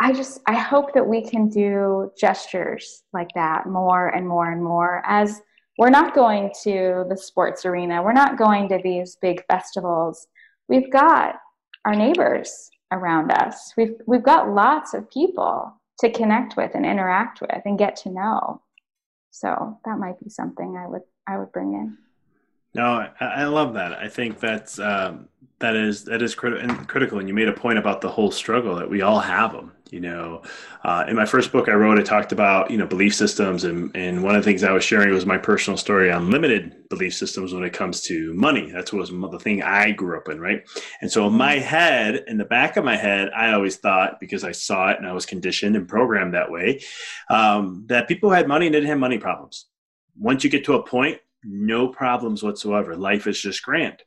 I 0.00 0.12
just 0.12 0.40
I 0.46 0.54
hope 0.54 0.94
that 0.94 1.06
we 1.06 1.22
can 1.22 1.48
do 1.48 2.10
gestures 2.18 3.02
like 3.12 3.28
that 3.34 3.66
more 3.66 4.08
and 4.08 4.26
more 4.26 4.50
and 4.50 4.64
more 4.64 5.02
as 5.04 5.42
we're 5.78 5.90
not 5.90 6.14
going 6.14 6.52
to 6.64 7.04
the 7.08 7.16
sports 7.16 7.64
arena. 7.66 8.02
We're 8.02 8.12
not 8.12 8.38
going 8.38 8.68
to 8.70 8.80
these 8.82 9.16
big 9.20 9.44
festivals. 9.46 10.26
We've 10.68 10.90
got 10.90 11.36
our 11.84 11.94
neighbors 11.94 12.70
around 12.90 13.30
us. 13.30 13.74
We've 13.76 13.94
we've 14.06 14.22
got 14.22 14.54
lots 14.54 14.94
of 14.94 15.10
people 15.10 15.78
to 15.98 16.10
connect 16.10 16.56
with 16.56 16.74
and 16.74 16.86
interact 16.86 17.42
with 17.42 17.62
and 17.66 17.78
get 17.78 17.94
to 17.96 18.10
know. 18.10 18.62
So 19.30 19.78
that 19.84 19.98
might 19.98 20.18
be 20.18 20.30
something 20.30 20.76
I 20.76 20.88
would 20.88 21.02
I 21.26 21.38
would 21.38 21.52
bring 21.52 21.74
in. 21.74 21.98
No, 22.74 23.06
I, 23.20 23.24
I 23.24 23.44
love 23.44 23.74
that. 23.74 23.92
I 23.92 24.08
think 24.08 24.40
that's 24.40 24.78
um, 24.78 25.28
that 25.58 25.76
is 25.76 26.04
that 26.04 26.22
is 26.22 26.34
and 26.42 26.88
critical. 26.88 27.18
And 27.18 27.28
you 27.28 27.34
made 27.34 27.48
a 27.48 27.52
point 27.52 27.78
about 27.78 28.00
the 28.00 28.08
whole 28.08 28.30
struggle 28.30 28.76
that 28.76 28.88
we 28.88 29.02
all 29.02 29.20
have 29.20 29.52
them. 29.52 29.72
You 29.92 30.00
know, 30.00 30.42
uh, 30.84 31.04
in 31.08 31.16
my 31.16 31.26
first 31.26 31.52
book 31.52 31.68
I 31.68 31.72
wrote, 31.72 31.98
I 31.98 32.02
talked 32.02 32.32
about 32.32 32.70
you 32.70 32.78
know 32.78 32.86
belief 32.86 33.14
systems, 33.14 33.64
and 33.64 33.94
and 33.96 34.22
one 34.22 34.34
of 34.34 34.42
the 34.42 34.48
things 34.48 34.62
I 34.62 34.72
was 34.72 34.84
sharing 34.84 35.12
was 35.12 35.26
my 35.26 35.38
personal 35.38 35.76
story 35.76 36.10
on 36.10 36.30
limited 36.30 36.88
belief 36.88 37.14
systems 37.14 37.52
when 37.52 37.64
it 37.64 37.72
comes 37.72 38.00
to 38.02 38.32
money. 38.34 38.70
That's 38.70 38.92
what 38.92 39.00
was 39.00 39.10
the 39.10 39.38
thing 39.38 39.62
I 39.62 39.92
grew 39.92 40.16
up 40.16 40.28
in, 40.28 40.40
right? 40.40 40.62
And 41.00 41.10
so 41.10 41.26
in 41.26 41.34
my 41.34 41.54
head, 41.54 42.24
in 42.26 42.38
the 42.38 42.44
back 42.44 42.76
of 42.76 42.84
my 42.84 42.96
head, 42.96 43.30
I 43.34 43.52
always 43.52 43.76
thought 43.76 44.20
because 44.20 44.44
I 44.44 44.52
saw 44.52 44.90
it 44.90 44.98
and 44.98 45.06
I 45.06 45.12
was 45.12 45.26
conditioned 45.26 45.76
and 45.76 45.88
programmed 45.88 46.34
that 46.34 46.50
way, 46.50 46.82
um, 47.28 47.84
that 47.88 48.08
people 48.08 48.30
who 48.30 48.34
had 48.34 48.48
money 48.48 48.66
and 48.66 48.72
didn't 48.72 48.88
have 48.88 48.98
money 48.98 49.18
problems. 49.18 49.66
Once 50.18 50.44
you 50.44 50.50
get 50.50 50.64
to 50.66 50.74
a 50.74 50.86
point 50.86 51.18
no 51.44 51.88
problems 51.88 52.42
whatsoever. 52.42 52.96
Life 52.96 53.26
is 53.26 53.40
just 53.40 53.62
grand. 53.62 54.02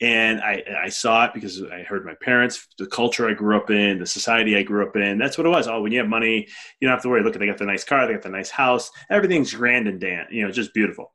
And 0.00 0.40
I, 0.40 0.62
I 0.84 0.88
saw 0.90 1.24
it 1.24 1.34
because 1.34 1.60
I 1.62 1.82
heard 1.82 2.04
my 2.04 2.14
parents, 2.22 2.66
the 2.78 2.86
culture 2.86 3.28
I 3.28 3.34
grew 3.34 3.56
up 3.56 3.70
in, 3.70 3.98
the 3.98 4.06
society 4.06 4.56
I 4.56 4.62
grew 4.62 4.86
up 4.86 4.94
in. 4.96 5.18
That's 5.18 5.36
what 5.36 5.46
it 5.46 5.50
was. 5.50 5.66
Oh, 5.66 5.82
when 5.82 5.90
you 5.90 5.98
have 5.98 6.08
money, 6.08 6.46
you 6.78 6.86
don't 6.86 6.94
have 6.94 7.02
to 7.02 7.08
worry. 7.08 7.22
Look, 7.22 7.34
they 7.34 7.46
got 7.46 7.58
the 7.58 7.66
nice 7.66 7.84
car, 7.84 8.06
they 8.06 8.12
got 8.12 8.22
the 8.22 8.28
nice 8.28 8.50
house. 8.50 8.90
Everything's 9.10 9.52
grand 9.52 9.88
and 9.88 10.00
dan, 10.00 10.26
you 10.30 10.44
know, 10.44 10.52
just 10.52 10.72
beautiful. 10.72 11.12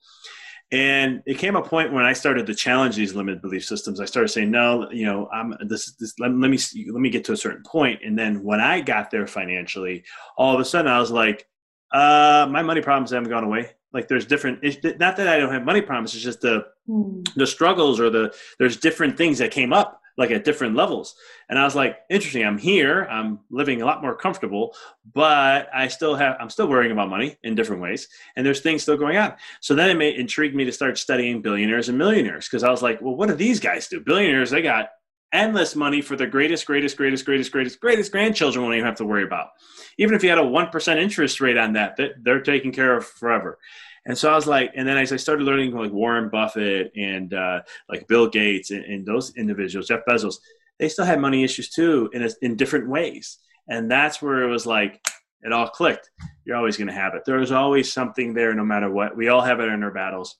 And 0.71 1.21
it 1.25 1.37
came 1.37 1.55
a 1.55 1.61
point 1.61 1.93
when 1.93 2.03
I 2.03 2.13
started 2.13 2.47
to 2.47 2.55
challenge 2.55 2.95
these 2.95 3.13
limited 3.13 3.41
belief 3.41 3.63
systems. 3.63 3.99
I 3.99 4.05
started 4.05 4.29
saying, 4.29 4.49
no, 4.49 4.89
you 4.91 5.05
know, 5.05 5.29
I'm 5.31 5.55
this, 5.67 5.93
this 5.95 6.15
let, 6.19 6.31
let 6.31 6.49
me, 6.49 6.57
let 6.91 6.99
me 6.99 7.09
get 7.09 7.23
to 7.25 7.33
a 7.33 7.37
certain 7.37 7.63
point. 7.63 8.01
And 8.03 8.17
then 8.17 8.43
when 8.43 8.59
I 8.59 8.81
got 8.81 9.11
there 9.11 9.27
financially, 9.27 10.03
all 10.35 10.53
of 10.53 10.59
a 10.59 10.65
sudden 10.65 10.91
I 10.91 10.99
was 10.99 11.11
like, 11.11 11.47
uh, 11.91 12.47
my 12.49 12.63
money 12.63 12.81
problems 12.81 13.11
haven't 13.11 13.29
gone 13.29 13.43
away 13.43 13.69
like 13.93 14.07
there's 14.07 14.25
different 14.25 14.63
not 14.99 15.15
that 15.17 15.27
i 15.27 15.37
don't 15.37 15.53
have 15.53 15.63
money 15.63 15.81
problems 15.81 16.13
it's 16.13 16.23
just 16.23 16.41
the 16.41 16.65
mm. 16.89 17.25
the 17.35 17.47
struggles 17.47 17.99
or 17.99 18.09
the 18.09 18.33
there's 18.59 18.77
different 18.77 19.17
things 19.17 19.37
that 19.37 19.51
came 19.51 19.71
up 19.71 20.01
like 20.17 20.31
at 20.31 20.43
different 20.43 20.75
levels. 20.75 21.15
And 21.49 21.59
i 21.59 21.63
was 21.63 21.75
like 21.75 21.99
interesting 22.09 22.45
i'm 22.45 22.57
here 22.57 23.03
i'm 23.05 23.39
living 23.49 23.81
a 23.81 23.85
lot 23.85 24.01
more 24.01 24.15
comfortable 24.15 24.75
but 25.13 25.69
i 25.73 25.87
still 25.87 26.15
have 26.15 26.35
i'm 26.39 26.49
still 26.49 26.67
worrying 26.67 26.91
about 26.91 27.09
money 27.09 27.37
in 27.43 27.55
different 27.55 27.81
ways 27.81 28.07
and 28.35 28.45
there's 28.45 28.61
things 28.61 28.81
still 28.81 28.97
going 28.97 29.17
on. 29.17 29.33
So 29.61 29.75
then 29.75 29.89
it 29.89 29.95
may 29.95 30.15
intrigue 30.15 30.55
me 30.55 30.65
to 30.65 30.71
start 30.71 30.97
studying 30.97 31.41
billionaires 31.41 31.89
and 31.89 31.97
millionaires 31.97 32.47
because 32.47 32.63
i 32.63 32.71
was 32.71 32.81
like 32.81 33.01
well 33.01 33.15
what 33.15 33.29
do 33.29 33.35
these 33.35 33.59
guys 33.59 33.87
do? 33.87 33.99
Billionaires 33.99 34.49
they 34.49 34.61
got 34.61 34.89
endless 35.33 35.75
money 35.75 36.01
for 36.01 36.15
the 36.15 36.27
greatest, 36.27 36.65
greatest, 36.65 36.95
greatest, 36.95 37.25
greatest, 37.25 37.51
greatest, 37.51 37.79
greatest 37.81 38.11
grandchildren 38.11 38.63
won't 38.63 38.75
even 38.75 38.85
have 38.85 38.97
to 38.97 39.05
worry 39.05 39.23
about. 39.23 39.49
Even 39.97 40.15
if 40.15 40.23
you 40.23 40.29
had 40.29 40.37
a 40.37 40.41
1% 40.41 40.97
interest 40.97 41.41
rate 41.41 41.57
on 41.57 41.73
that, 41.73 41.97
that 41.97 42.11
they're 42.23 42.41
taken 42.41 42.71
care 42.71 42.95
of 42.95 43.05
forever. 43.05 43.57
And 44.05 44.17
so 44.17 44.31
I 44.31 44.35
was 44.35 44.47
like, 44.47 44.71
and 44.75 44.87
then 44.87 44.97
as 44.97 45.11
I 45.11 45.17
started 45.17 45.43
learning 45.43 45.73
like 45.73 45.91
Warren 45.91 46.29
Buffett 46.29 46.91
and 46.95 47.33
uh, 47.33 47.61
like 47.89 48.07
Bill 48.07 48.29
Gates 48.29 48.71
and, 48.71 48.83
and, 48.83 49.05
those 49.05 49.35
individuals, 49.35 49.87
Jeff 49.87 50.01
Bezos, 50.07 50.35
they 50.77 50.89
still 50.89 51.05
had 51.05 51.21
money 51.21 51.43
issues 51.43 51.69
too 51.69 52.09
in, 52.13 52.23
a, 52.23 52.29
in 52.41 52.55
different 52.55 52.89
ways. 52.89 53.37
And 53.69 53.89
that's 53.89 54.21
where 54.21 54.43
it 54.43 54.49
was 54.49 54.65
like, 54.65 55.01
it 55.41 55.53
all 55.53 55.69
clicked. 55.69 56.09
You're 56.45 56.57
always 56.57 56.77
going 56.77 56.87
to 56.87 56.93
have 56.93 57.15
it. 57.15 57.23
There's 57.25 57.51
always 57.51 57.91
something 57.91 58.33
there 58.33 58.53
no 58.53 58.65
matter 58.65 58.89
what. 58.89 59.15
We 59.15 59.29
all 59.29 59.41
have 59.41 59.61
it 59.61 59.69
in 59.69 59.83
our 59.83 59.91
battles. 59.91 60.37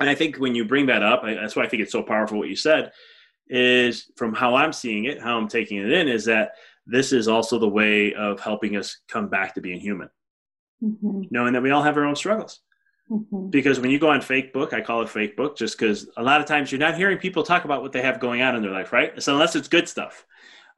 And 0.00 0.10
I 0.10 0.14
think 0.14 0.36
when 0.36 0.54
you 0.54 0.64
bring 0.64 0.86
that 0.86 1.02
up, 1.02 1.22
I, 1.22 1.34
that's 1.34 1.54
why 1.54 1.64
I 1.64 1.68
think 1.68 1.82
it's 1.82 1.92
so 1.92 2.02
powerful 2.02 2.38
what 2.38 2.48
you 2.48 2.56
said 2.56 2.92
is 3.48 4.10
from 4.16 4.34
how 4.34 4.54
I'm 4.54 4.72
seeing 4.72 5.04
it, 5.04 5.20
how 5.20 5.38
I'm 5.38 5.48
taking 5.48 5.78
it 5.78 5.90
in, 5.90 6.08
is 6.08 6.26
that 6.26 6.52
this 6.86 7.12
is 7.12 7.28
also 7.28 7.58
the 7.58 7.68
way 7.68 8.14
of 8.14 8.40
helping 8.40 8.76
us 8.76 8.98
come 9.08 9.28
back 9.28 9.54
to 9.54 9.60
being 9.60 9.80
human, 9.80 10.08
mm-hmm. 10.82 11.22
knowing 11.30 11.52
that 11.52 11.62
we 11.62 11.70
all 11.70 11.82
have 11.82 11.96
our 11.96 12.04
own 12.04 12.16
struggles. 12.16 12.60
Mm-hmm. 13.10 13.48
Because 13.48 13.80
when 13.80 13.90
you 13.90 13.98
go 13.98 14.10
on 14.10 14.20
fake 14.20 14.52
book, 14.52 14.72
I 14.72 14.80
call 14.80 15.02
it 15.02 15.08
fake 15.08 15.36
book 15.36 15.56
just 15.56 15.78
because 15.78 16.08
a 16.16 16.22
lot 16.22 16.40
of 16.40 16.46
times 16.46 16.70
you're 16.70 16.78
not 16.78 16.96
hearing 16.96 17.18
people 17.18 17.42
talk 17.42 17.64
about 17.64 17.82
what 17.82 17.92
they 17.92 18.02
have 18.02 18.20
going 18.20 18.42
on 18.42 18.54
in 18.54 18.62
their 18.62 18.70
life, 18.70 18.92
right? 18.92 19.22
So 19.22 19.32
unless 19.32 19.56
it's 19.56 19.68
good 19.68 19.88
stuff 19.88 20.26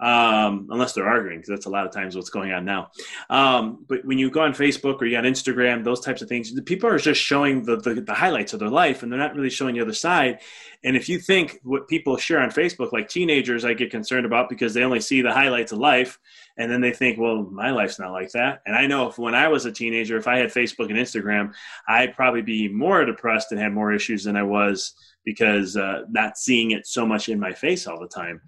um, 0.01 0.68
unless 0.70 0.94
they're 0.94 1.07
arguing, 1.07 1.38
because 1.38 1.51
that's 1.51 1.66
a 1.66 1.70
lot 1.70 1.86
of 1.86 1.92
times 1.92 2.16
what's 2.16 2.30
going 2.30 2.53
on 2.53 2.64
now. 2.64 2.90
Um, 3.28 3.84
but 3.86 4.05
when 4.05 4.18
you 4.18 4.30
go 4.30 4.42
on 4.42 4.53
Facebook 4.53 5.01
or 5.01 5.05
you 5.05 5.18
on 5.18 5.24
Instagram, 5.24 5.84
those 5.84 6.01
types 6.01 6.22
of 6.22 6.28
things, 6.28 6.55
the 6.55 6.62
people 6.62 6.88
are 6.88 6.98
just 6.98 7.20
showing 7.20 7.62
the, 7.64 7.76
the, 7.76 8.01
the 8.01 8.14
highlights 8.14 8.55
of 8.55 8.61
their 8.61 8.70
life, 8.70 9.03
and 9.03 9.12
they're 9.12 9.18
not 9.18 9.34
really 9.34 9.51
showing 9.51 9.74
the 9.74 9.82
other 9.82 9.92
side. 9.92 10.40
And 10.82 10.96
if 10.96 11.11
you 11.11 11.18
think 11.18 11.59
what 11.62 11.88
people 11.88 12.16
share 12.16 12.40
on 12.40 12.51
Facebook, 12.51 12.92
like 12.92 13.09
teenagers, 13.09 13.66
I 13.66 13.74
get 13.74 13.90
concerned 13.90 14.24
about 14.24 14.48
because 14.48 14.72
they 14.72 14.82
only 14.84 15.01
see 15.01 15.20
the 15.20 15.32
highlights 15.32 15.72
of 15.72 15.78
life, 15.78 16.18
and 16.57 16.70
then 16.70 16.80
they 16.80 16.92
think, 16.92 17.18
well, 17.18 17.42
my 17.42 17.70
life's 17.70 17.98
not 17.98 18.12
like 18.12 18.30
that. 18.32 18.62
And 18.64 18.74
I 18.74 18.86
know 18.86 19.09
if 19.09 19.18
when 19.18 19.34
I 19.34 19.48
was 19.48 19.66
a 19.66 19.72
teenager, 19.72 20.16
if 20.16 20.26
I 20.26 20.38
had 20.38 20.51
Facebook 20.51 20.88
and 20.88 20.98
Instagram, 20.98 21.53
I'd 21.86 22.16
probably 22.16 22.42
be 22.42 22.68
more 22.68 23.05
depressed 23.05 23.53
and 23.53 23.61
have 23.61 23.72
more 23.72 23.92
issues 23.92 24.24
than 24.24 24.36
I 24.36 24.42
was 24.42 24.94
because 25.24 25.76
uh, 25.76 26.03
not 26.09 26.38
seeing 26.38 26.70
it 26.70 26.86
so 26.86 27.05
much 27.05 27.28
in 27.28 27.38
my 27.38 27.53
face 27.53 27.86
all 27.86 28.01
the 28.01 28.09
time 28.09 28.40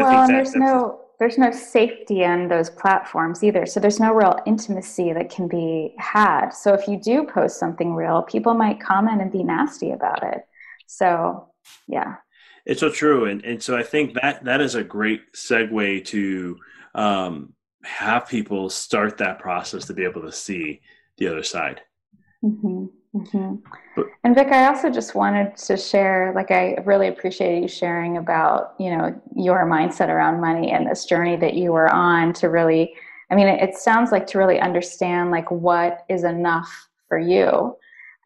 well, 0.00 0.22
and 0.22 0.34
there's 0.34 0.54
no 0.54 1.00
there's 1.18 1.38
no 1.38 1.52
safety 1.52 2.24
on 2.24 2.48
those 2.48 2.70
platforms 2.70 3.44
either. 3.44 3.64
So 3.64 3.78
there's 3.78 4.00
no 4.00 4.12
real 4.12 4.38
intimacy 4.46 5.12
that 5.12 5.30
can 5.30 5.46
be 5.46 5.94
had. 5.98 6.50
So 6.50 6.74
if 6.74 6.88
you 6.88 6.98
do 6.98 7.24
post 7.24 7.60
something 7.60 7.94
real, 7.94 8.22
people 8.22 8.54
might 8.54 8.80
comment 8.80 9.22
and 9.22 9.30
be 9.30 9.44
nasty 9.44 9.92
about 9.92 10.22
it. 10.24 10.44
So 10.86 11.48
yeah. 11.86 12.16
It's 12.66 12.80
so 12.80 12.90
true. 12.90 13.26
And 13.26 13.44
and 13.44 13.62
so 13.62 13.76
I 13.76 13.82
think 13.82 14.14
that 14.14 14.44
that 14.44 14.60
is 14.60 14.74
a 14.74 14.84
great 14.84 15.32
segue 15.32 16.04
to 16.06 16.58
um, 16.94 17.52
have 17.84 18.28
people 18.28 18.68
start 18.68 19.18
that 19.18 19.38
process 19.38 19.86
to 19.86 19.94
be 19.94 20.04
able 20.04 20.22
to 20.22 20.32
see 20.32 20.80
the 21.18 21.28
other 21.28 21.42
side. 21.42 21.80
Mm-hmm. 22.44 22.86
Mm-hmm. 23.14 24.02
And 24.24 24.34
Vic, 24.34 24.48
I 24.48 24.68
also 24.68 24.88
just 24.88 25.14
wanted 25.14 25.54
to 25.56 25.76
share, 25.76 26.32
like, 26.34 26.50
I 26.50 26.76
really 26.86 27.08
appreciate 27.08 27.60
you 27.60 27.68
sharing 27.68 28.16
about, 28.16 28.74
you 28.78 28.90
know, 28.90 29.14
your 29.36 29.66
mindset 29.66 30.08
around 30.08 30.40
money 30.40 30.70
and 30.70 30.86
this 30.86 31.04
journey 31.04 31.36
that 31.36 31.54
you 31.54 31.72
were 31.72 31.92
on 31.92 32.32
to 32.34 32.48
really, 32.48 32.94
I 33.30 33.34
mean, 33.34 33.48
it, 33.48 33.60
it 33.60 33.74
sounds 33.76 34.12
like 34.12 34.26
to 34.28 34.38
really 34.38 34.60
understand, 34.60 35.30
like, 35.30 35.50
what 35.50 36.06
is 36.08 36.24
enough 36.24 36.88
for 37.06 37.18
you. 37.18 37.76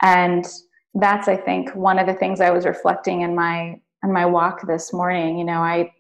And 0.03 0.47
that's, 0.95 1.27
I 1.27 1.37
think, 1.37 1.75
one 1.75 1.99
of 1.99 2.07
the 2.07 2.15
things 2.15 2.41
I 2.41 2.51
was 2.51 2.65
reflecting 2.65 3.23
in 3.23 3.35
my, 3.35 3.81
in 4.05 4.13
my 4.13 4.25
walk 4.25 4.67
this 4.69 4.93
morning. 4.93 5.37
You 5.37 5.47
know, 5.47 5.63
I, 5.63 5.93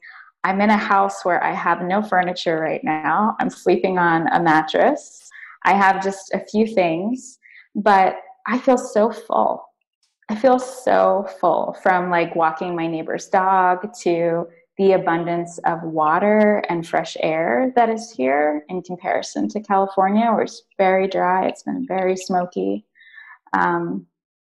I'm 0.45 0.61
in 0.61 0.71
a 0.71 0.77
house 0.77 1.25
where 1.25 1.43
I 1.43 1.53
have 1.53 1.83
no 1.83 2.03
furniture 2.03 2.61
right 2.61 2.85
now. 2.85 3.35
I'm 3.41 3.51
sleeping 3.51 3.99
on 3.99 4.29
a 4.29 4.41
mattress. 4.41 5.29
I 5.65 5.75
have 5.75 6.05
just 6.05 6.33
a 6.33 6.39
few 6.39 6.69
things, 6.69 7.41
but 7.75 8.15
I 8.47 8.59
feel 8.59 8.79
so 8.79 9.11
full. 9.11 9.65
I 10.29 10.35
feel 10.35 10.59
so 10.59 11.29
full 11.41 11.77
from 11.83 12.11
like 12.11 12.35
walking 12.35 12.75
my 12.75 12.87
neighbor's 12.87 13.29
dog 13.29 13.93
to 14.03 14.47
the 14.79 14.93
abundance 14.93 15.59
of 15.65 15.83
water 15.83 16.63
and 16.69 16.87
fresh 16.87 17.17
air 17.21 17.73
that 17.77 17.89
is 17.89 18.11
here 18.11 18.65
in 18.69 18.83
comparison 18.83 19.49
to 19.49 19.61
California, 19.61 20.31
where 20.31 20.43
it's 20.43 20.63
very 20.77 21.09
dry, 21.09 21.47
it's 21.47 21.63
been 21.63 21.87
very 21.87 22.17
smoky. 22.17 22.85
Um, 23.53 24.07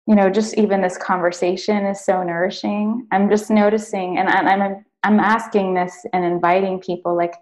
you 0.08 0.16
know, 0.16 0.30
just 0.30 0.58
even 0.58 0.82
this 0.82 0.98
conversation 0.98 1.86
is 1.86 2.06
so 2.06 2.24
nourishing. 2.24 3.08
I'm 3.12 3.30
just 3.30 3.50
noticing, 3.50 4.18
and 4.18 4.30
I'm 4.30 4.86
I'm 5.04 5.20
asking 5.20 5.74
this 5.74 6.06
and 6.14 6.24
inviting 6.24 6.80
people 6.80 7.16
like 7.18 7.36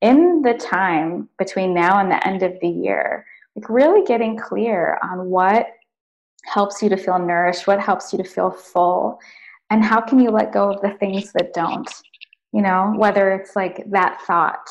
in 0.00 0.42
the 0.42 0.54
time 0.54 1.28
between 1.38 1.74
now 1.74 1.98
and 1.98 2.10
the 2.10 2.24
end 2.26 2.42
of 2.42 2.52
the 2.60 2.68
year, 2.68 3.24
like 3.56 3.68
really 3.68 4.04
getting 4.04 4.36
clear 4.36 4.98
on 5.02 5.26
what 5.26 5.66
helps 6.48 6.82
you 6.82 6.88
to 6.88 6.96
feel 6.96 7.18
nourished? 7.18 7.66
What 7.66 7.80
helps 7.80 8.12
you 8.12 8.18
to 8.18 8.24
feel 8.24 8.50
full? 8.50 9.18
And 9.70 9.84
how 9.84 10.00
can 10.00 10.18
you 10.18 10.30
let 10.30 10.52
go 10.52 10.72
of 10.72 10.80
the 10.80 10.96
things 10.98 11.32
that 11.32 11.52
don't? 11.52 11.88
You 12.52 12.62
know, 12.62 12.94
whether 12.96 13.32
it's 13.32 13.54
like 13.54 13.84
that 13.90 14.20
thought 14.26 14.68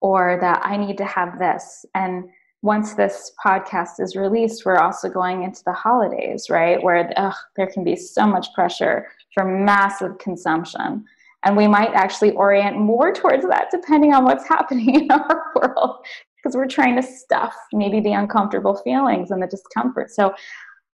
or 0.00 0.38
that 0.40 0.60
I 0.64 0.76
need 0.76 0.98
to 0.98 1.04
have 1.06 1.38
this. 1.38 1.86
And 1.94 2.24
once 2.60 2.94
this 2.94 3.32
podcast 3.44 4.00
is 4.00 4.16
released, 4.16 4.64
we're 4.64 4.76
also 4.76 5.08
going 5.08 5.42
into 5.42 5.62
the 5.64 5.72
holidays, 5.72 6.48
right? 6.50 6.82
Where 6.82 7.12
ugh, 7.16 7.34
there 7.56 7.66
can 7.66 7.84
be 7.84 7.96
so 7.96 8.26
much 8.26 8.52
pressure 8.54 9.08
for 9.32 9.44
massive 9.44 10.18
consumption. 10.18 11.04
And 11.44 11.56
we 11.56 11.68
might 11.68 11.92
actually 11.92 12.32
orient 12.32 12.78
more 12.78 13.12
towards 13.12 13.46
that 13.46 13.68
depending 13.70 14.14
on 14.14 14.24
what's 14.24 14.48
happening 14.48 14.94
in 15.02 15.10
our 15.10 15.52
world 15.56 16.04
because 16.36 16.56
we're 16.56 16.66
trying 16.66 16.96
to 16.96 17.02
stuff 17.02 17.54
maybe 17.72 18.00
the 18.00 18.12
uncomfortable 18.12 18.76
feelings 18.76 19.30
and 19.30 19.42
the 19.42 19.46
discomfort. 19.46 20.10
So 20.10 20.34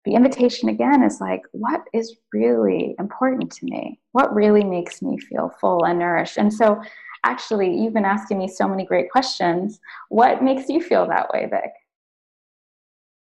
the 0.04 0.14
invitation 0.14 0.68
again 0.68 1.02
is 1.02 1.20
like, 1.20 1.42
what 1.52 1.82
is 1.92 2.16
really 2.32 2.94
important 2.98 3.50
to 3.52 3.66
me? 3.66 4.00
What 4.12 4.34
really 4.34 4.64
makes 4.64 5.02
me 5.02 5.18
feel 5.18 5.54
full 5.60 5.84
and 5.84 5.98
nourished? 5.98 6.38
And 6.38 6.52
so, 6.52 6.80
actually, 7.24 7.76
you've 7.76 7.92
been 7.92 8.04
asking 8.04 8.38
me 8.38 8.48
so 8.48 8.66
many 8.66 8.86
great 8.86 9.10
questions. 9.10 9.78
What 10.08 10.42
makes 10.42 10.68
you 10.68 10.80
feel 10.80 11.06
that 11.08 11.30
way, 11.30 11.46
Vic? 11.50 11.72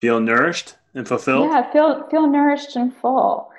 Feel 0.01 0.21
nourished 0.21 0.75
and 0.95 1.07
fulfilled? 1.07 1.51
Yeah, 1.51 1.71
feel, 1.71 2.09
feel 2.11 2.27
nourished 2.29 2.75
and 2.77 2.95
full. 2.95 3.51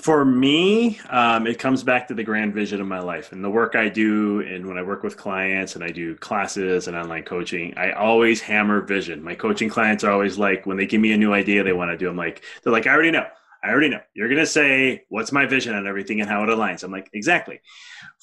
For 0.00 0.24
me, 0.24 0.98
um, 1.10 1.46
it 1.46 1.58
comes 1.58 1.82
back 1.82 2.08
to 2.08 2.14
the 2.14 2.24
grand 2.24 2.54
vision 2.54 2.80
of 2.80 2.86
my 2.86 3.00
life 3.00 3.32
and 3.32 3.44
the 3.44 3.50
work 3.50 3.76
I 3.76 3.90
do. 3.90 4.40
And 4.40 4.66
when 4.66 4.78
I 4.78 4.82
work 4.82 5.02
with 5.02 5.18
clients 5.18 5.74
and 5.74 5.84
I 5.84 5.88
do 5.88 6.16
classes 6.16 6.88
and 6.88 6.96
online 6.96 7.24
coaching, 7.24 7.74
I 7.76 7.92
always 7.92 8.40
hammer 8.40 8.80
vision. 8.80 9.22
My 9.22 9.34
coaching 9.34 9.68
clients 9.68 10.02
are 10.02 10.10
always 10.10 10.38
like, 10.38 10.64
when 10.64 10.78
they 10.78 10.86
give 10.86 11.02
me 11.02 11.12
a 11.12 11.18
new 11.18 11.34
idea 11.34 11.62
they 11.62 11.74
want 11.74 11.90
to 11.90 11.98
do, 11.98 12.08
I'm 12.08 12.16
like, 12.16 12.42
they're 12.62 12.72
like, 12.72 12.86
I 12.86 12.94
already 12.94 13.10
know. 13.10 13.26
I 13.62 13.68
already 13.68 13.90
know. 13.90 14.00
You're 14.14 14.28
going 14.28 14.40
to 14.40 14.46
say, 14.46 15.04
What's 15.10 15.32
my 15.32 15.44
vision 15.44 15.74
on 15.74 15.86
everything 15.86 16.22
and 16.22 16.30
how 16.30 16.42
it 16.44 16.48
aligns? 16.48 16.82
I'm 16.82 16.90
like, 16.90 17.10
Exactly. 17.12 17.60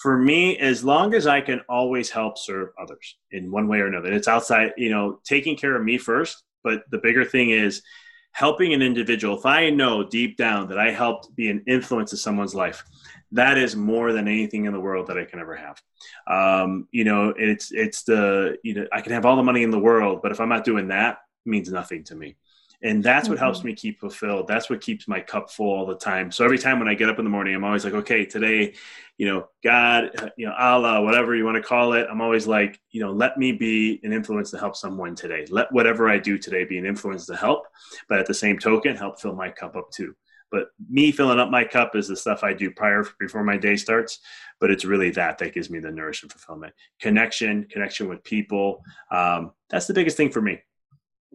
For 0.01 0.17
me, 0.17 0.57
as 0.57 0.83
long 0.83 1.13
as 1.13 1.27
I 1.27 1.41
can 1.41 1.61
always 1.69 2.09
help 2.09 2.39
serve 2.39 2.69
others 2.81 3.17
in 3.29 3.51
one 3.51 3.67
way 3.67 3.81
or 3.81 3.85
another, 3.85 4.11
it's 4.11 4.27
outside, 4.27 4.73
you 4.77 4.89
know, 4.89 5.19
taking 5.23 5.55
care 5.55 5.75
of 5.75 5.83
me 5.83 5.99
first. 5.99 6.43
But 6.63 6.85
the 6.89 6.97
bigger 6.97 7.23
thing 7.23 7.51
is, 7.51 7.83
helping 8.31 8.73
an 8.73 8.81
individual, 8.81 9.37
if 9.37 9.45
I 9.45 9.69
know 9.69 10.03
deep 10.03 10.37
down 10.37 10.67
that 10.69 10.77
I 10.77 10.91
helped 10.91 11.35
be 11.35 11.49
an 11.49 11.63
influence 11.67 12.11
in 12.11 12.17
someone's 12.17 12.55
life, 12.55 12.83
that 13.31 13.57
is 13.57 13.75
more 13.75 14.13
than 14.13 14.27
anything 14.27 14.65
in 14.65 14.73
the 14.73 14.79
world 14.79 15.07
that 15.07 15.17
I 15.17 15.25
can 15.25 15.39
ever 15.39 15.55
have. 15.55 15.81
Um, 16.27 16.87
you 16.91 17.03
know, 17.03 17.33
it's 17.37 17.71
it's 17.71 18.03
the 18.03 18.57
you 18.63 18.73
know 18.73 18.87
I 18.91 19.01
can 19.01 19.11
have 19.11 19.25
all 19.25 19.35
the 19.35 19.43
money 19.43 19.63
in 19.63 19.71
the 19.71 19.79
world, 19.79 20.21
but 20.21 20.31
if 20.31 20.39
I'm 20.39 20.49
not 20.49 20.63
doing 20.63 20.87
that, 20.89 21.17
means 21.45 21.71
nothing 21.71 22.03
to 22.05 22.15
me 22.15 22.35
and 22.83 23.03
that's 23.03 23.27
what 23.27 23.35
mm-hmm. 23.35 23.45
helps 23.45 23.63
me 23.63 23.73
keep 23.73 23.99
fulfilled. 23.99 24.47
That's 24.47 24.69
what 24.69 24.81
keeps 24.81 25.07
my 25.07 25.19
cup 25.19 25.49
full 25.49 25.73
all 25.73 25.85
the 25.85 25.95
time. 25.95 26.31
So 26.31 26.45
every 26.45 26.59
time 26.59 26.79
when 26.79 26.87
i 26.87 26.93
get 26.93 27.09
up 27.09 27.19
in 27.19 27.25
the 27.25 27.31
morning 27.31 27.55
i'm 27.55 27.63
always 27.63 27.83
like 27.83 27.93
okay 27.93 28.25
today 28.25 28.73
you 29.17 29.25
know 29.25 29.47
god 29.63 30.31
you 30.37 30.45
know 30.45 30.53
allah 30.57 31.01
whatever 31.01 31.35
you 31.35 31.43
want 31.43 31.55
to 31.55 31.67
call 31.67 31.93
it 31.93 32.07
i'm 32.09 32.21
always 32.21 32.45
like 32.45 32.79
you 32.91 33.01
know 33.01 33.11
let 33.11 33.37
me 33.37 33.51
be 33.51 33.99
an 34.03 34.13
influence 34.13 34.51
to 34.51 34.59
help 34.59 34.75
someone 34.75 35.15
today. 35.15 35.45
Let 35.49 35.71
whatever 35.71 36.09
i 36.09 36.17
do 36.17 36.37
today 36.37 36.65
be 36.65 36.77
an 36.77 36.85
influence 36.85 37.25
to 37.27 37.35
help 37.35 37.65
but 38.07 38.19
at 38.19 38.27
the 38.27 38.33
same 38.33 38.59
token 38.59 38.95
help 38.95 39.19
fill 39.19 39.35
my 39.35 39.49
cup 39.49 39.75
up 39.75 39.91
too. 39.91 40.15
But 40.49 40.69
me 40.89 41.11
filling 41.11 41.39
up 41.39 41.49
my 41.49 41.65
cup 41.65 41.95
is 41.95 42.07
the 42.07 42.15
stuff 42.15 42.43
i 42.43 42.53
do 42.53 42.71
prior 42.71 43.05
before 43.19 43.43
my 43.43 43.57
day 43.57 43.75
starts 43.75 44.19
but 44.59 44.71
it's 44.71 44.85
really 44.85 45.11
that 45.11 45.37
that 45.39 45.53
gives 45.53 45.69
me 45.69 45.79
the 45.79 45.91
nourishment 45.91 46.31
fulfillment. 46.31 46.73
Connection 46.99 47.65
connection 47.69 48.07
with 48.07 48.23
people 48.23 48.83
um, 49.11 49.51
that's 49.69 49.87
the 49.87 49.93
biggest 49.93 50.17
thing 50.17 50.31
for 50.31 50.41
me 50.41 50.59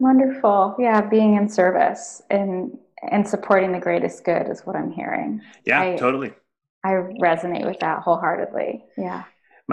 Wonderful. 0.03 0.75
Yeah, 0.79 1.01
being 1.01 1.35
in 1.35 1.47
service 1.47 2.21
and 2.29 2.77
and 3.09 3.27
supporting 3.27 3.71
the 3.71 3.79
greatest 3.79 4.23
good 4.23 4.49
is 4.49 4.65
what 4.65 4.75
I'm 4.75 4.91
hearing. 4.91 5.41
Yeah, 5.65 5.81
I, 5.81 5.95
totally. 5.95 6.33
I 6.83 6.91
resonate 6.91 7.65
with 7.65 7.79
that 7.79 7.99
wholeheartedly. 7.99 8.83
Yeah 8.97 9.23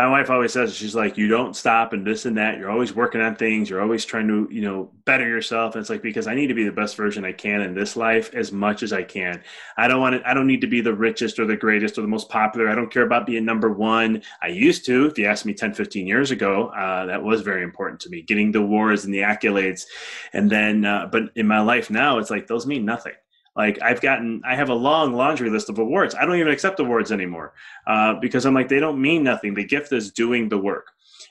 my 0.01 0.09
wife 0.09 0.31
always 0.31 0.55
says 0.55 0.75
she's 0.75 0.95
like 0.95 1.19
you 1.19 1.29
don't 1.29 1.55
stop 1.55 1.93
and 1.93 2.07
this 2.07 2.25
and 2.25 2.39
that. 2.39 2.57
You're 2.57 2.71
always 2.71 2.95
working 2.95 3.21
on 3.21 3.37
things. 3.37 3.69
You're 3.69 3.83
always 3.83 4.07
trying 4.07 4.29
to 4.29 4.49
you 4.51 4.63
know 4.63 4.91
better 5.05 5.29
yourself. 5.29 5.75
And 5.75 5.83
it's 5.83 5.91
like 5.91 6.01
because 6.01 6.27
i 6.27 6.35
need 6.35 6.47
to 6.47 6.55
be 6.55 6.65
the 6.65 6.73
best 6.73 6.97
version 6.97 7.23
i 7.27 7.33
can 7.33 7.61
in 7.61 7.75
this 7.75 7.97
life 7.97 8.33
as 8.33 8.51
much 8.51 8.83
as 8.83 8.95
i 8.95 9.03
can. 9.03 9.43
I 9.77 9.89
don't 9.89 10.01
want 10.01 10.17
to 10.17 10.27
i 10.27 10.33
don't 10.33 10.47
need 10.47 10.63
to 10.63 10.67
be 10.67 10.81
the 10.81 10.95
richest 10.95 11.39
or 11.39 11.45
the 11.45 11.55
greatest 11.55 11.99
or 11.99 12.01
the 12.01 12.09
most 12.09 12.31
popular. 12.31 12.71
I 12.71 12.75
don't 12.75 12.91
care 12.91 13.03
about 13.03 13.27
being 13.27 13.45
number 13.45 13.71
one. 13.71 14.23
I 14.43 14.47
used 14.47 14.87
to 14.87 15.05
if 15.05 15.19
you 15.19 15.27
asked 15.27 15.45
me 15.45 15.53
10 15.53 15.75
15 15.75 16.07
years 16.07 16.31
ago 16.31 16.69
uh, 16.69 17.05
that 17.05 17.23
was 17.23 17.43
very 17.43 17.63
important 17.63 18.01
to 18.01 18.09
me 18.09 18.23
getting 18.23 18.53
the 18.53 18.61
awards 18.61 19.05
and 19.05 19.13
the 19.13 19.19
accolades. 19.19 19.85
And 20.33 20.49
then 20.49 20.87
uh, 20.87 21.11
but 21.13 21.25
in 21.37 21.47
my 21.47 21.61
life 21.61 21.91
now 21.91 22.17
it's 22.17 22.31
like 22.31 22.47
those 22.47 22.67
mean 22.67 22.87
nothing 22.87 23.13
like 23.57 23.81
I've 23.83 24.01
gotten, 24.01 24.43
I 24.45 24.55
have 24.55 24.69
a 24.69 24.75
long 24.75 25.13
laundry 25.13 25.51
list 25.51 25.69
of 25.69 25.79
awards. 25.79 26.15
I 26.15 26.25
don't 26.25 26.37
even 26.37 26.53
accept 26.53 26.79
awards 26.81 27.11
anymore 27.11 27.53
uh, 27.87 28.15
because 28.15 28.47
I'm 28.47 28.55
like 28.55 28.69
they 28.69 28.81
don't 28.81 29.01
mean 29.01 29.25
nothing. 29.25 29.55
The 29.55 29.65
gift 29.65 29.93
is 29.93 30.13
doing 30.13 30.49
the 30.49 30.59
work, 30.59 30.87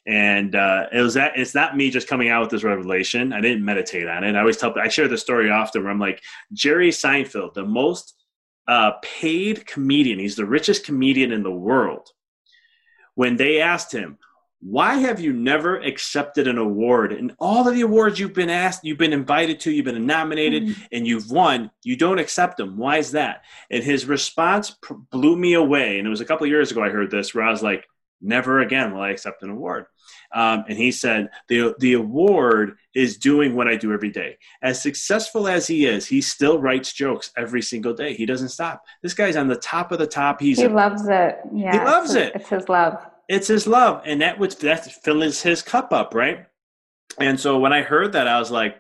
and 0.06 0.54
uh, 0.54 0.88
it 0.92 1.02
was 1.02 1.14
that. 1.14 1.34
It's 1.38 1.56
not 1.56 1.78
me 1.78 1.90
just 1.90 2.08
coming 2.08 2.30
out 2.30 2.42
with 2.42 2.50
this 2.50 2.64
revelation. 2.64 3.32
I 3.32 3.42
didn't 3.42 3.64
meditate 3.64 4.08
on 4.08 4.24
it. 4.24 4.36
I 4.36 4.40
always 4.40 4.58
tell. 4.58 4.78
I 4.78 4.90
share 4.90 5.08
the 5.08 5.18
story 5.18 5.50
often 5.50 5.84
where 5.84 5.92
I'm 5.92 6.00
like 6.00 6.22
Jerry 6.52 6.90
Seinfeld, 6.90 7.54
the 7.54 7.66
most 7.66 8.16
uh, 8.68 8.92
paid 9.02 9.66
comedian. 9.66 10.20
He's 10.20 10.36
the 10.36 10.46
richest 10.46 10.86
comedian 10.86 11.32
in 11.32 11.44
the 11.44 11.52
world. 11.52 12.10
When 13.16 13.38
they 13.38 13.62
asked 13.62 13.92
him, 13.92 14.18
why 14.62 14.96
have 14.96 15.22
you 15.22 15.32
never 15.32 15.78
accepted 15.78 16.48
an 16.48 16.58
award? 16.58 17.14
And 17.14 17.34
all 17.40 17.68
of 17.68 17.74
the 17.74 17.82
awards 17.82 18.20
you've 18.20 18.34
been 18.34 18.50
asked 18.50 18.84
you've 18.84 18.98
been 18.98 19.14
invited 19.14 19.60
to 19.62 19.72
you've 19.72 19.86
been 19.86 20.06
nominated 20.06 20.64
mm-hmm. 20.64 20.82
and 20.92 21.08
you've 21.08 21.32
won 21.32 21.72
you 21.84 21.96
don't 21.96 22.20
accept 22.20 22.58
them. 22.58 22.78
Why 22.78 22.98
is 22.98 23.12
that? 23.12 23.44
And 23.72 23.84
his 23.84 24.06
response 24.06 24.76
blew 25.12 25.38
me 25.38 25.54
away. 25.54 25.98
And 25.98 26.06
it 26.06 26.10
was 26.10 26.22
a 26.22 26.26
couple 26.26 26.46
years 26.48 26.72
ago 26.72 26.84
i 26.84 26.90
heard 26.90 27.10
this 27.10 27.34
where 27.34 27.46
i 27.46 27.52
was 27.52 27.64
like 27.64 27.88
never 28.22 28.60
again 28.60 28.94
will 28.94 29.02
i 29.02 29.12
accept 29.12 29.44
an 29.44 29.50
award. 29.50 29.86
Um, 30.36 30.66
and 30.68 30.78
he 30.78 30.92
said 30.92 31.30
the, 31.48 31.74
the 31.80 31.94
award 31.94 32.76
is 32.94 33.18
doing 33.18 33.56
what 33.56 33.70
i 33.70 33.78
do 33.78 33.94
every 33.94 34.12
day. 34.12 34.38
As 34.62 34.82
successful 34.82 35.48
as 35.48 35.68
he 35.68 35.86
is 35.86 36.06
he 36.06 36.20
still 36.20 36.60
writes 36.60 36.92
jokes 36.92 37.32
every 37.38 37.62
single 37.62 37.94
day. 37.94 38.14
He 38.14 38.26
doesn't 38.26 38.50
stop. 38.50 38.84
This 39.04 39.14
guy's 39.14 39.38
on 39.38 39.48
the 39.48 39.56
top 39.56 39.94
of 39.94 40.00
the 40.00 40.08
top. 40.08 40.42
He's 40.42 40.60
he 40.60 40.66
a, 40.66 40.70
loves 40.70 41.08
it. 41.08 41.38
Yeah 41.54 41.72
he 41.72 41.78
loves 41.78 42.16
it. 42.16 42.34
it's 42.36 42.50
his 42.50 42.68
love 42.68 43.09
it's 43.30 43.48
his 43.48 43.68
love, 43.68 44.02
and 44.06 44.22
that 44.22 44.40
would 44.40 44.52
that 44.60 44.92
fills 45.04 45.42
his 45.42 45.62
cup 45.62 45.94
up, 45.94 46.14
right? 46.14 46.48
And 47.20 47.40
so 47.40 47.60
when 47.60 47.72
I 47.72 47.82
heard 47.82 48.14
that, 48.14 48.28
I 48.28 48.40
was 48.40 48.52
like, 48.52 48.76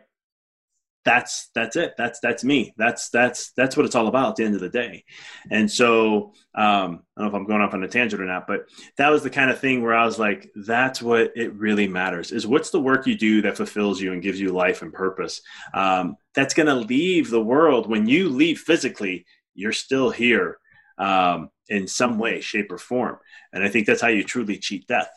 that's 1.05 1.49
that's 1.55 1.75
it. 1.75 1.93
That's 1.97 2.19
that's 2.19 2.43
me. 2.43 2.73
That's 2.75 3.09
that's 3.09 3.51
that's 3.53 3.77
what 3.77 3.85
it's 3.85 3.95
all 3.95 4.07
about 4.07 4.31
at 4.31 4.35
the 4.35 4.43
end 4.43 4.55
of 4.55 4.61
the 4.61 4.69
day. 4.69 5.05
And 5.49 5.71
so 5.71 6.33
um 6.55 7.03
i 7.15 7.21
don't 7.21 7.25
know 7.25 7.27
if 7.27 7.33
i'm 7.35 7.45
going 7.45 7.61
off 7.61 7.75
on 7.75 7.83
a 7.83 7.87
tangent 7.87 8.19
or 8.19 8.25
not 8.25 8.47
but 8.47 8.65
that 8.97 9.09
was 9.09 9.21
the 9.21 9.29
kind 9.29 9.51
of 9.51 9.59
thing 9.59 9.83
where 9.83 9.93
i 9.93 10.03
was 10.03 10.17
like 10.17 10.49
that's 10.65 10.99
what 10.99 11.31
it 11.35 11.53
really 11.53 11.87
matters 11.87 12.31
is 12.31 12.47
what's 12.47 12.71
the 12.71 12.81
work 12.81 13.05
you 13.05 13.15
do 13.15 13.43
that 13.43 13.55
fulfills 13.55 14.01
you 14.01 14.13
and 14.13 14.23
gives 14.23 14.41
you 14.41 14.49
life 14.49 14.81
and 14.81 14.91
purpose? 14.91 15.41
Um, 15.75 16.17
that's 16.33 16.55
going 16.55 16.67
to 16.67 16.75
leave 16.75 17.29
the 17.29 17.41
world. 17.41 17.87
When 17.87 18.07
you 18.07 18.29
leave 18.29 18.59
physically 18.59 19.25
you're 19.59 19.73
still 19.73 20.09
here. 20.09 20.57
Um, 20.97 21.49
in 21.69 21.87
some 21.87 22.17
way, 22.17 22.41
shape, 22.41 22.71
or 22.71 22.77
form. 22.77 23.17
And 23.53 23.63
I 23.63 23.69
think 23.69 23.85
that's 23.85 24.01
how 24.01 24.07
you 24.07 24.23
truly 24.23 24.57
cheat 24.57 24.87
death 24.87 25.11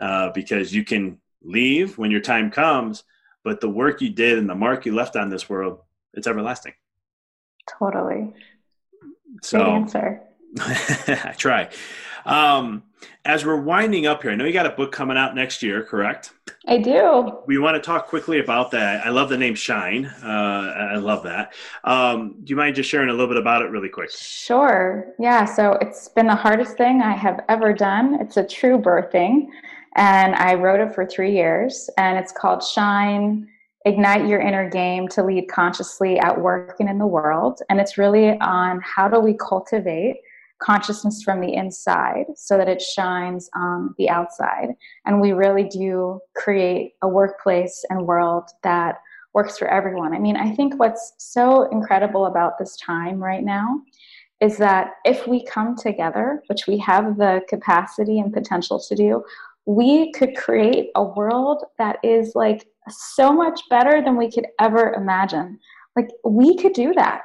uh, 0.00 0.30
because 0.30 0.74
you 0.74 0.84
can 0.84 1.18
leave 1.42 1.98
when 1.98 2.10
your 2.10 2.20
time 2.20 2.50
comes, 2.50 3.04
but 3.44 3.60
the 3.60 3.68
work 3.68 4.00
you 4.00 4.10
did 4.10 4.38
and 4.38 4.48
the 4.48 4.54
mark 4.54 4.86
you 4.86 4.94
left 4.94 5.16
on 5.16 5.30
this 5.30 5.48
world, 5.48 5.80
it's 6.14 6.26
everlasting. 6.26 6.74
Totally. 7.78 8.32
So, 9.42 9.58
Great 9.58 9.72
answer. 9.72 10.22
I 10.58 11.34
try. 11.36 11.70
Um, 12.24 12.84
as 13.24 13.44
we're 13.44 13.60
winding 13.60 14.06
up 14.06 14.22
here, 14.22 14.32
I 14.32 14.34
know 14.34 14.44
you 14.44 14.52
got 14.52 14.66
a 14.66 14.70
book 14.70 14.92
coming 14.92 15.16
out 15.16 15.34
next 15.34 15.62
year, 15.62 15.82
correct? 15.82 16.32
I 16.66 16.78
do. 16.78 17.38
We 17.46 17.58
want 17.58 17.76
to 17.76 17.80
talk 17.80 18.06
quickly 18.06 18.40
about 18.40 18.70
that. 18.72 19.06
I 19.06 19.10
love 19.10 19.28
the 19.28 19.38
name 19.38 19.54
Shine. 19.54 20.06
Uh, 20.06 20.90
I 20.92 20.96
love 20.96 21.22
that. 21.24 21.52
Um, 21.84 22.36
do 22.44 22.50
you 22.50 22.56
mind 22.56 22.76
just 22.76 22.90
sharing 22.90 23.08
a 23.08 23.12
little 23.12 23.28
bit 23.28 23.38
about 23.38 23.62
it 23.62 23.70
really 23.70 23.88
quick? 23.88 24.10
Sure. 24.10 25.14
Yeah. 25.18 25.44
So 25.44 25.72
it's 25.80 26.08
been 26.08 26.26
the 26.26 26.34
hardest 26.34 26.76
thing 26.76 27.02
I 27.02 27.12
have 27.12 27.40
ever 27.48 27.72
done. 27.72 28.18
It's 28.20 28.36
a 28.36 28.46
true 28.46 28.78
birthing. 28.78 29.46
And 29.96 30.34
I 30.34 30.54
wrote 30.54 30.80
it 30.80 30.94
for 30.94 31.06
three 31.06 31.34
years. 31.34 31.88
And 31.96 32.18
it's 32.18 32.32
called 32.32 32.62
Shine 32.62 33.48
Ignite 33.86 34.28
Your 34.28 34.40
Inner 34.40 34.68
Game 34.68 35.08
to 35.08 35.24
Lead 35.24 35.48
Consciously 35.48 36.18
at 36.18 36.38
Work 36.38 36.76
and 36.80 36.88
in 36.88 36.98
the 36.98 37.06
World. 37.06 37.60
And 37.70 37.80
it's 37.80 37.96
really 37.96 38.38
on 38.40 38.80
how 38.82 39.08
do 39.08 39.18
we 39.18 39.34
cultivate 39.34 40.16
consciousness 40.62 41.22
from 41.22 41.40
the 41.40 41.54
inside 41.54 42.26
so 42.36 42.56
that 42.56 42.68
it 42.68 42.80
shines 42.80 43.48
on 43.54 43.94
the 43.98 44.08
outside. 44.08 44.68
And 45.06 45.20
we 45.20 45.32
really 45.32 45.64
do 45.64 46.20
create 46.36 46.94
a 47.02 47.08
workplace 47.08 47.84
and 47.90 48.06
world 48.06 48.50
that 48.62 49.00
works 49.32 49.58
for 49.58 49.68
everyone. 49.68 50.14
I 50.14 50.18
mean, 50.18 50.36
I 50.36 50.54
think 50.54 50.78
what's 50.78 51.12
so 51.18 51.68
incredible 51.70 52.26
about 52.26 52.58
this 52.58 52.76
time 52.76 53.22
right 53.22 53.44
now 53.44 53.80
is 54.40 54.56
that 54.56 54.92
if 55.04 55.26
we 55.26 55.44
come 55.44 55.76
together, 55.76 56.42
which 56.46 56.66
we 56.66 56.78
have 56.78 57.16
the 57.16 57.42
capacity 57.48 58.18
and 58.18 58.32
potential 58.32 58.80
to 58.80 58.94
do, 58.94 59.22
we 59.66 60.10
could 60.12 60.36
create 60.36 60.90
a 60.94 61.04
world 61.04 61.64
that 61.78 61.98
is 62.02 62.32
like 62.34 62.66
so 62.88 63.32
much 63.32 63.60
better 63.68 64.02
than 64.02 64.16
we 64.16 64.30
could 64.30 64.46
ever 64.58 64.94
imagine. 64.94 65.58
Like, 65.94 66.08
we 66.24 66.56
could 66.56 66.72
do 66.72 66.94
that 66.94 67.22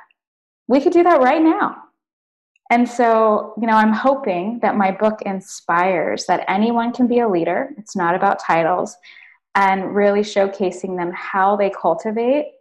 we 0.68 0.82
could 0.82 0.94
do 0.94 1.04
that 1.04 1.22
right 1.22 1.42
now. 1.42 1.76
And 2.72 2.90
so, 2.90 3.54
you 3.62 3.68
know, 3.68 3.76
I'm 3.76 3.94
hoping 3.94 4.60
that 4.62 4.76
my 4.76 4.92
book 4.92 5.22
inspires 5.22 6.26
that 6.26 6.46
anyone 6.48 6.92
can 6.92 7.08
be 7.08 7.20
a 7.20 7.30
leader. 7.30 7.70
It's 7.78 7.96
not 7.96 8.16
about 8.16 8.40
titles, 8.40 8.98
and 9.54 9.96
really 9.96 10.22
showcasing 10.22 10.98
them 10.98 11.12
how 11.14 11.56
they 11.56 11.70
cultivate 11.70 12.52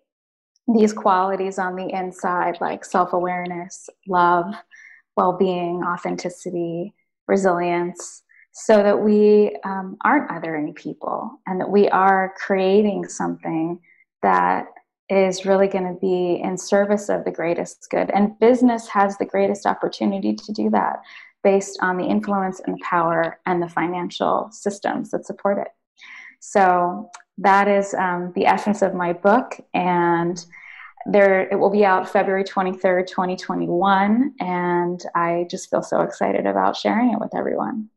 these 0.72 0.92
qualities 0.92 1.58
on 1.58 1.76
the 1.76 1.88
inside, 1.88 2.58
like 2.60 2.84
self 2.84 3.12
awareness, 3.12 3.88
love, 4.06 4.54
well 5.16 5.36
being, 5.36 5.82
authenticity, 5.82 6.94
resilience, 7.26 8.22
so 8.52 8.82
that 8.82 9.00
we 9.00 9.56
um, 9.64 9.96
aren't 10.02 10.30
othering 10.30 10.74
people 10.74 11.40
and 11.46 11.60
that 11.60 11.68
we 11.68 11.88
are 11.88 12.34
creating 12.36 13.08
something 13.08 13.80
that 14.22 14.68
is 15.08 15.44
really 15.44 15.68
going 15.68 15.84
to 15.84 15.98
be 16.00 16.40
in 16.42 16.56
service 16.56 17.08
of 17.08 17.24
the 17.24 17.30
greatest 17.30 17.86
good. 17.90 18.10
And 18.10 18.38
business 18.38 18.88
has 18.88 19.18
the 19.18 19.26
greatest 19.26 19.66
opportunity 19.66 20.34
to 20.34 20.52
do 20.52 20.70
that 20.70 21.02
based 21.42 21.78
on 21.82 21.98
the 21.98 22.06
influence 22.06 22.60
and 22.60 22.74
the 22.74 22.82
power 22.82 23.38
and 23.44 23.62
the 23.62 23.68
financial 23.68 24.48
systems 24.50 25.10
that 25.10 25.26
support 25.26 25.58
it. 25.58 25.68
So 26.40 27.10
that 27.38 27.68
is 27.68 27.94
um, 27.94 28.32
the 28.34 28.46
essence 28.46 28.82
of 28.82 28.94
my 28.94 29.12
book. 29.12 29.60
And 29.74 30.44
there 31.06 31.48
it 31.48 31.58
will 31.58 31.70
be 31.70 31.84
out 31.84 32.08
February 32.08 32.44
23rd, 32.44 33.06
2021. 33.06 34.34
And 34.40 35.04
I 35.14 35.46
just 35.50 35.68
feel 35.70 35.82
so 35.82 36.00
excited 36.00 36.46
about 36.46 36.76
sharing 36.76 37.12
it 37.12 37.20
with 37.20 37.34
everyone. 37.34 37.90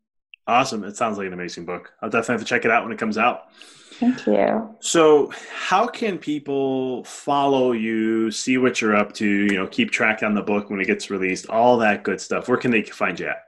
Awesome. 0.45 0.84
It 0.84 0.95
sounds 0.95 1.18
like 1.18 1.28
an 1.28 1.34
amazing 1.34 1.66
book. 1.66 1.91
I'll 2.01 2.10
definitely 2.10 2.34
have 2.34 2.41
to 2.41 2.47
check 2.47 2.66
it 2.66 2.72
out 2.72 2.84
when 2.84 2.91
it 2.91 2.99
comes 2.99 3.18
out. 3.18 3.43
Thank 4.00 4.28
you. 4.28 4.76
So, 4.80 5.32
how 5.52 5.88
can 5.88 6.18
people 6.18 7.04
follow 7.04 7.72
you, 7.72 8.32
see 8.32 8.58
what 8.58 8.80
you're 8.80 8.95
up 8.95 9.14
to, 9.14 9.28
you 9.28 9.56
know, 9.56 9.68
keep 9.68 9.91
track 9.91 10.22
on 10.22 10.36
the 10.36 10.41
book 10.41 10.70
when 10.70 10.80
it 10.80 10.86
gets 10.86 11.10
released, 11.10 11.50
all 11.50 11.78
that 11.80 12.04
good 12.04 12.22
stuff? 12.22 12.48
Where 12.48 12.58
can 12.58 12.72
they 12.72 12.84
find 12.84 13.20
you 13.20 13.28
at? 13.28 13.48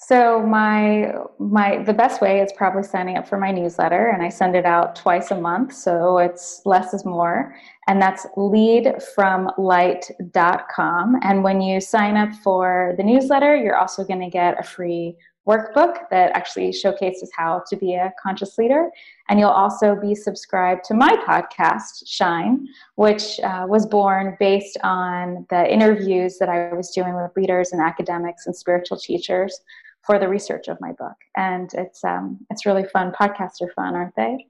So 0.00 0.40
my 0.40 1.12
my 1.40 1.82
the 1.82 1.92
best 1.92 2.20
way 2.20 2.40
is 2.40 2.52
probably 2.52 2.84
signing 2.84 3.18
up 3.18 3.26
for 3.26 3.36
my 3.36 3.50
newsletter 3.50 4.10
and 4.10 4.22
I 4.22 4.28
send 4.28 4.54
it 4.54 4.64
out 4.64 4.94
twice 4.94 5.32
a 5.32 5.40
month 5.40 5.74
so 5.74 6.18
it's 6.18 6.62
less 6.64 6.94
is 6.94 7.04
more 7.04 7.56
and 7.88 8.00
that's 8.00 8.24
leadfromlight.com 8.36 11.16
and 11.22 11.42
when 11.42 11.60
you 11.60 11.80
sign 11.80 12.16
up 12.16 12.32
for 12.44 12.94
the 12.96 13.02
newsletter 13.02 13.56
you're 13.56 13.76
also 13.76 14.04
going 14.04 14.20
to 14.20 14.30
get 14.30 14.60
a 14.60 14.62
free 14.62 15.16
workbook 15.48 16.08
that 16.10 16.30
actually 16.32 16.70
showcases 16.72 17.30
how 17.34 17.62
to 17.68 17.76
be 17.76 17.94
a 17.94 18.12
conscious 18.22 18.58
leader. 18.58 18.90
And 19.28 19.40
you'll 19.40 19.48
also 19.48 19.96
be 19.96 20.14
subscribed 20.14 20.84
to 20.84 20.94
my 20.94 21.16
podcast, 21.26 22.06
Shine, 22.06 22.68
which 22.96 23.40
uh, 23.40 23.64
was 23.66 23.86
born 23.86 24.36
based 24.38 24.76
on 24.82 25.46
the 25.48 25.72
interviews 25.72 26.38
that 26.38 26.48
I 26.50 26.74
was 26.74 26.90
doing 26.90 27.14
with 27.14 27.34
leaders 27.36 27.72
and 27.72 27.80
academics 27.80 28.46
and 28.46 28.54
spiritual 28.54 28.98
teachers 28.98 29.60
for 30.02 30.18
the 30.18 30.28
research 30.28 30.68
of 30.68 30.80
my 30.80 30.92
book. 30.92 31.16
And 31.36 31.72
it's 31.74 32.04
um, 32.04 32.38
it's 32.50 32.66
really 32.66 32.84
fun. 32.84 33.12
Podcasts 33.12 33.60
are 33.62 33.72
fun, 33.74 33.94
aren't 33.94 34.16
they? 34.16 34.46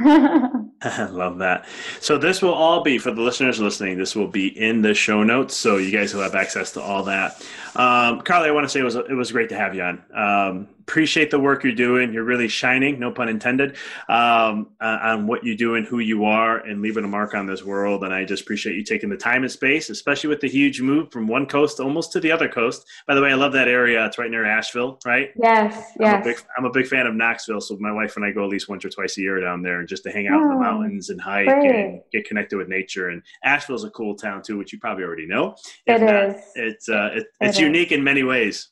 I 0.84 1.08
love 1.10 1.38
that. 1.38 1.66
So 2.00 2.18
this 2.18 2.42
will 2.42 2.52
all 2.52 2.82
be 2.82 2.98
for 2.98 3.10
the 3.10 3.20
listeners 3.20 3.60
listening. 3.60 3.96
This 3.96 4.14
will 4.14 4.28
be 4.28 4.48
in 4.48 4.82
the 4.82 4.92
show 4.94 5.22
notes, 5.22 5.56
so 5.56 5.76
you 5.76 5.90
guys 5.90 6.12
will 6.12 6.22
have 6.22 6.34
access 6.34 6.72
to 6.72 6.82
all 6.82 7.04
that. 7.04 7.42
Um, 7.76 8.20
Carley, 8.20 8.48
I 8.48 8.52
want 8.52 8.64
to 8.64 8.68
say 8.68 8.80
it 8.80 8.84
was 8.84 8.96
it 8.96 9.14
was 9.14 9.32
great 9.32 9.48
to 9.50 9.56
have 9.56 9.74
you 9.74 9.82
on. 9.82 10.02
Um, 10.12 10.68
appreciate 10.86 11.30
the 11.30 11.38
work 11.38 11.64
you're 11.64 11.74
doing. 11.74 12.12
You're 12.12 12.24
really 12.24 12.46
shining, 12.46 13.00
no 13.00 13.10
pun 13.10 13.28
intended, 13.28 13.76
um, 14.08 14.68
on 14.80 15.26
what 15.26 15.42
you 15.42 15.56
do 15.56 15.76
and 15.76 15.86
who 15.86 15.98
you 15.98 16.24
are, 16.26 16.58
and 16.58 16.82
leaving 16.82 17.04
a 17.04 17.08
mark 17.08 17.34
on 17.34 17.46
this 17.46 17.64
world. 17.64 18.04
And 18.04 18.12
I 18.12 18.24
just 18.24 18.42
appreciate 18.42 18.76
you 18.76 18.84
taking 18.84 19.08
the 19.08 19.16
time 19.16 19.42
and 19.42 19.50
space, 19.50 19.88
especially 19.88 20.28
with 20.28 20.40
the 20.40 20.48
huge 20.48 20.80
move 20.82 21.10
from 21.10 21.26
one 21.26 21.46
coast 21.46 21.80
almost 21.80 22.12
to 22.12 22.20
the 22.20 22.30
other 22.30 22.48
coast. 22.48 22.86
By 23.06 23.14
the 23.14 23.22
way, 23.22 23.30
I 23.30 23.34
love 23.34 23.52
that 23.54 23.66
area. 23.66 24.04
It's 24.04 24.18
right 24.18 24.30
near 24.30 24.44
Asheville, 24.44 24.98
right? 25.06 25.30
Yes, 25.36 25.92
yes. 25.98 26.14
I'm 26.14 26.20
a 26.20 26.24
big, 26.24 26.36
I'm 26.58 26.64
a 26.66 26.70
big 26.70 26.86
fan 26.86 27.06
of 27.06 27.14
Knoxville, 27.14 27.62
so 27.62 27.76
my 27.80 27.92
wife 27.92 28.16
and 28.16 28.24
I 28.24 28.30
go 28.30 28.44
at 28.44 28.50
least 28.50 28.68
once 28.68 28.84
or 28.84 28.90
twice 28.90 29.16
a 29.16 29.22
year 29.22 29.40
down 29.40 29.62
there, 29.62 29.84
just 29.84 30.02
to 30.04 30.10
hang 30.10 30.26
out 30.26 30.40
oh, 30.40 30.42
in 30.42 30.48
the 30.50 30.54
oh, 30.54 30.58
mountains 30.58 31.08
and 31.08 31.20
hike 31.20 31.46
great. 31.46 31.74
and 31.74 32.02
get 32.12 32.26
connected 32.26 32.58
with 32.58 32.68
nature. 32.68 33.08
And 33.08 33.22
Asheville's 33.42 33.84
a 33.84 33.90
cool 33.90 34.14
town 34.16 34.42
too, 34.42 34.58
which 34.58 34.72
you 34.72 34.78
probably 34.78 35.04
already 35.04 35.26
know. 35.26 35.56
If 35.86 36.02
it 36.02 36.04
not, 36.04 36.24
is. 36.24 36.42
It's 36.54 36.88
uh, 36.88 37.10
it, 37.14 37.26
it's 37.40 37.58
it 37.58 37.62
unique 37.62 37.92
is. 37.92 37.98
in 37.98 38.04
many 38.04 38.22
ways. 38.22 38.68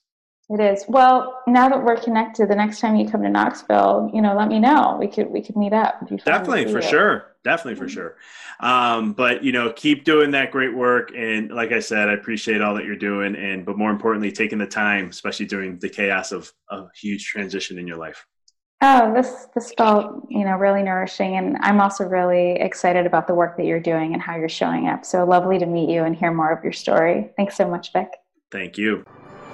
It 0.50 0.60
is. 0.60 0.84
Well, 0.88 1.40
now 1.46 1.68
that 1.68 1.82
we're 1.82 1.96
connected, 1.96 2.48
the 2.48 2.54
next 2.54 2.80
time 2.80 2.96
you 2.96 3.08
come 3.08 3.22
to 3.22 3.28
Knoxville, 3.28 4.10
you 4.12 4.20
know, 4.20 4.34
let 4.36 4.48
me 4.48 4.58
know. 4.58 4.96
We 4.98 5.06
could 5.06 5.30
we 5.30 5.40
could 5.40 5.56
meet 5.56 5.72
up. 5.72 6.00
Definitely, 6.24 6.70
for 6.70 6.82
you. 6.82 6.88
sure. 6.88 7.36
Definitely 7.44 7.76
for 7.76 7.88
sure. 7.88 8.16
Um, 8.60 9.14
but 9.14 9.42
you 9.42 9.52
know, 9.52 9.72
keep 9.72 10.04
doing 10.04 10.32
that 10.32 10.50
great 10.50 10.74
work. 10.74 11.10
And 11.16 11.50
like 11.50 11.72
I 11.72 11.80
said, 11.80 12.08
I 12.08 12.12
appreciate 12.12 12.60
all 12.60 12.74
that 12.74 12.84
you're 12.84 12.96
doing. 12.96 13.34
And 13.34 13.64
but 13.64 13.78
more 13.78 13.90
importantly, 13.90 14.30
taking 14.30 14.58
the 14.58 14.66
time, 14.66 15.08
especially 15.08 15.46
during 15.46 15.78
the 15.78 15.88
chaos 15.88 16.32
of 16.32 16.52
a 16.70 16.84
huge 16.94 17.24
transition 17.24 17.78
in 17.78 17.86
your 17.86 17.96
life. 17.96 18.26
Oh, 18.84 19.14
this 19.14 19.46
this 19.54 19.72
felt 19.78 20.26
you 20.28 20.44
know 20.44 20.56
really 20.56 20.82
nourishing, 20.82 21.36
and 21.36 21.56
I'm 21.60 21.80
also 21.80 22.04
really 22.04 22.54
excited 22.54 23.06
about 23.06 23.28
the 23.28 23.34
work 23.34 23.56
that 23.56 23.64
you're 23.64 23.80
doing 23.80 24.12
and 24.12 24.20
how 24.20 24.36
you're 24.36 24.48
showing 24.48 24.88
up. 24.88 25.04
So 25.04 25.24
lovely 25.24 25.60
to 25.60 25.66
meet 25.66 25.88
you 25.88 26.02
and 26.02 26.16
hear 26.16 26.32
more 26.32 26.50
of 26.50 26.62
your 26.64 26.72
story. 26.72 27.30
Thanks 27.36 27.56
so 27.56 27.68
much, 27.68 27.92
Vic. 27.92 28.08
Thank 28.50 28.76
you. 28.76 29.04